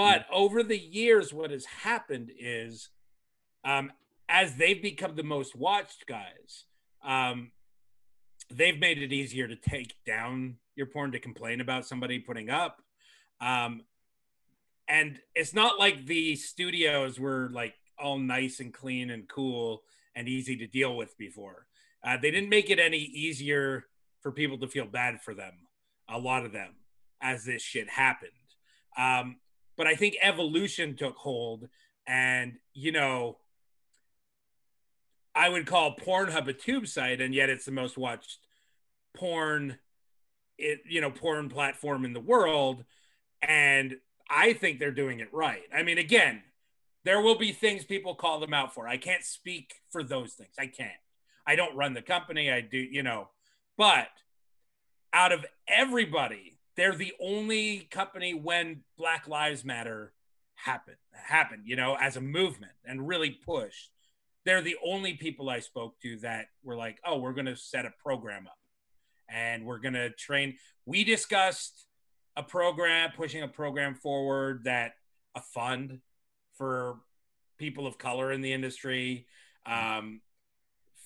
[0.00, 2.88] But over the years, what has happened is,
[3.64, 3.92] um,
[4.28, 6.64] as they've become the most watched guys,
[7.04, 7.50] um,
[8.50, 12.82] they've made it easier to take down your porn to complain about somebody putting up.
[13.42, 13.82] Um,
[14.88, 19.82] and it's not like the studios were like all nice and clean and cool
[20.14, 21.66] and easy to deal with before.
[22.02, 23.84] Uh, they didn't make it any easier
[24.22, 25.52] for people to feel bad for them,
[26.08, 26.76] a lot of them,
[27.20, 28.30] as this shit happened.
[28.96, 29.36] Um,
[29.80, 31.66] but I think evolution took hold,
[32.06, 33.38] and you know,
[35.34, 38.40] I would call Pornhub a tube site, and yet it's the most watched
[39.16, 39.78] porn,
[40.58, 42.84] it you know, porn platform in the world,
[43.40, 43.96] and
[44.28, 45.62] I think they're doing it right.
[45.74, 46.42] I mean, again,
[47.06, 48.86] there will be things people call them out for.
[48.86, 50.56] I can't speak for those things.
[50.58, 50.92] I can't.
[51.46, 52.52] I don't run the company.
[52.52, 53.30] I do, you know,
[53.78, 54.08] but
[55.14, 60.14] out of everybody, they're the only company when Black Lives Matter
[60.54, 63.90] happened, happened, you know, as a movement and really pushed.
[64.46, 67.84] They're the only people I spoke to that were like, oh, we're going to set
[67.84, 68.56] a program up
[69.28, 70.56] and we're going to train.
[70.86, 71.84] We discussed
[72.34, 74.92] a program, pushing a program forward that
[75.34, 75.98] a fund
[76.56, 76.96] for
[77.58, 79.26] people of color in the industry,
[79.66, 80.22] um,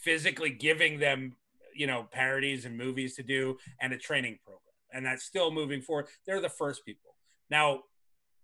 [0.03, 1.35] physically giving them,
[1.75, 4.64] you know, parodies and movies to do, and a training program.
[4.95, 6.07] And that's still moving forward.
[6.25, 7.17] They're the first people.
[7.51, 7.81] Now,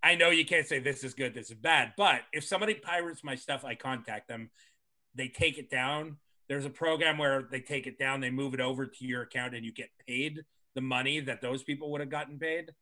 [0.02, 3.22] I know you can't say this is good, this is bad, but if somebody pirates
[3.22, 4.50] my stuff, I contact them.
[5.14, 6.16] They take it down.
[6.48, 9.54] There's a program where they take it down, they move it over to your account,
[9.54, 10.40] and you get paid
[10.74, 12.72] the money that those people would have gotten paid.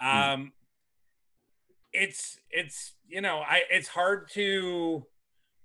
[0.00, 0.52] Um,
[1.92, 5.06] it's it's you know I it's hard to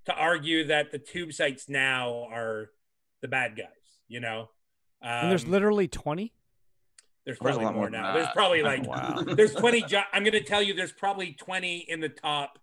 [0.05, 2.71] to argue that the tube sites now are
[3.21, 3.67] the bad guys.
[4.07, 4.49] You know,
[5.01, 6.33] um, and there's literally twenty.
[7.25, 8.13] There's There's a probably lot more more than now.
[8.13, 9.23] There's probably like Wow.
[9.35, 12.59] there's 20 jo- i'm going to tell you there's probably 20 in the top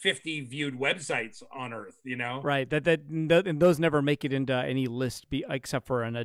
[0.00, 2.68] 50 viewed websites on earth you know Right.
[2.68, 6.16] That that th- and those never make it into any list, be except for an.
[6.16, 6.24] A,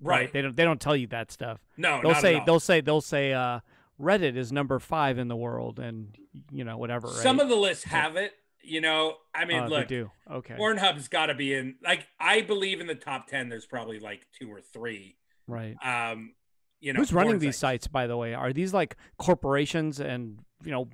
[0.00, 0.56] right They don't.
[0.56, 1.58] They don't tell you that stuff.
[1.76, 2.46] no they'll not say at all.
[2.46, 3.60] they'll say they'll say uh,
[4.00, 6.16] Reddit is number five in the world, and
[6.52, 7.08] you know whatever.
[7.08, 7.16] Right?
[7.16, 8.32] some of the lists have it
[8.62, 10.10] you know i mean Uh, they look do.
[10.30, 10.54] Okay.
[10.54, 14.26] pornhub's got to be in like i believe in the top 10 there's probably like
[14.38, 15.74] two or three right.
[15.82, 16.32] um
[16.80, 18.34] you know Who's running these sites, by the way?
[18.34, 20.88] Are these like corporations, and you know,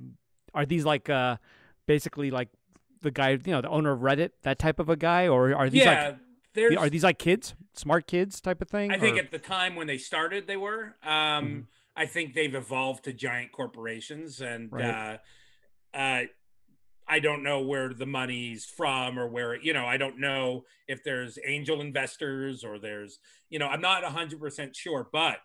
[0.55, 1.37] are these like uh,
[1.87, 2.49] basically like
[3.03, 5.69] the guy, you know, the owner of Reddit, that type of a guy, or are
[5.69, 6.15] these yeah
[6.57, 8.91] like are these like kids, smart kids type of thing?
[8.91, 10.97] I think or- at the time when they started, they were.
[11.03, 11.67] Um, Mhm.
[11.97, 15.21] I think they've evolved to giant corporations, and Right.
[15.95, 16.23] uh, uh,
[17.07, 19.87] I don't know where the money's from or where you know.
[19.87, 23.19] I don't know if there's angel investors or there's
[23.51, 23.69] you know.
[23.69, 25.39] I'm not 100 percent sure, but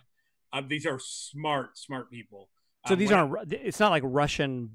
[0.53, 2.49] um, these are smart, smart people.
[2.87, 2.93] so.
[2.93, 3.53] Um, These when- aren't.
[3.53, 4.71] It's not like Russian,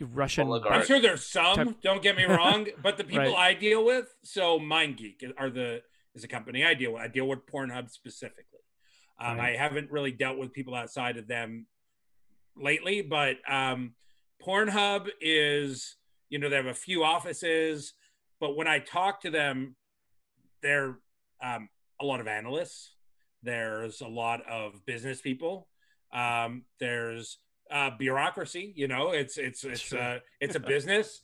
[0.00, 0.46] Russian.
[0.48, 0.72] Oligarch.
[0.72, 1.56] I'm sure there's some.
[1.56, 3.50] Type- Don't get me wrong, but the people Right.
[3.50, 5.82] I deal with, so MindGeek are the
[6.14, 7.02] is a company I deal with.
[7.02, 8.44] I deal with Pornhub specifically.
[9.20, 9.54] Um, Right.
[9.54, 11.66] I haven't really dealt with people outside of them
[12.56, 13.94] lately, but um,
[14.44, 15.96] Pornhub is
[16.28, 17.94] you know they have a few offices,
[18.40, 19.74] but when I talk to them,
[20.62, 20.98] they're
[21.42, 21.68] um,
[22.00, 22.94] a lot of analysts.
[23.42, 25.68] There's a lot of business people.
[26.12, 27.38] Um, there's
[27.70, 28.72] uh, bureaucracy.
[28.76, 31.20] You know, it's it's it's a uh, it's a business.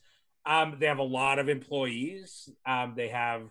[0.47, 2.49] Um, they have a lot of employees.
[2.66, 3.49] Um, they have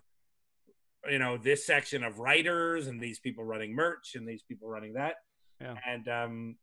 [1.08, 4.94] you know this section of writers and these people running merch and these people running
[4.94, 5.16] that.
[5.60, 5.74] Yeah.
[5.86, 6.56] And um,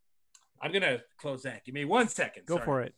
[0.62, 1.66] I'm gonna close that.
[1.66, 2.46] Give me one second.
[2.46, 2.94] Go for it.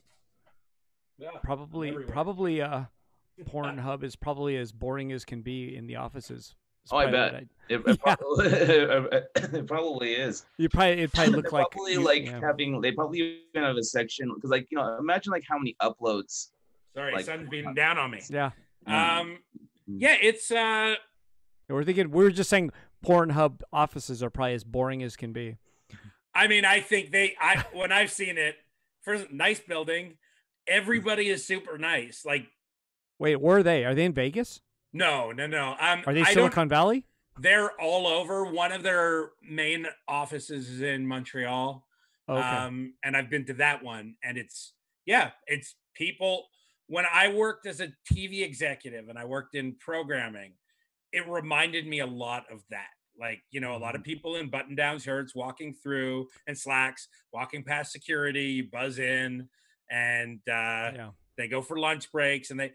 [1.17, 1.30] Yeah.
[1.43, 2.11] Probably, everywhere.
[2.11, 2.84] probably uh,
[3.43, 6.55] Pornhub is probably as boring as can be in the offices.
[6.84, 7.35] It's Oh, I bet.
[7.35, 8.15] I- It, it Yeah.
[8.15, 8.47] probably,
[9.60, 10.45] it probably is.
[10.57, 12.39] You probably it probably look like probably like yeah.
[12.41, 12.81] having.
[12.81, 13.19] They probably
[13.55, 16.49] even have a section because, like, you know, imagine like how many uploads.
[16.95, 18.22] Sorry, Like- sun's beating down on me.
[18.30, 18.51] yeah.
[18.85, 19.39] Um,
[19.89, 19.97] Mm.
[19.99, 20.95] yeah, it's uh,
[21.68, 22.72] We're thinking we were just saying
[23.05, 25.57] Pornhub offices are probably as boring as can be.
[26.35, 27.35] I mean, I think they.
[27.39, 28.55] I when I've seen it,
[29.01, 30.18] first nice building.
[30.68, 32.23] Everybody is super nice.
[32.26, 32.47] Like,
[33.19, 33.84] Wait, where are they?
[33.84, 34.61] Are they in Vegas?
[34.93, 35.75] No, no, no.
[35.79, 37.05] Um, Are they I Silicon Valley?
[37.39, 38.45] They're all over.
[38.45, 41.85] One of their main offices is in Montreal.
[42.29, 42.39] Okay.
[42.41, 44.73] Um, and I've been to that one, and it's
[45.05, 46.45] yeah, it's people.
[46.87, 50.53] When I worked as a TV executive and I worked in programming,
[51.11, 52.89] it reminded me a lot of that.
[53.19, 53.95] Like, you know, a lot Mm-hmm.
[53.97, 58.99] of people in button down shirts walking through and slacks, walking past security, you buzz
[58.99, 59.47] in,
[59.89, 61.09] and uh, yeah.
[61.37, 62.73] they go for lunch breaks and they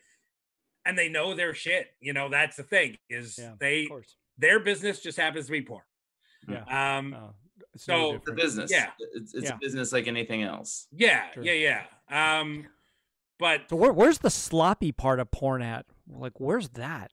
[0.88, 1.88] and they know their shit.
[2.00, 3.88] You know, that's the thing is Yeah, they
[4.38, 5.82] their business just happens to be porn.
[6.48, 6.96] Yeah.
[6.98, 7.34] Um, Oh,
[7.74, 8.36] it's so- no The It's a different.
[8.40, 8.70] business.
[8.70, 8.90] Yeah.
[9.14, 9.54] It's, it's Yeah.
[9.54, 10.86] a business like anything else.
[10.92, 11.42] yeah, Sure.
[11.44, 12.40] yeah, yeah.
[12.40, 12.66] Um,
[13.38, 15.86] but So where, where's the sloppy part of porn at?
[16.08, 17.12] Like, where's that?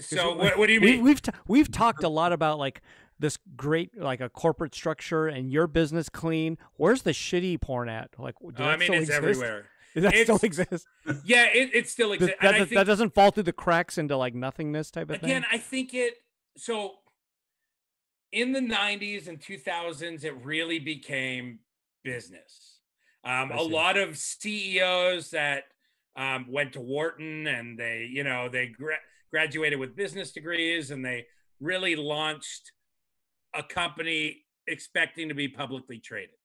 [0.00, 1.02] so we- what, what do you mean?
[1.02, 2.80] We've t- we've talked a lot about like
[3.18, 6.58] this great like a corporate structure and your business clean.
[6.76, 8.10] Where's the shitty porn at?
[8.18, 9.16] Like, do Oh, I mean, still it's exist?
[9.16, 9.66] everywhere.
[10.02, 10.86] That still It's- exist?
[11.24, 12.36] Yeah, it, it still exists.
[12.40, 15.04] that, and I does- think, that doesn't fall through the cracks into like nothingness type
[15.10, 15.30] of again, thing.
[15.30, 16.14] Again, I think it.
[16.56, 16.96] So
[18.32, 21.60] in the '90s and 2000s, it really became
[22.04, 22.80] business.
[23.24, 25.64] Um, a lot of CEOs that
[26.16, 28.98] um, went to Wharton and they, you know, they gra-
[29.32, 31.26] graduated with business degrees and they
[31.60, 32.70] really launched
[33.54, 36.36] a company expecting to be publicly traded.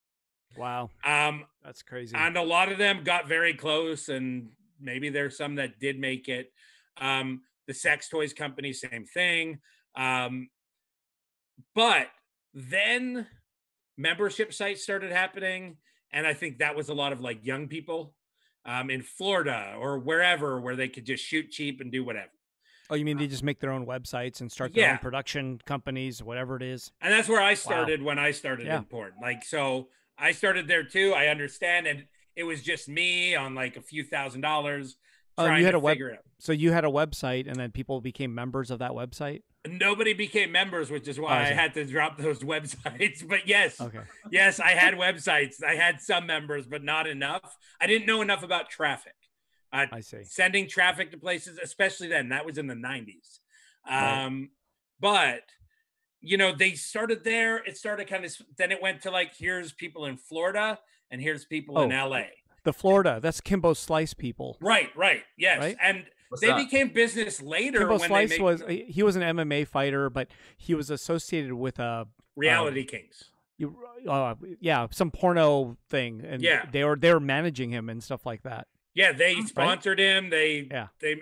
[0.58, 2.16] Wow, Um, that's crazy.
[2.18, 4.50] and a lot of them got very close and
[4.80, 6.52] maybe there's some that did make it.
[6.98, 9.60] Um the sex toys company same thing.
[9.96, 10.50] Um
[11.76, 12.08] but
[12.54, 13.28] then
[13.98, 15.78] membership sites started happening
[16.12, 18.14] and i think that was a lot of like young people
[18.66, 22.32] um in florida or wherever where they could just shoot cheap and do whatever.
[22.90, 26.22] Oh, you mean they just make their own websites and start their own production companies,
[26.22, 26.92] whatever it is?
[27.02, 28.80] and that's where i started when i started Yeah.
[28.80, 29.14] in porn.
[29.22, 29.88] Like so
[30.22, 34.04] i started there too i understand and it was just me on like a few
[34.04, 34.96] thousand dollars
[35.38, 37.56] Oh, you had to a web- figure it out So you had a website, and
[37.56, 39.42] then people became members of that website.
[39.66, 43.26] nobody became members, which is Oh, why I I had to drop those websites.
[43.28, 44.02] But yes, Okay.
[44.30, 45.64] yes, I had websites.
[45.64, 47.58] I had some members, but not enough.
[47.80, 49.16] I didn't know enough about traffic.
[49.74, 50.24] Uh, I see.
[50.26, 52.30] sending traffic to places, especially then.
[52.30, 53.40] That was in the 90s.
[53.90, 54.26] Right.
[54.26, 54.52] Um,
[55.00, 55.44] But,
[56.22, 57.58] you know, they started there.
[57.58, 60.80] It started kind of, then it went to like, here's people in Florida
[61.10, 62.08] and here's people in Oh.
[62.08, 62.24] LA.
[62.64, 64.58] The Florida, that's Kimbo Slice people.
[64.62, 65.24] Right, right.
[65.38, 65.60] Yes.
[65.60, 65.78] Right?
[65.82, 66.58] And What's they that?
[66.58, 70.10] became business later Kimbo when Slice they make was he he was an MMA fighter,
[70.12, 70.28] but
[70.58, 73.26] he was associated with a Reality Kings.
[73.58, 73.76] you,
[74.08, 76.66] uh, yeah some porno thing, and Yeah.
[76.72, 78.68] they were they were managing him and stuff like that.
[78.94, 80.30] Yeah, they sponsored him.
[80.30, 80.88] They Yeah.
[81.00, 81.16] they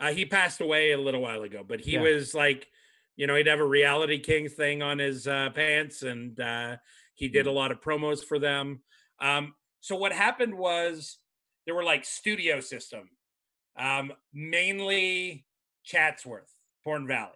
[0.00, 2.02] uh, he passed away a little while ago, but he Yeah.
[2.02, 2.68] was like,
[3.16, 6.76] you know, he'd have a reality king thing on his uh, pants, and uh,
[7.14, 8.80] he did a lot of promos for them.
[9.20, 11.18] Um, so what happened was
[11.66, 13.10] there were like studio system,
[13.78, 15.44] um, mainly
[15.84, 17.30] Chatsworth, Porn Valley.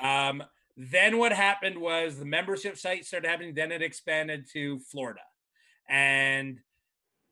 [0.00, 0.42] Um,
[0.76, 3.54] then what happened was the membership site started happening.
[3.54, 5.20] Then it expanded to Florida,
[5.88, 6.58] and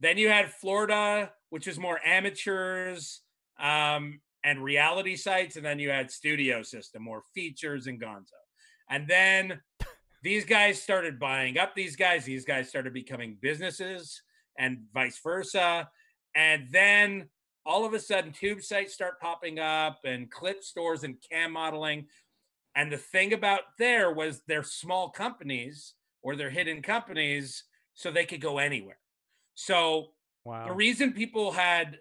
[0.01, 3.23] then you had Florida, which was more amateurs
[3.59, 8.33] um, and reality sites, and then you had Studio System, more features and Gonzo.
[8.91, 9.61] And then
[10.23, 12.25] these guys started buying up these guys.
[12.25, 14.23] These guys started becoming businesses,
[14.59, 15.89] and vice versa.
[16.37, 17.29] And then
[17.67, 22.07] all of a sudden, tube sites start popping up, and clip stores and cam modeling.
[22.77, 27.65] And the thing about there was they're small companies or they're hidden companies,
[27.95, 28.99] so they could go anywhere.
[29.55, 30.09] So
[30.45, 30.67] Wow.
[30.67, 31.99] the reason people had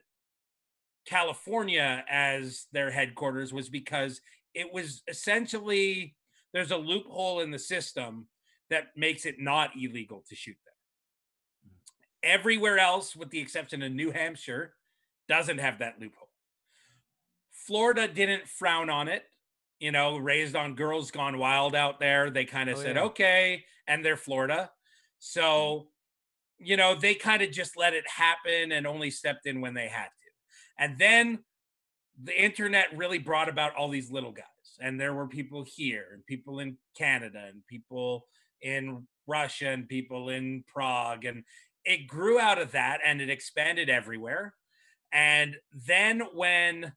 [1.06, 4.22] California as their headquarters was because
[4.54, 6.16] it was essentially
[6.54, 8.28] there's a loophole in the system
[8.70, 11.72] that makes it not illegal to shoot them.
[12.24, 14.74] Everywhere else, with the exception of New Hampshire,
[15.28, 16.30] doesn't have that loophole.
[17.52, 19.24] Florida didn't frown on it,
[19.80, 22.30] you know, raised on girls gone wild out there.
[22.30, 23.04] They kind of Oh, said, yeah.
[23.04, 24.72] okay, and they're Florida.
[25.20, 25.88] So,
[26.62, 26.68] mm.
[26.68, 29.88] you know, they kind of just let it happen and only stepped in when they
[29.88, 30.23] had to.
[30.78, 31.40] And then
[32.22, 34.46] the internet really brought about all these little guys.
[34.80, 38.26] And there were people here and people in Canada and people
[38.62, 41.26] in Russia and people in Prague.
[41.26, 41.44] And
[41.86, 44.54] it grew out of that and it expanded everywhere.
[45.12, 46.94] And then when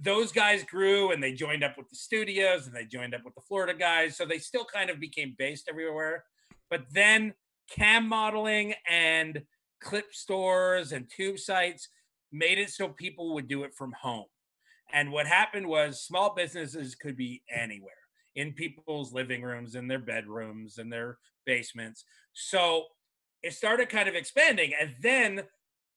[0.00, 3.34] those guys grew and they joined up with the studios and they joined up with
[3.34, 4.16] the Florida guys.
[4.16, 6.24] So they still kind of became based everywhere.
[6.70, 7.34] But then
[7.70, 9.42] cam modeling and
[9.80, 11.88] clip stores and tube sites
[12.34, 14.26] made it so people would do it from home.
[14.92, 17.92] And what happened was small businesses could be anywhere
[18.34, 22.04] in people's living rooms, in their bedrooms, in their basements.
[22.32, 22.86] So
[23.42, 24.72] it started kind of expanding.
[24.78, 25.42] And then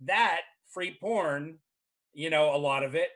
[0.02, 0.42] that
[0.72, 1.58] free porn,
[2.14, 3.10] you know, a lot of it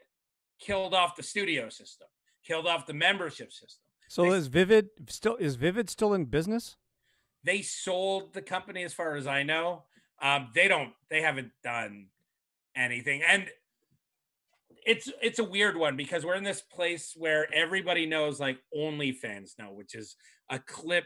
[0.60, 2.08] killed off the studio system,
[2.44, 3.84] killed off the membership system.
[4.10, 6.76] So They- is Vivid still is Vivid still in business?
[7.44, 9.86] They sold the company, as far as I know.
[10.22, 10.94] Um, they don't.
[11.10, 12.10] They haven't done
[12.76, 13.48] anything, and
[14.86, 19.58] it's it's a weird one because we're in this place where everybody knows, like OnlyFans
[19.60, 20.16] know, which is
[20.50, 21.06] a clip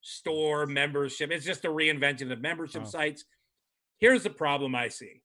[0.00, 1.30] store membership.
[1.30, 2.88] It's just a reinvention of membership Oh.
[2.88, 3.24] sites.
[3.98, 5.20] Here's the problem I see.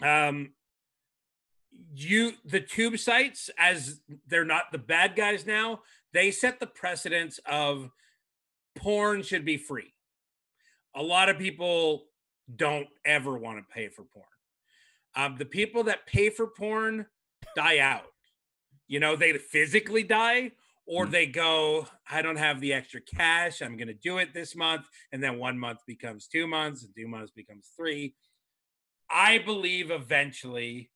[0.00, 0.52] Um,
[1.94, 5.80] you the tube sites as they're not the bad guys now
[6.12, 7.90] they set the precedence of
[8.76, 9.92] porn should be free
[10.94, 12.06] a lot of people
[12.54, 14.24] don't ever want to pay for porn
[15.16, 17.06] um, the people that pay for porn
[17.56, 18.12] die out.
[18.86, 20.52] You know they physically die
[20.86, 21.10] or Mm.
[21.10, 23.60] they go i don't have the extra cash.
[23.60, 24.86] I'm going to do it this month.
[25.10, 28.14] And then one month becomes two months and two months becomes three.
[29.10, 30.90] I believe eventually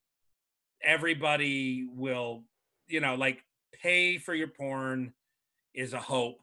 [0.83, 2.43] everybody will
[2.87, 3.43] you know like
[3.81, 5.13] pay for your porn
[5.73, 6.39] is a hope.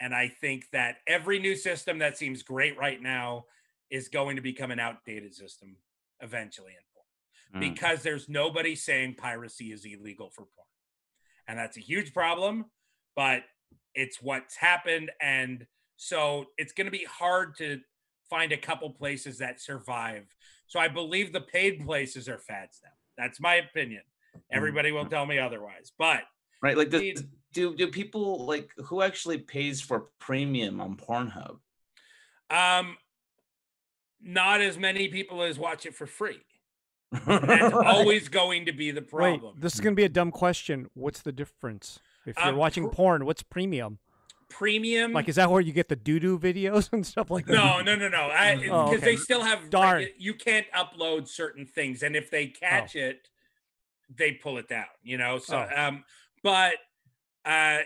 [0.00, 3.44] And i think that every new system that seems great right now
[3.90, 5.76] is going to become an outdated system
[6.20, 6.72] eventually.
[6.72, 6.91] porn
[7.54, 7.60] Mm.
[7.60, 10.66] because there's nobody saying piracy is illegal for porn.
[11.48, 12.66] And that's a huge problem
[13.14, 13.42] but
[13.94, 15.10] it's what's happened.
[15.20, 15.66] And
[15.96, 17.80] so it's going to be hard to
[18.30, 20.24] find a couple places that survive.
[20.66, 22.90] So i believe the paid places are fads now.
[23.18, 24.02] That's my opinion.
[24.50, 26.22] Everybody will tell me otherwise but
[26.62, 27.18] right like the,
[27.52, 31.58] do do people like who actually pays for premium on pornhub?
[32.48, 32.96] Um
[34.22, 36.40] not as many people as watch it for free
[37.12, 37.72] that's Right.
[37.86, 39.32] always going to be the problem.
[39.32, 40.88] Wait, problem this is gonna be a dumb question.
[40.94, 42.00] What's the difference?
[42.26, 43.98] If you're Um, watching pr- porn, what's premium?
[44.48, 47.54] premium Like, is that where you get the doo doo videos and stuff like that?
[47.54, 48.28] No, no, no, no.
[48.30, 48.96] I because Oh, okay.
[48.98, 49.60] they still have.
[49.62, 50.06] like, Darn.
[50.18, 53.28] you can't upload certain things, and if they catch it,
[54.14, 54.84] they pull it down.
[55.02, 55.38] You know.
[55.38, 55.82] So, Oh.
[55.82, 56.04] um,
[56.42, 56.74] but
[57.44, 57.78] uh,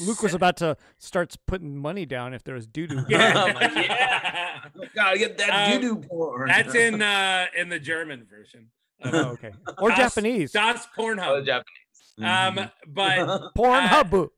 [0.00, 3.04] Luke was about to start putting money down if there was doo doo.
[3.08, 4.60] Yeah, yeah.
[4.94, 6.48] Gotta get that Um, doo-doo porn.
[6.48, 8.70] That's in uh in the German version.
[9.02, 9.52] of oh, okay.
[9.78, 10.52] Or Das- Japanese.
[10.52, 11.18] Das Pornhub.
[11.26, 11.46] Oh, Pornhub.
[11.46, 11.64] Japanese.
[12.22, 14.10] Um, but Porn uh, Hub.
[14.10, 14.30] but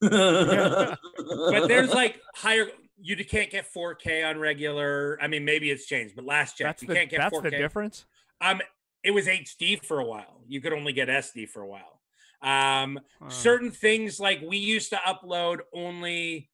[0.00, 2.66] but there's like higher.
[3.02, 5.18] You can't get 4K on regular.
[5.22, 7.42] I mean, maybe it's changed, but last check, That's you the can't get that's 4K.
[7.44, 8.04] That's the difference.
[8.42, 8.60] Um,
[9.02, 10.42] it was HD for a while.
[10.46, 11.99] You could only get SD for a while.
[12.42, 13.28] Um, Oh.
[13.28, 16.50] certain things like we used to upload only,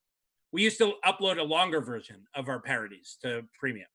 [0.51, 3.87] we used to upload a longer version of our parodies to premium.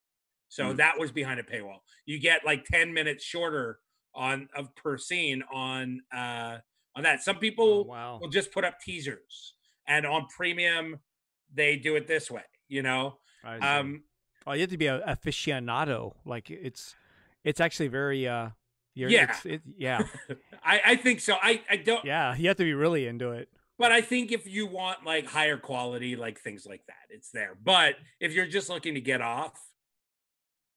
[0.49, 0.77] So Mm.
[0.79, 1.81] that was behind a paywall.
[2.07, 3.81] You get like 10 minutes shorter
[4.15, 6.59] on of per scene on uh
[6.95, 7.23] on that.
[7.23, 8.19] Some Oh, people wow.
[8.21, 9.55] will just put up teasers
[9.87, 11.01] and on premium
[11.55, 13.19] they do it this way, you know.
[13.45, 14.05] Um
[14.47, 16.15] oh, you have to be a aficionado.
[16.27, 16.95] Like it's
[17.45, 18.51] it's actually very uh
[18.95, 19.31] you're, Yeah.
[19.31, 20.03] it's, it, yeah,
[20.65, 21.37] I I think so.
[21.43, 22.35] I I don't yeah.
[22.37, 23.49] You have to be really into it.
[23.79, 27.57] But I think if you want like higher quality, like things like that, it's there.
[27.61, 29.59] But if you're just looking to get off,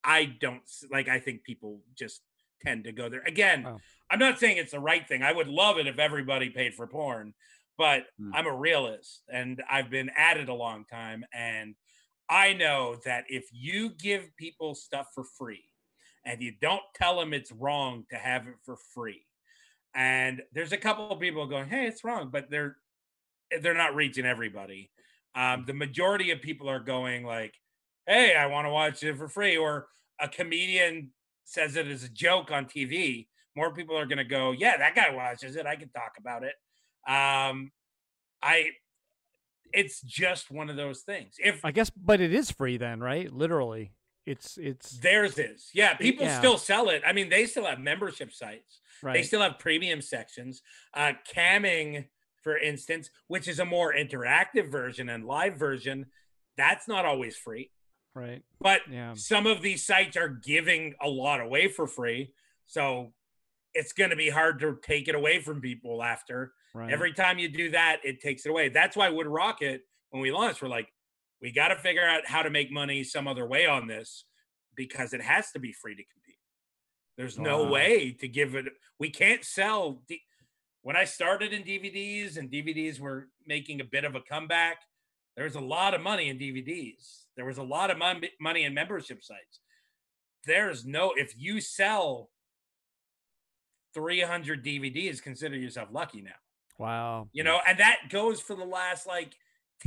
[0.04, 0.62] I don't
[0.92, 2.22] like, I think people just
[2.64, 3.22] tend to go there.
[3.26, 3.80] Again, Oh.
[4.10, 5.24] I'm not saying it's the right thing.
[5.24, 7.34] I would love it if everybody paid for porn,
[7.78, 8.32] but Hmm.
[8.34, 11.26] I'm a realist and I've been at it a long time.
[11.34, 11.76] And
[12.30, 15.66] I know that if you give people stuff for free
[16.26, 19.26] and you don't tell them it's wrong to have it for free,
[19.94, 22.78] and there's a couple of people going, "Hey, it's wrong," but they're
[23.62, 24.92] they're not reaching everybody.
[25.36, 27.54] Um, the majority of people are going like,
[28.08, 29.88] "Hey, I want to watch it for free," or
[30.20, 31.12] a comedian
[31.46, 33.28] says it as a joke on TV.
[33.56, 35.66] More people are going to go, "Yeah, that guy watches it.
[35.66, 36.56] I can talk about it."
[37.08, 37.72] Um,
[38.42, 38.72] I,
[39.74, 41.36] it's just one of those things.
[41.38, 43.32] If I guess, but it is free then, right?
[43.32, 43.92] Literally,
[44.26, 46.38] it's it's theirs is, yeah, people yeah.
[46.40, 47.02] still sell it.
[47.06, 48.80] I mean, they still have membership sites.
[49.04, 50.64] They still have premium sections.
[50.94, 52.06] Uh, camming,
[52.42, 56.08] for instance, which is a more interactive version and live version,
[56.58, 57.70] that's not always free.
[58.16, 58.42] right.
[58.60, 59.14] But Yeah.
[59.14, 62.34] some of these sites are giving a lot away for free.
[62.66, 63.14] So
[63.76, 66.54] it's going to be hard to take it away from people after.
[66.74, 66.92] Right.
[66.92, 68.70] Every time you do that, it takes it away.
[68.70, 69.82] That's why WoodRocket,
[70.12, 70.88] when we launched, we're like,
[71.42, 74.26] we got to figure out how to make money some other way on this
[74.76, 76.40] because it has to be free to compete.
[77.18, 78.66] There's no way to give it.
[79.00, 80.02] We can't sell.
[80.08, 80.22] D-
[80.82, 84.78] when I started in DVDs and DVDs were making a bit of a comeback,
[85.36, 87.24] there was a lot of money in DVDs.
[87.36, 89.60] There was a lot of mon- money in membership sites.
[90.46, 92.30] There's no, if you sell
[93.94, 96.32] 300 DVDs, consider yourself lucky now
[96.78, 97.30] Wow.
[97.32, 99.34] you know and that goes for the last like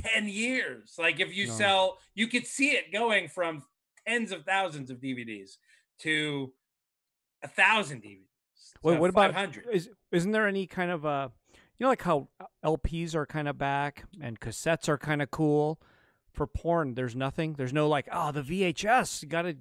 [0.02, 0.94] 10 years.
[0.98, 1.52] Like if you No.
[1.54, 3.62] sell you could see it going from
[4.06, 5.58] tens of thousands of dvds
[6.00, 6.52] to
[7.42, 8.22] a thousand dvds
[8.82, 11.28] Wait, what about 500 is isn't there any kind of uh
[11.78, 12.28] you know like how
[12.64, 15.80] LPs are kind of back and cassettes are kind of cool?
[16.32, 17.54] For porn there's nothing.
[17.54, 19.56] There's no like oh the VHS you got to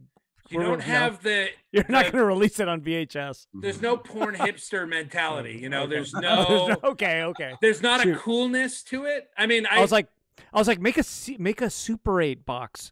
[0.49, 4.35] you don't have the you're not going to release it on VHS there's no porn
[4.35, 5.83] hipster mentality you know?
[5.87, 5.89] Okay.
[5.95, 7.53] there's There's no okay okay.
[7.61, 9.27] there's not a coolness to it.
[9.37, 10.07] I mean i, I was like
[10.53, 11.03] I was like make a
[11.37, 12.91] make a Super 8 box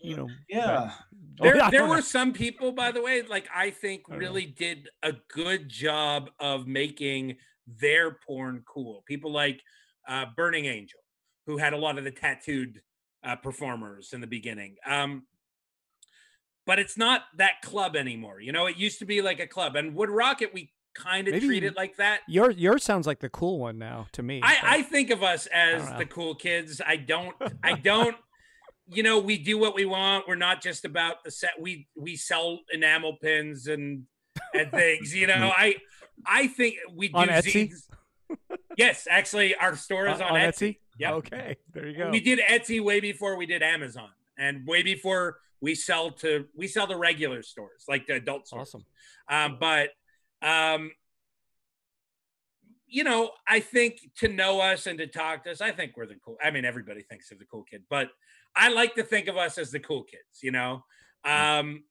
[0.00, 0.92] you know Yeah.
[1.38, 4.16] Oh, there, I there were some people, by the way, like I think know.
[4.16, 7.36] really did a good job of making
[7.66, 9.02] their porn cool.
[9.06, 9.60] People like
[10.08, 11.00] uh, Burning Angel,
[11.44, 12.80] who had a lot of the tattooed
[13.22, 14.76] uh, performers in the beginning.
[14.86, 15.24] Um,
[16.64, 18.40] but it's not that club anymore.
[18.40, 21.62] You know, it used to be like a club, and WoodRocket, we kind of treat
[21.64, 22.20] it like that.
[22.26, 25.46] your yours sounds like the cool one now to me I, I think of us
[25.46, 26.80] as the cool kids.
[26.84, 27.34] I don't.
[27.62, 28.16] I don't.
[28.88, 30.28] You know, we do what we want.
[30.28, 31.50] We're not just about the set.
[31.60, 34.04] We we sell enamel pins and
[34.54, 35.14] and things.
[35.14, 35.76] You know, I
[36.24, 37.70] I think we do On Etsy?
[37.70, 38.38] zines.
[38.76, 40.78] Yes, actually, our store is Uh, on, Etsy.
[40.98, 41.12] Yeah.
[41.14, 44.08] okay there you go We did Etsy way before we did Amazon,
[44.38, 48.68] and way before we sell to we sell to regular stores like the adult stores.
[48.74, 48.84] awesome
[49.28, 49.90] Um, but
[50.42, 50.90] um,
[52.86, 56.06] you know, I think to know us and to talk to us, I think we're
[56.06, 56.36] the cool.
[56.42, 58.10] I mean, everybody thinks they're the cool kid, but
[58.54, 60.42] I like to think of us as the cool kids.
[60.42, 60.84] You know,
[61.24, 61.84] um,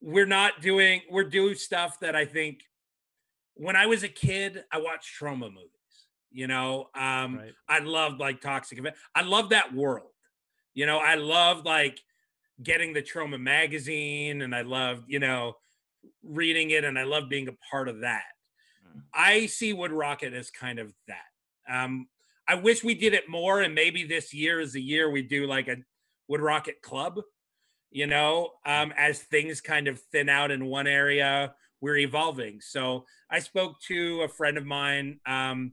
[0.00, 2.60] we're not doing we're doing stuff that I think.
[3.58, 5.70] When I was a kid, I watched Troma movies.
[6.30, 8.98] You know, um, right I loved like Toxic Avenger.
[9.14, 10.10] I love that world.
[10.74, 11.98] You know, I loved like
[12.62, 15.54] getting the Troma magazine and I loved, you know,
[16.22, 18.24] reading it and I love being a part of that.
[18.86, 19.02] Mm.
[19.14, 21.72] I see WoodRocket as kind of that.
[21.72, 22.08] Um,
[22.48, 25.46] I wish we did it more and maybe this year is the year we do
[25.46, 25.76] like a
[26.30, 27.20] WoodRocket club,
[27.90, 32.60] you know, um, as things kind of thin out in one area, we're evolving.
[32.60, 35.72] So I spoke to a friend of mine, um,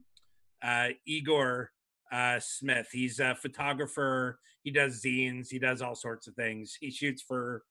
[0.62, 1.70] uh, Igor
[2.12, 2.88] uh, Smith.
[2.92, 4.38] He's a photographer.
[4.62, 5.48] He does zines.
[5.50, 6.76] He does all sorts of things.
[6.80, 7.62] He shoots for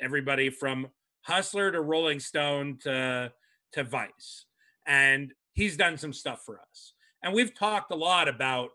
[0.00, 0.88] everybody from
[1.22, 3.32] Hustler to Rolling Stone to
[3.72, 4.46] to Vice,
[4.86, 6.94] and he's done some stuff for us.
[7.22, 8.70] And we've talked a lot about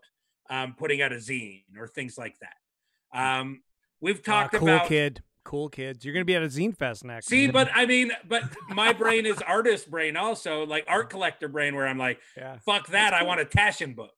[0.48, 3.18] um, putting out a zine or things like that.
[3.18, 3.62] Um,
[4.00, 5.22] we've Ah, talked cool about kid.
[5.44, 6.04] Cool kids.
[6.04, 8.92] You're going to be at a zine fest next see, but I mean, but my
[8.92, 12.58] brain is artist brain also, like art collector brain, where I'm like, yeah.
[12.66, 14.10] Fuck that i want a Taschen book.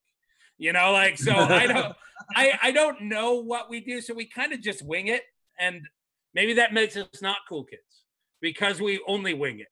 [0.57, 1.95] You know like so i don't
[2.35, 5.23] i i don't know what we do so we kind of just wing it.
[5.59, 5.81] And
[6.33, 7.98] maybe that makes us not cool kids
[8.41, 9.67] because we only wing it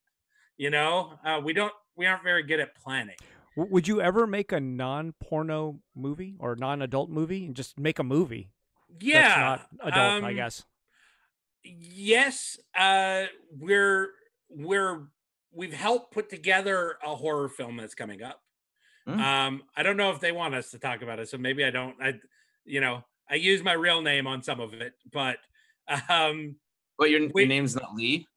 [0.58, 3.16] you know uh, we don't we aren't very good at planning
[3.56, 8.52] Would you ever make a non-porno movie or non-adult movie and just make a movie?
[9.02, 10.64] yeah that's not adult, I um, guess.
[11.64, 13.26] yes uh
[13.60, 14.10] we're
[14.50, 15.08] we're
[15.52, 18.42] we've helped put together a horror film that's coming up
[19.08, 19.22] Mm.
[19.22, 21.70] um i don't know if they want us to talk about it so maybe i
[21.70, 22.12] don't i
[22.66, 25.38] you know i use my real name on some of it but
[26.10, 26.58] um
[26.98, 28.28] But your, your name's not Lee.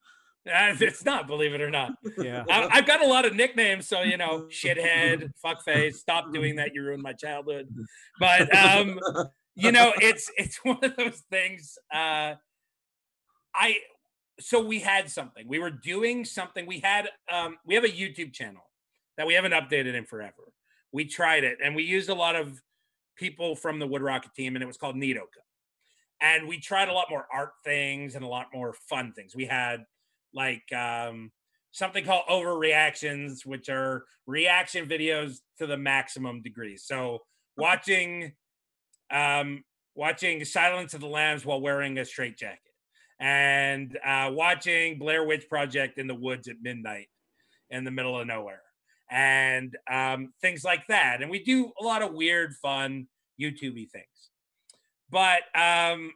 [0.46, 1.92] Uh, it's not believe it or not.
[2.16, 2.44] Yeah.
[2.48, 6.74] I, i've got a lot of nicknames so you know shithead fuckface stop doing that
[6.74, 7.68] you ruined my childhood.
[8.18, 8.98] But um
[9.54, 12.34] you know it's it's one of those things uh
[13.54, 13.76] i
[14.42, 15.46] so we had something.
[15.46, 16.66] We were doing something.
[16.66, 18.62] We had um we have a youtube channel
[19.18, 20.52] that we haven't updated in forever.
[20.92, 22.60] We tried it and we used a lot of
[23.16, 25.44] people from the WoodRocket team and it was called Nidoka.
[26.22, 29.36] and we tried a lot more art things and a lot more fun things.
[29.36, 29.84] We had
[30.34, 31.30] like um
[31.72, 37.20] something called overreactions which are reaction videos to the maximum degree so
[37.56, 38.32] watching
[39.10, 42.58] um, watching Silence of the Lambs while wearing a straitjacket,
[43.18, 47.08] and uh, watching Blair Witch Project in the woods at midnight
[47.70, 48.62] in the middle of nowhere,
[49.10, 51.22] and um, things like that.
[51.22, 53.08] And we do a lot of weird, fun
[53.40, 54.06] YouTubey things.
[55.10, 56.12] But um,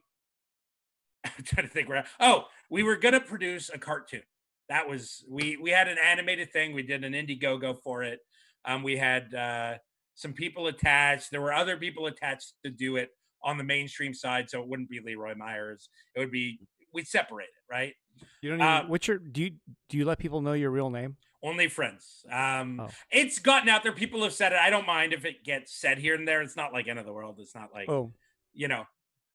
[1.25, 2.07] I'm trying to think where.
[2.21, 4.23] Oh, we were gonna produce a cartoon.
[4.69, 6.73] That was we we had an animated thing.
[6.75, 8.21] We did an Indiegogo for it.
[8.65, 9.75] Um, we had uh,
[10.15, 11.31] some people attached.
[11.31, 13.11] There were other people attached to do it
[13.43, 15.89] on the mainstream side, so it wouldn't be Lee Roy Myers.
[16.15, 16.59] It would be
[16.95, 17.93] we'd separate it, right?
[18.41, 18.73] You don't even.
[18.85, 19.19] Um, what's your?
[19.19, 19.51] Do you
[19.91, 21.17] do you let people know your real name?
[21.43, 22.25] Only friends.
[22.33, 22.89] Um, Oh.
[23.11, 23.93] It's gotten out there.
[23.93, 24.59] People have said it.
[24.59, 26.41] I don't mind if it gets said here and there.
[26.41, 27.37] It's not like end of the world.
[27.39, 28.15] It's not like Oh,
[28.55, 28.85] you know.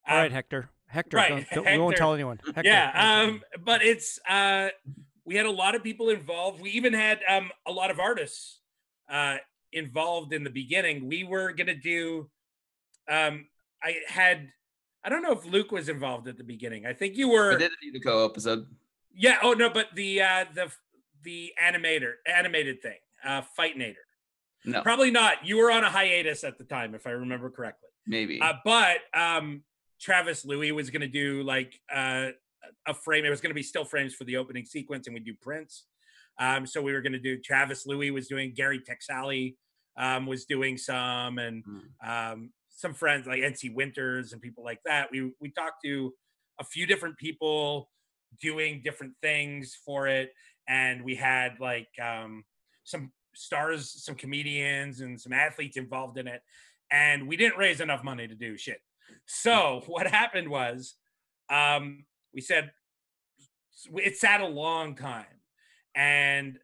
[0.07, 0.71] all right, um, Hector.
[0.89, 2.39] Hector, right, don't, don't, we won't tell anyone.
[2.45, 4.69] Hector, yeah um but it's uh
[5.25, 6.59] we had a lot of people involved.
[6.61, 8.59] We even had um a lot of artists
[9.09, 9.37] uh
[9.71, 11.07] involved in the beginning.
[11.07, 12.29] We were gonna do
[13.09, 13.47] um
[13.83, 14.49] i had
[15.03, 16.85] i don't know if luke was involved at the beginning.
[16.85, 18.65] I think you I were did a Unico episode.
[19.13, 20.71] yeah oh no but the uh the
[21.23, 23.95] the animator animated thing uh fightnator.
[24.65, 25.45] No, probably not.
[25.45, 27.89] You were on a hiatus at the time if i remember correctly.
[28.05, 28.41] Maybe.
[28.41, 29.61] uh, but um,
[29.99, 32.27] Travis Louie was going to do like uh,
[32.87, 33.25] a frame.
[33.25, 35.85] It was going to be still frames for the opening sequence, and we do prints.
[36.39, 39.55] Um, so we were going to do Travis Louie was doing Gary Taxali
[39.97, 42.33] um, was doing some, and Mm.
[42.33, 45.11] um, some friends like NC Winters and people like that.
[45.11, 46.13] We we talked to
[46.59, 47.89] a few different people
[48.41, 50.31] doing different things for it,
[50.67, 52.45] and we had like um,
[52.85, 56.41] some stars, some comedians, and some athletes involved in it,
[56.89, 58.79] and we didn't raise enough money to do shit.
[59.25, 60.95] So what happened was,
[61.49, 62.71] um, we said
[63.95, 65.41] it sat a long time,
[65.95, 66.59] and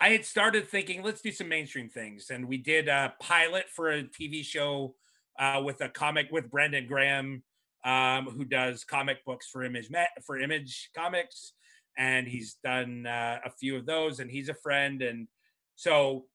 [0.00, 3.90] I had started thinking, let's do some mainstream things, and we did a pilot for
[3.90, 4.94] a TV show
[5.38, 7.42] uh, with a comic with Brandon Graham,
[7.84, 11.54] um, who does comic books for Image Ma- for Image Comics,
[11.96, 15.26] and he's done uh, a few of those, and he's a friend, and
[15.74, 16.26] so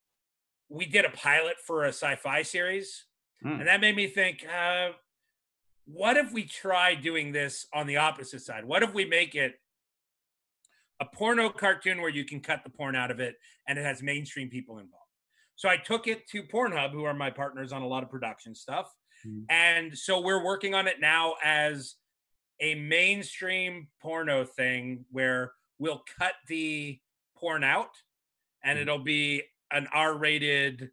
[0.70, 3.06] we did a pilot for a sci-fi series,
[3.42, 3.60] Hmm.
[3.60, 4.92] and that made me think, uh,
[5.86, 8.66] what if we try doing this on the opposite side?
[8.66, 9.60] What if we make it
[11.00, 13.36] a porno cartoon where you can cut the porn out of it
[13.68, 15.04] and it has mainstream people involved?
[15.56, 18.56] So I took it to Pornhub, who are my partners on a lot of production
[18.56, 18.92] stuff.
[19.26, 19.46] Mhm.
[19.50, 21.96] And so we're working on it now as
[22.60, 27.00] a mainstream porno thing where we'll cut the
[27.36, 27.96] porn out
[28.64, 28.82] and Mhm.
[28.82, 30.92] it'll be an R rated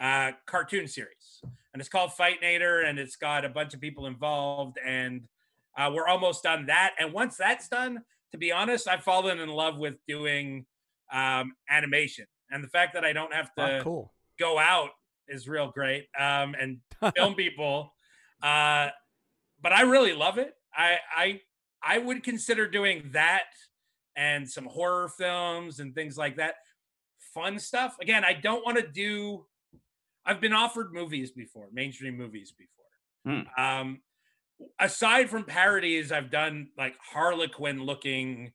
[0.00, 1.42] uh, cartoon series.
[1.72, 4.78] And it's called Fight Nader and it's got a bunch of people involved.
[4.84, 5.28] And
[5.76, 6.94] uh, we're almost done that.
[6.98, 8.02] And once that's done,
[8.32, 10.66] to be honest, I've fallen in love with doing
[11.12, 12.26] um, animation.
[12.50, 14.12] And the fact that I don't have to Oh, cool.
[14.38, 14.90] go out
[15.28, 16.78] is real great um, and
[17.16, 17.92] film people.
[18.42, 18.88] Uh,
[19.60, 20.54] but I really love it.
[20.74, 21.40] I I
[21.82, 23.44] I would consider doing that
[24.16, 26.54] and some horror films and things like that.
[27.34, 27.96] Fun stuff.
[28.00, 29.44] Again, I don't want to do.
[30.28, 33.32] I've been offered movies before, mainstream movies before.
[33.56, 34.02] Um,
[34.78, 38.52] aside from parodies, I've done like Harlequin looking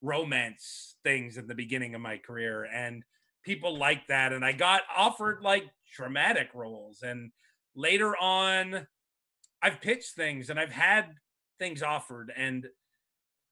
[0.00, 3.04] romance things at the beginning of my career, and
[3.44, 4.32] people like that.
[4.32, 5.64] And I got offered like
[5.94, 7.32] dramatic roles, and
[7.76, 8.86] later on,
[9.62, 11.12] I've pitched things and I've had
[11.58, 12.66] things offered, and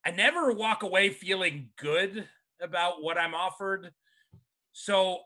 [0.06, 2.26] I never walk away feeling good
[2.62, 3.92] about what I'm offered.
[4.72, 5.18] So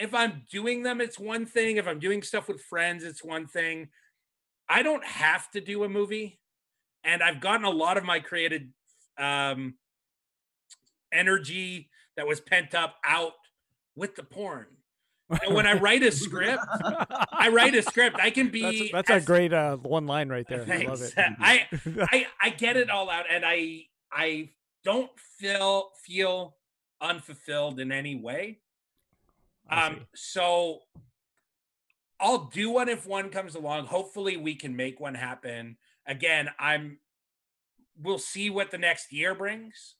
[0.00, 1.76] if I'm doing them, it's one thing.
[1.76, 3.88] If I'm doing stuff with friends, it's one thing.
[4.68, 6.40] I don't have to do a movie,
[7.04, 8.72] and I've gotten a lot of my created
[9.18, 9.74] um,
[11.12, 13.32] energy that was pent up out
[13.94, 14.66] with the porn.
[15.44, 16.62] And when I write a script,
[17.32, 18.16] I write a script.
[18.20, 20.62] I can be That's, that's a great uh, one line right there.
[20.62, 21.14] I love Thanks.
[21.16, 21.34] it.
[21.38, 21.66] I
[22.10, 24.50] I I get it all out, and I I
[24.82, 26.56] don't feel feel
[27.00, 28.60] unfulfilled in any way.
[29.70, 30.80] Um, so
[32.18, 33.86] I'll do one if one comes along.
[33.86, 35.76] Hopefully, we can make one happen.
[36.06, 36.98] Again, I'm.
[38.02, 39.94] We'll see what the next year brings.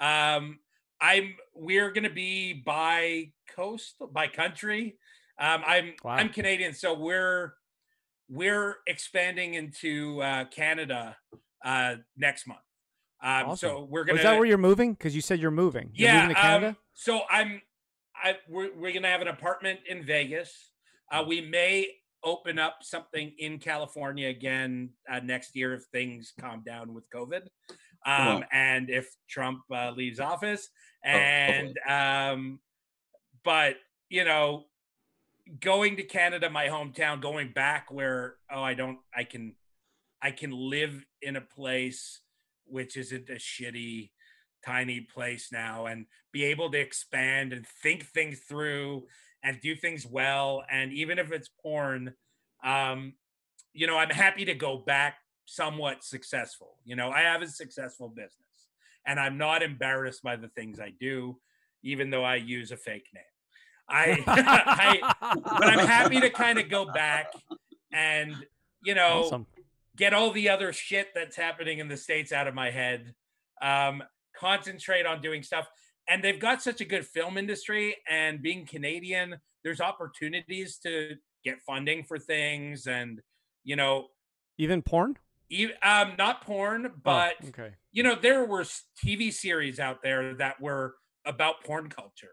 [0.00, 0.58] Um,
[1.00, 1.34] I'm.
[1.54, 4.98] We're gonna be by coast, by country.
[5.38, 5.94] Um, I'm.
[6.04, 6.12] Wow.
[6.12, 7.54] I'm Canadian, so we're
[8.28, 11.16] we're expanding into uh, Canada
[11.64, 12.60] uh, next month.
[13.22, 13.56] Um, Awesome.
[13.56, 14.18] So we're Oh, gonna.
[14.18, 14.92] Is that where you're moving?
[14.92, 15.90] Because you said you're moving.
[15.92, 16.68] You're yeah, moving to Canada.
[16.68, 17.62] Um, so I'm,
[18.24, 20.70] I we're, we're gonna have an apartment in Vegas.
[21.12, 21.88] Uh, we may
[22.24, 27.42] open up something in California again uh, next year if things calm down with COVID,
[28.06, 28.42] um, Wow.
[28.50, 30.70] and if Trump uh, leaves office.
[31.04, 31.08] Oh.
[31.10, 32.60] And um,
[33.44, 33.76] but
[34.08, 34.64] you know,
[35.60, 39.54] going to Canada, my hometown, going back where oh I don't I can
[40.22, 42.20] I can live in a place
[42.66, 44.10] which isn't a shitty
[44.64, 49.06] tiny place now and be able to expand and think things through
[49.42, 50.64] and do things well.
[50.70, 52.14] And even if it's porn
[52.64, 53.12] um
[53.74, 56.78] you know i'm happy to go back somewhat successful.
[56.84, 58.68] You know i have a successful business
[59.06, 61.38] and i'm not embarrassed by the things i do
[61.82, 63.24] even though i use a fake name.
[63.88, 65.12] I i
[65.58, 67.32] but i'm happy to kind of go back
[67.92, 68.34] and
[68.82, 69.46] you know Awesome.
[69.96, 73.14] get all the other shit that's happening in the states out of my head.
[73.60, 74.02] Um,
[74.38, 75.68] concentrate on doing stuff.
[76.08, 81.62] And they've got such a good film industry, and being Canadian, there's opportunities to get
[81.66, 83.20] funding for things, and
[83.62, 84.08] you know,
[84.58, 85.16] Even porn?
[85.50, 87.70] even, um, not porn, but oh, okay.
[87.92, 88.64] you know, there were
[89.04, 90.94] TV series out there that were
[91.24, 92.32] about porn culture,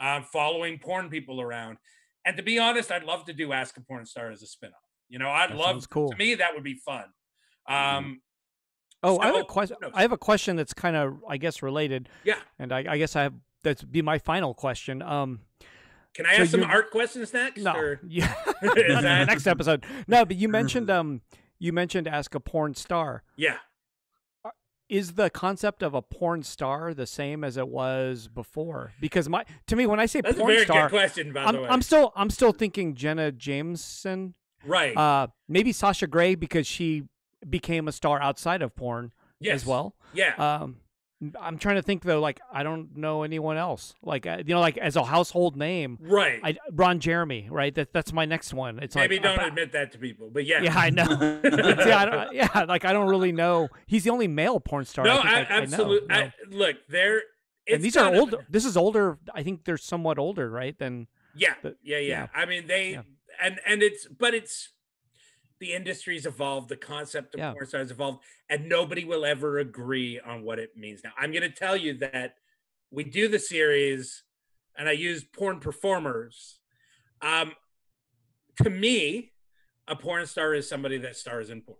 [0.00, 1.78] uh, following porn people around.
[2.26, 4.72] And to be honest, I'd love to do Ask a Porn Star as a spinoff.
[5.08, 6.10] You know, I'd That love cool.
[6.10, 7.04] to me that would be fun.
[7.66, 8.20] Um,
[9.02, 9.76] Oh, I have a question.
[9.94, 12.38] I have a question that's kind of, I guess, related, yeah.
[12.58, 15.02] and I, I guess I have that's be my final question.
[15.02, 15.40] Um,
[16.14, 17.60] Can I So ask some art questions next?
[17.62, 19.84] no, or- yeah, that- next episode.
[20.06, 21.20] No, but you mentioned um,
[21.58, 23.22] you mentioned ask a porn star.
[23.36, 23.58] Yeah.
[24.88, 28.92] Is the concept of a porn star the same as it was before?
[29.02, 31.60] Because my to me, when I say That's porn star, good question, by I'm, the
[31.60, 31.68] way.
[31.68, 34.32] I'm still I'm still thinking Jenna Jameson.
[34.64, 34.96] right.
[34.96, 37.02] Uh, maybe Sasha Grey because she
[37.48, 39.56] became a star outside of porn yes.
[39.56, 39.94] as well.
[40.12, 40.34] Yeah.
[40.36, 40.76] Um,
[41.40, 42.20] I'm trying to think though.
[42.20, 43.94] Like I don't know anyone else.
[44.02, 46.40] Like uh, you know, like as a household name, right.
[46.44, 47.48] I Ron Jeremy.
[47.50, 47.74] Right.
[47.74, 48.78] That that's my next one.
[48.78, 50.62] It's Maybe like don't uh, admit that to people, but yeah.
[50.62, 51.40] Yeah, I know.
[51.88, 53.68] Yeah, I don't, yeah, like I don't really know.
[53.86, 55.04] He's the only male porn star.
[55.04, 56.16] no, I, I, I, I know, absolutely.
[56.16, 56.30] you know.
[56.50, 57.22] look, they're.
[57.66, 58.46] And these are kind of- older.
[58.48, 59.18] This is older.
[59.34, 60.78] I think they're somewhat older, right?
[60.78, 62.26] Than Yeah, But- yeah, yeah, yeah.
[62.34, 63.02] I mean, they Yeah.
[63.42, 64.70] and and it's but it's
[65.60, 67.52] the industry's evolved, the concept of Yeah.
[67.52, 71.02] porn stars evolved, and nobody will ever agree on what it means.
[71.02, 72.36] Now, I'm going to tell you that
[72.90, 74.22] we do the series,
[74.76, 76.60] and I use porn performers.
[77.20, 77.54] Um,
[78.62, 79.32] to me,
[79.86, 81.78] a porn star is somebody that stars in porn.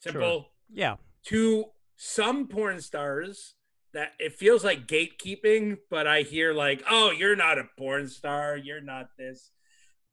[0.00, 1.66] Simple yeah, to
[1.96, 3.54] some porn stars
[3.92, 8.56] that it feels like gatekeeping, but I hear like, oh, you're not a porn star,
[8.56, 9.50] you're not this.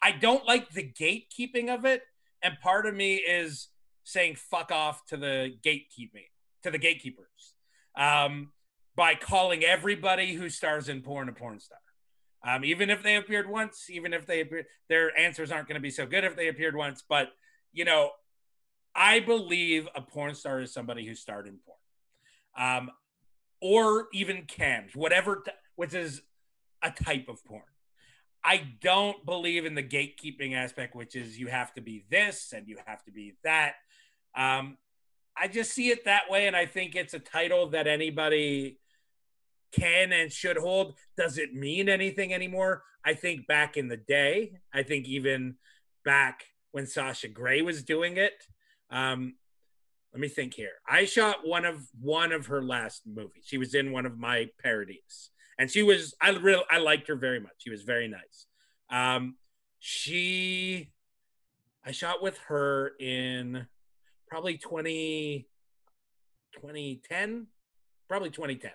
[0.02, 2.04] I don't like the gatekeeping of it.
[2.42, 3.68] And part of me is
[4.04, 6.28] saying fuck off to the gatekeeping,
[6.64, 7.54] to the gatekeepers,
[7.96, 8.52] um,
[8.96, 11.78] by calling everybody who stars in porn a porn star.
[12.46, 14.50] Um, even if they appeared once, even if they
[14.88, 17.04] their answers aren't going to be so good if they appeared once.
[17.08, 17.30] But
[17.74, 18.12] you know,
[18.96, 22.92] I believe a porn star is somebody who starred in porn, um,
[23.62, 26.22] or even cams, whatever, t- which is
[26.82, 27.64] a type of porn.
[28.44, 32.68] I don't believe in the gatekeeping aspect, which is you have to be this and
[32.68, 33.74] you have to be that.
[34.36, 34.78] Um,
[35.36, 38.80] I just see it that way, and I think it's a title that anybody
[39.72, 40.96] can and should hold.
[41.18, 42.84] Does it mean anything anymore?
[43.06, 45.56] I think back in the day, I think even
[46.04, 48.46] back when Sasha Grey was doing it.
[48.90, 49.36] Um,
[50.14, 50.74] let me think here.
[50.88, 53.44] I shot one of one of her last movies.
[53.46, 55.30] She was in one of my parodies,
[55.60, 57.52] and she was I really I liked her very much.
[57.58, 58.48] She was very nice.
[58.90, 59.36] Um,
[59.78, 60.90] she
[61.86, 63.68] I shot with her in
[64.28, 65.48] probably 20
[66.54, 67.48] 2010,
[68.08, 68.72] probably 2010.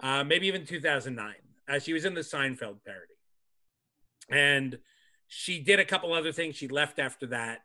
[0.00, 1.34] Uh, maybe even 2009.
[1.68, 3.14] Uh, she was in the Seinfeld parody.
[4.30, 4.78] And
[5.28, 6.56] she did a couple other things.
[6.56, 7.60] She left after that.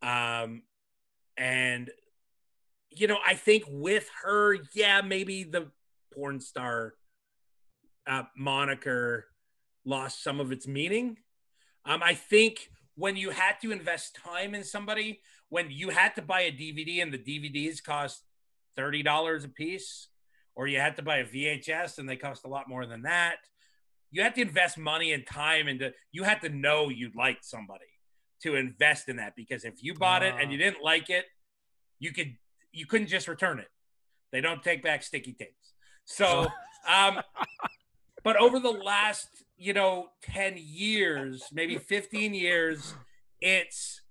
[0.00, 0.62] Um,
[1.36, 1.90] and,
[2.90, 5.70] you know, I think with her, yeah, maybe the
[6.14, 6.94] porn star
[8.08, 9.26] uh, moniker
[9.84, 11.16] lost some of its meaning.
[11.84, 16.22] Um, I think when you had to invest time in somebody, when you had to
[16.22, 18.22] buy a DVD and the DVDs cost
[18.76, 20.08] $30 a piece,
[20.58, 23.36] or you had to buy a VHS and they cost a lot more than that.
[24.10, 27.84] You had to invest money and time into you had to know you'd like somebody
[28.42, 31.26] to invest in that because if you bought it and you didn't like it,
[32.00, 32.34] you could
[32.72, 33.68] you couldn't just return it.
[34.32, 35.74] They don't take back sticky tapes.
[36.06, 36.48] So
[36.88, 37.20] um
[38.28, 39.26] but over the last,
[39.56, 42.94] you know, 10 years, maybe 15 years,
[43.40, 44.02] it's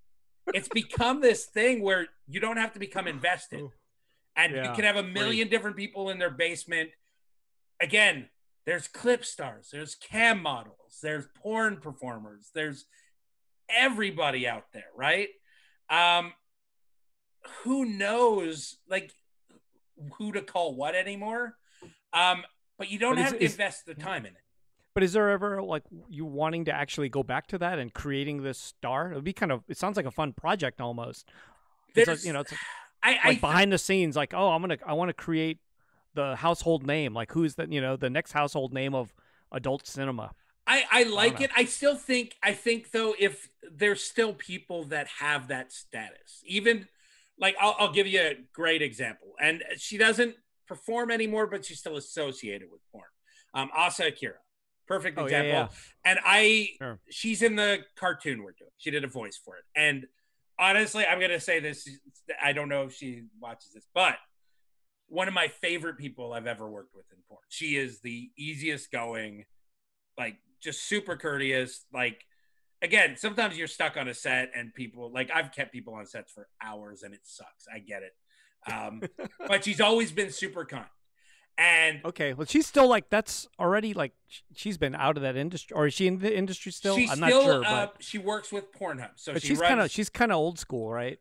[0.55, 3.63] it's become this thing where you don't have to become invested
[4.35, 6.89] and you can have a million different people in their basement.
[7.79, 8.29] Again,
[8.65, 12.85] there's clip stars, there's cam models, there's porn performers, there's
[13.69, 15.27] everybody out there, right?
[15.91, 16.33] Um,
[17.63, 19.11] who knows, like,
[20.17, 21.55] who to call what anymore?
[22.13, 22.43] Um,
[22.77, 24.41] but you don't But is- have to is- invest the time in it.
[24.93, 28.41] But is there ever like you wanting to actually go back to that and creating
[28.41, 29.11] this star?
[29.11, 29.63] It would be kind of.
[29.67, 31.29] It sounds like a fun project almost.
[31.93, 32.53] It's like, you know, it's
[33.03, 34.15] I, I like behind the scenes.
[34.15, 35.59] Like, oh, I'm gonna, I want to create
[36.15, 37.13] the household name.
[37.13, 39.13] Like, who's the, you know, the next household name of
[39.51, 40.31] adult cinema?
[40.65, 41.45] I, I like know.
[41.45, 41.51] it.
[41.55, 46.87] I still think I think though if there's still people that have that status, even
[47.39, 50.35] like I'll, I'll give you a great example, and she doesn't
[50.67, 53.05] perform anymore, but she's still associated with porn.
[53.53, 54.35] Um, Asa Akira,
[54.87, 55.75] perfect Oh, yeah, example.
[56.05, 56.11] yeah.
[56.11, 56.99] And I, Sure.
[57.09, 58.71] she's in the cartoon we're doing.
[58.77, 60.05] She did a voice for it, and
[60.59, 61.87] honestly, I'm gonna say this.
[62.41, 64.17] I don't know if she watches this, but
[65.07, 67.39] one of my favorite people I've ever worked with in porn.
[67.49, 69.45] She is the easiest going,
[70.17, 71.85] like just super courteous.
[71.93, 72.25] Like
[72.81, 76.31] again, sometimes you're stuck on a set and people like I've kept people on sets
[76.33, 77.65] for hours and it sucks.
[77.73, 78.11] I get it.
[78.71, 79.01] Um,
[79.47, 80.85] but she's always been super kind.
[81.59, 84.13] And okay, well, she's still like that's already like
[84.55, 86.95] she's been out of that industry, or is she in the industry still?
[86.95, 89.69] I'm still not sure, uh, but, she works with Pornhub, so but she she's runs
[89.69, 91.19] kind of she's kind of old school, right?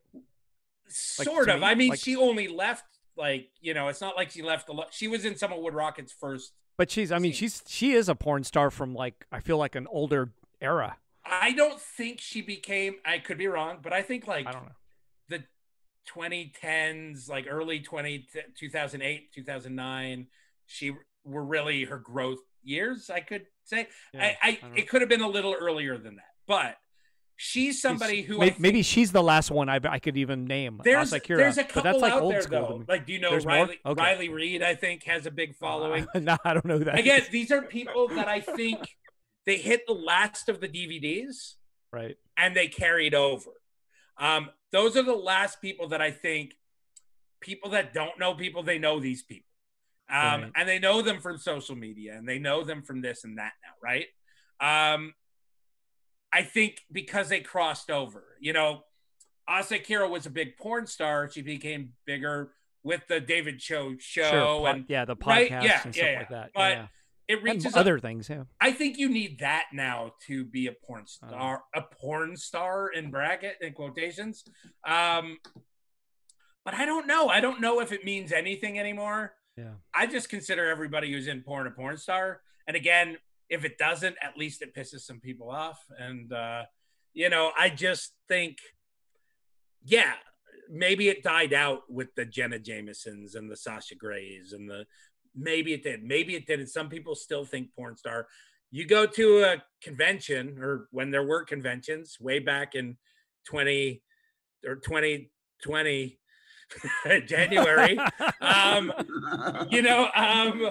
[0.88, 1.60] sort to of.
[1.60, 2.84] me, I mean, like- she only left
[3.16, 4.88] like you know, it's not like she left a lot.
[4.92, 6.52] She was in some of WoodRocket's first.
[6.76, 7.38] But she's I mean See.
[7.38, 10.98] she's she is a porn star from like I feel like an older era.
[11.24, 12.96] I don't think she became.
[13.04, 14.72] I could be wrong, but I think like I don't know.
[16.14, 18.26] The 2010s, like early 20,
[18.58, 20.26] 2008, 2009,
[20.66, 20.92] she
[21.24, 23.10] were really her growth years.
[23.10, 23.88] I could say.
[24.12, 26.76] Yeah, I, I, don't it could have been a little earlier than that, but
[27.36, 30.16] she's somebody She's- who may- I think- maybe she's the last one I, I could
[30.16, 30.80] even name.
[30.82, 32.84] there's Asa Akira, there's a but couple that's like out old there though.
[32.88, 33.44] Like, do you know There's?
[33.44, 34.02] Riley Okay.
[34.02, 34.62] Riley Reid?
[34.62, 36.06] I think has a big following.
[36.14, 36.98] no, I don't know who that.
[36.98, 38.78] Again, these are people that I think
[39.44, 41.54] they hit the last of the DVDs
[41.92, 42.16] right?
[42.36, 43.50] and they carried over.
[44.18, 46.52] Um, those are the last people that I think
[47.40, 49.48] people that don't know people, they know these people.
[50.08, 50.52] Um, Right.
[50.54, 53.52] and they know them from social media and they know them from this and that
[53.64, 54.06] now, right?
[54.60, 55.14] Um,
[56.32, 58.84] I think because they crossed over, you know,
[59.48, 61.30] Asa Akira was a big porn star.
[61.30, 64.40] She became bigger with the David Choe show sure.
[64.40, 65.50] po- and yeah, the podcast right?
[65.50, 66.18] Yeah, and yeah, stuff yeah.
[66.18, 66.50] like that.
[66.54, 66.86] But yeah.
[67.28, 68.28] It And reaches a- other things.
[68.28, 68.44] Yeah.
[68.60, 71.06] I think you need that now to be a porn Uh.
[71.06, 74.44] star, a porn star in bracket in quotations.
[74.84, 75.38] Um,
[76.64, 77.28] but I don't know.
[77.28, 79.34] I don't know if it means anything anymore.
[79.56, 79.74] Yeah.
[79.94, 82.42] I just consider everybody who's in porn a porn star.
[82.66, 85.78] And again, if it doesn't, at least it pisses some people off.
[85.98, 86.64] And uh,
[87.14, 88.58] you know, I just think,
[89.84, 90.14] yeah,
[90.68, 94.84] maybe it died out with the Jenna Jamesons and the Sasha Greys and the
[95.36, 96.68] maybe it did, maybe it didn't.
[96.68, 98.26] Some people still think porn star.
[98.70, 102.96] You go to a convention or when there were conventions way back in
[103.46, 104.02] 20
[104.66, 106.18] or 2020
[107.26, 107.98] January,
[108.40, 108.92] um,
[109.70, 110.70] you know, um,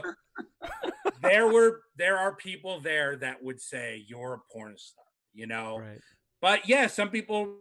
[1.21, 5.79] there were there are people there that would say you're a porn star, you know.
[5.79, 6.01] right.
[6.41, 7.55] But yeah, some people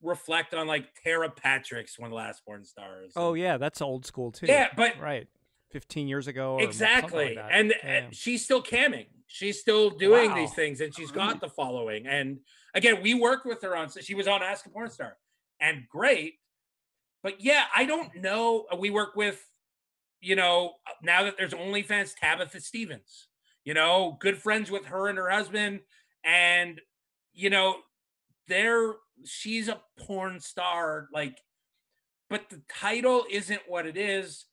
[0.00, 3.12] reflect on like Tera Patrick's one of the last porn stars.
[3.16, 4.46] Oh yeah, that's old school too.
[4.46, 5.26] yeah, but Right.
[5.72, 6.56] Fifteen years ago.
[6.56, 7.48] Like exactly, that.
[7.50, 8.08] and, uh, Yeah.
[8.12, 9.06] she's still camming.
[9.26, 12.06] She's still doing these things, and she's got the following.
[12.06, 12.40] And
[12.74, 13.88] again, we worked with her on.
[13.88, 15.16] She was on Ask a Porn Star,
[15.60, 16.34] and great.
[17.22, 18.66] But yeah, I don't know.
[18.78, 19.42] We work with,
[20.20, 23.28] you know, now that there's OnlyFans, Tabitha Stevens.
[23.64, 25.80] You know, good friends with her and her husband,
[26.24, 26.80] and
[27.32, 27.76] you know,
[28.48, 28.94] they're
[29.24, 31.08] she's a porn star.
[31.12, 31.38] Like,
[32.28, 34.44] but the title isn't what it is.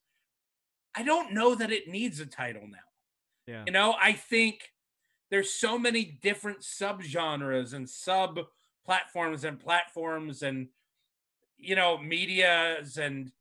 [1.00, 2.78] I don't know that it needs a title now.
[3.48, 3.64] yeah.
[3.66, 4.74] You know, I think
[5.32, 8.40] there's so many different subgenres and sub
[8.86, 10.68] platforms and platforms and
[11.58, 13.32] you know medias and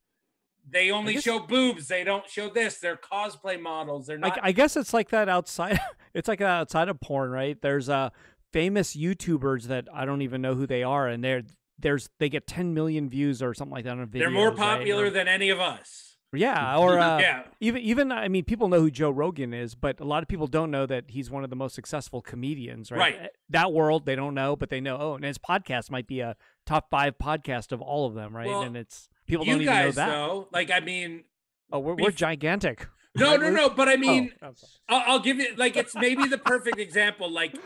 [0.70, 1.88] they only guess- show boobs.
[1.88, 2.78] They don't show this.
[2.78, 4.06] They're cosplay models.
[4.06, 4.38] They're not.
[4.42, 5.80] I guess it's like that outside.
[6.14, 7.60] It's like that outside of porn, right?
[7.60, 8.08] There's uh,
[8.52, 11.42] famous YouTubers that I don't even know who they are, and they're
[11.78, 14.26] there's they get 10 million views or something like that on a video.
[14.26, 16.07] they're more popular than any of us.
[16.34, 19.98] Yeah, or uh, yeah, even even I mean, people know who Joe Rogan is, but
[19.98, 22.98] a lot of people don't know that he's one of the most successful comedians, right?
[22.98, 23.16] Right.
[23.22, 24.98] Eh, That world they don't know, but they know.
[25.00, 26.36] Oh, and his podcast might be a
[26.66, 28.46] top five podcast of all of them, right?
[28.46, 30.06] Well, and it's people don't even know that.
[30.08, 31.24] though, like I mean,
[31.72, 32.86] Oh, we're, we're gigantic.
[33.16, 33.70] no, no, no.
[33.70, 34.52] But I mean, Oh.
[34.90, 37.30] I'll, I'll give you like it's maybe the perfect example.
[37.30, 37.56] Like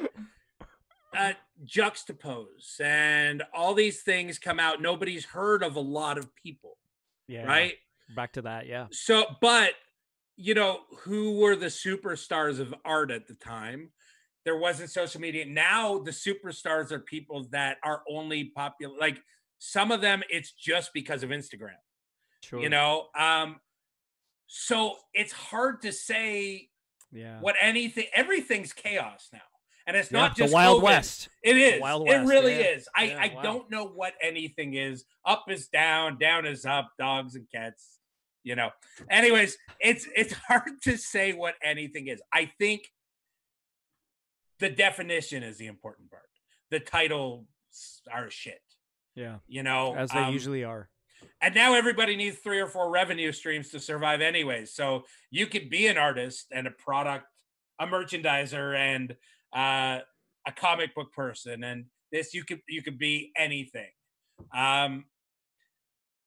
[1.19, 1.33] uh,
[1.65, 4.81] Juxtapoz and all these things come out.
[4.81, 6.79] Nobody's heard of a lot of people,
[7.29, 7.75] yeah, right?
[8.15, 8.87] Back to that, yeah.
[8.91, 9.73] So, but
[10.37, 13.91] you know, who were the superstars of art at the time?
[14.45, 15.45] There wasn't social media.
[15.47, 18.95] Now the superstars are people that are only popular.
[18.99, 19.23] Like
[19.59, 21.77] some of them, it's just because of Instagram.
[22.43, 22.61] Sure.
[22.61, 23.61] You know, um,
[24.49, 26.69] so it's hard to say
[27.13, 27.39] yeah.
[27.41, 28.07] what anything.
[28.15, 29.39] Everything's chaos now,
[29.87, 30.85] and it's Yeah, not the just Wild COVID.
[30.85, 31.29] West.
[31.43, 31.81] It is.
[31.81, 32.25] Wild west.
[32.25, 32.67] it really yeah.
[32.75, 32.89] is.
[32.97, 33.43] I, Yeah, I wow.
[33.43, 35.05] don't know what anything is.
[35.25, 38.01] Up is down, down is up, dogs and cats,
[38.43, 38.71] you know.
[39.11, 42.21] Anyways, it's it's hard to say what anything is.
[42.33, 42.89] I think
[44.59, 46.23] the definition is the important part.
[46.71, 47.47] The titles
[48.11, 48.61] are shit,
[49.15, 49.95] Yeah, you know.
[49.97, 50.89] as they um, usually are.
[51.41, 54.73] and now everybody needs three or four revenue streams to survive anyways.
[54.75, 57.27] So you could be an artist and a product,
[57.81, 59.17] a merchandiser and
[59.55, 60.01] uh,
[60.47, 63.91] a comic book person and this you could you could be anything.
[64.55, 65.05] Um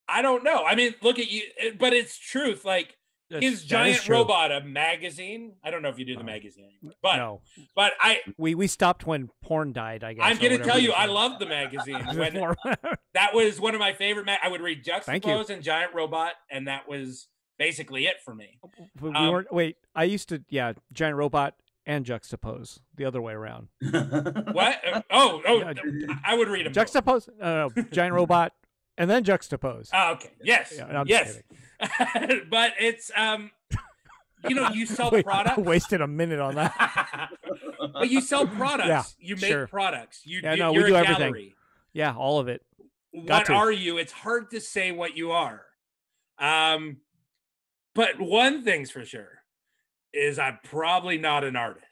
[0.08, 0.64] I don't know.
[0.64, 2.96] I mean, look at you eh, but it's truth like
[3.30, 4.18] That's- is Giant true.
[4.18, 5.54] Robot a magazine?
[5.64, 6.26] I don't know if you do the No.
[6.28, 7.42] magazine anymore, but no,
[7.76, 10.04] but I we we stopped when porn died.
[10.04, 10.24] I guess.
[10.26, 11.14] I'm gonna tell it you, I now.
[11.14, 11.96] love the magazine.
[12.16, 12.34] When
[13.14, 14.26] that was one of my favorite.
[14.26, 15.32] Ma- I would read Thank you.
[15.34, 17.28] Juxtapoz and Giant Robot, and that was
[17.58, 18.60] basically it for me.
[19.02, 19.52] we Um, weren't.
[19.54, 20.44] Wait, I used to.
[20.50, 21.56] Yeah, giant robot
[21.88, 23.70] and Juxtapoz the other way around.
[23.82, 24.80] What?
[24.86, 25.74] Uh, oh, oh, Yeah,
[26.24, 26.74] I I would read them.
[26.74, 27.28] Juxtapoz.
[27.40, 28.54] No, no, giant robot
[28.98, 29.90] and then Juxtapoz.
[29.94, 30.32] Oh, okay.
[30.44, 30.74] Yes.
[30.76, 31.40] Yeah, I'm yes.
[32.50, 33.52] but it's um,
[34.48, 35.58] you know, you sell Wait, I products.
[35.58, 37.30] wasted a minute on that.
[37.94, 39.16] but you sell products.
[39.20, 39.68] you make sure.
[39.68, 40.22] products.
[40.26, 41.18] You, Yeah, you no, we you're do a everything.
[41.34, 41.56] gallery.
[41.94, 42.62] Yeah, all of it.
[43.14, 43.54] Got What to.
[43.54, 43.98] are you?
[43.98, 45.62] It's hard to say what you are.
[46.38, 46.98] Um,
[47.94, 49.40] but one thing's for sure
[50.14, 51.84] is I'm probably not an artist.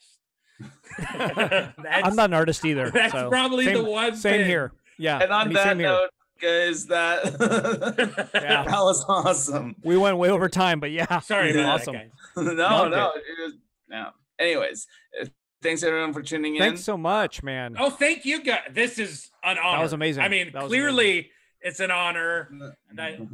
[0.97, 2.89] I'm not an artist either.
[2.91, 4.45] That's so probably same, the one Same thing.
[4.45, 4.73] here.
[4.97, 5.19] Yeah.
[5.19, 5.87] and on me, that same here.
[5.87, 6.09] note,
[6.41, 7.23] guys, that
[8.33, 8.63] Yeah.
[8.63, 9.75] that was awesome.
[9.83, 11.19] we went way over time, but yeah.
[11.19, 11.61] Sorry Yeah.
[11.61, 11.93] about Awesome.
[11.93, 12.45] that, guys.
[12.45, 13.53] no, Loved no, it was,
[13.89, 14.09] no.
[14.39, 14.87] Anyways,
[15.21, 15.25] uh,
[15.61, 16.61] thanks everyone for tuning in.
[16.61, 17.75] Thanks so much, man.
[17.79, 18.61] Oh, thank you, guys.
[18.71, 19.77] This is an honor.
[19.77, 20.23] That was amazing.
[20.23, 21.29] I mean, That was clearly
[21.61, 22.49] it's an honor.
[22.89, 23.19] And I-.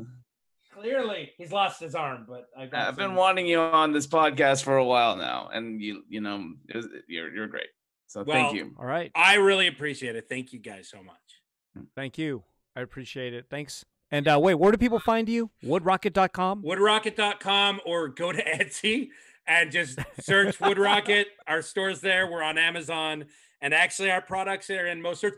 [0.79, 4.07] Clearly, he's lost his arm, but I got I've been some- wanting you on this
[4.07, 7.67] podcast for a while now, and you, you know, was, you're you're great.
[8.07, 8.73] So Well, thank you.
[8.79, 9.11] All right.
[9.13, 10.27] I really appreciate it.
[10.29, 11.85] Thank you guys so much.
[11.97, 12.43] Thank you.
[12.75, 13.45] I appreciate it.
[13.49, 13.85] Thanks.
[14.11, 15.51] And uh, wait, where do people find you?
[15.63, 16.61] Woodrocket.com.
[16.63, 19.09] woodrocket.com or go to Etsy
[19.47, 21.25] and just search WoodRocket.
[21.47, 22.29] Our store's there.
[22.31, 23.25] We're on Amazon.
[23.61, 25.35] And actually our products are in most search.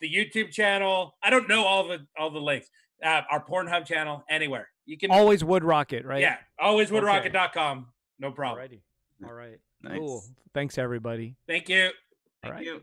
[0.00, 1.16] The YouTube channel.
[1.22, 2.68] I don't know all the all the links.
[3.02, 4.68] Uh, our Pornhub channel, anywhere.
[4.84, 6.20] You can Always WoodRocket, right?
[6.20, 6.94] yeah, always Okay.
[6.96, 7.86] woodrocket.com.
[8.18, 8.66] No problem.
[8.66, 8.80] Alrighty.
[9.26, 9.58] All right.
[9.82, 9.98] Nice.
[9.98, 10.22] Cool.
[10.54, 11.36] Thanks, everybody.
[11.46, 11.84] Thank you.
[11.86, 11.90] All
[12.42, 12.64] Thank right.
[12.64, 12.82] you.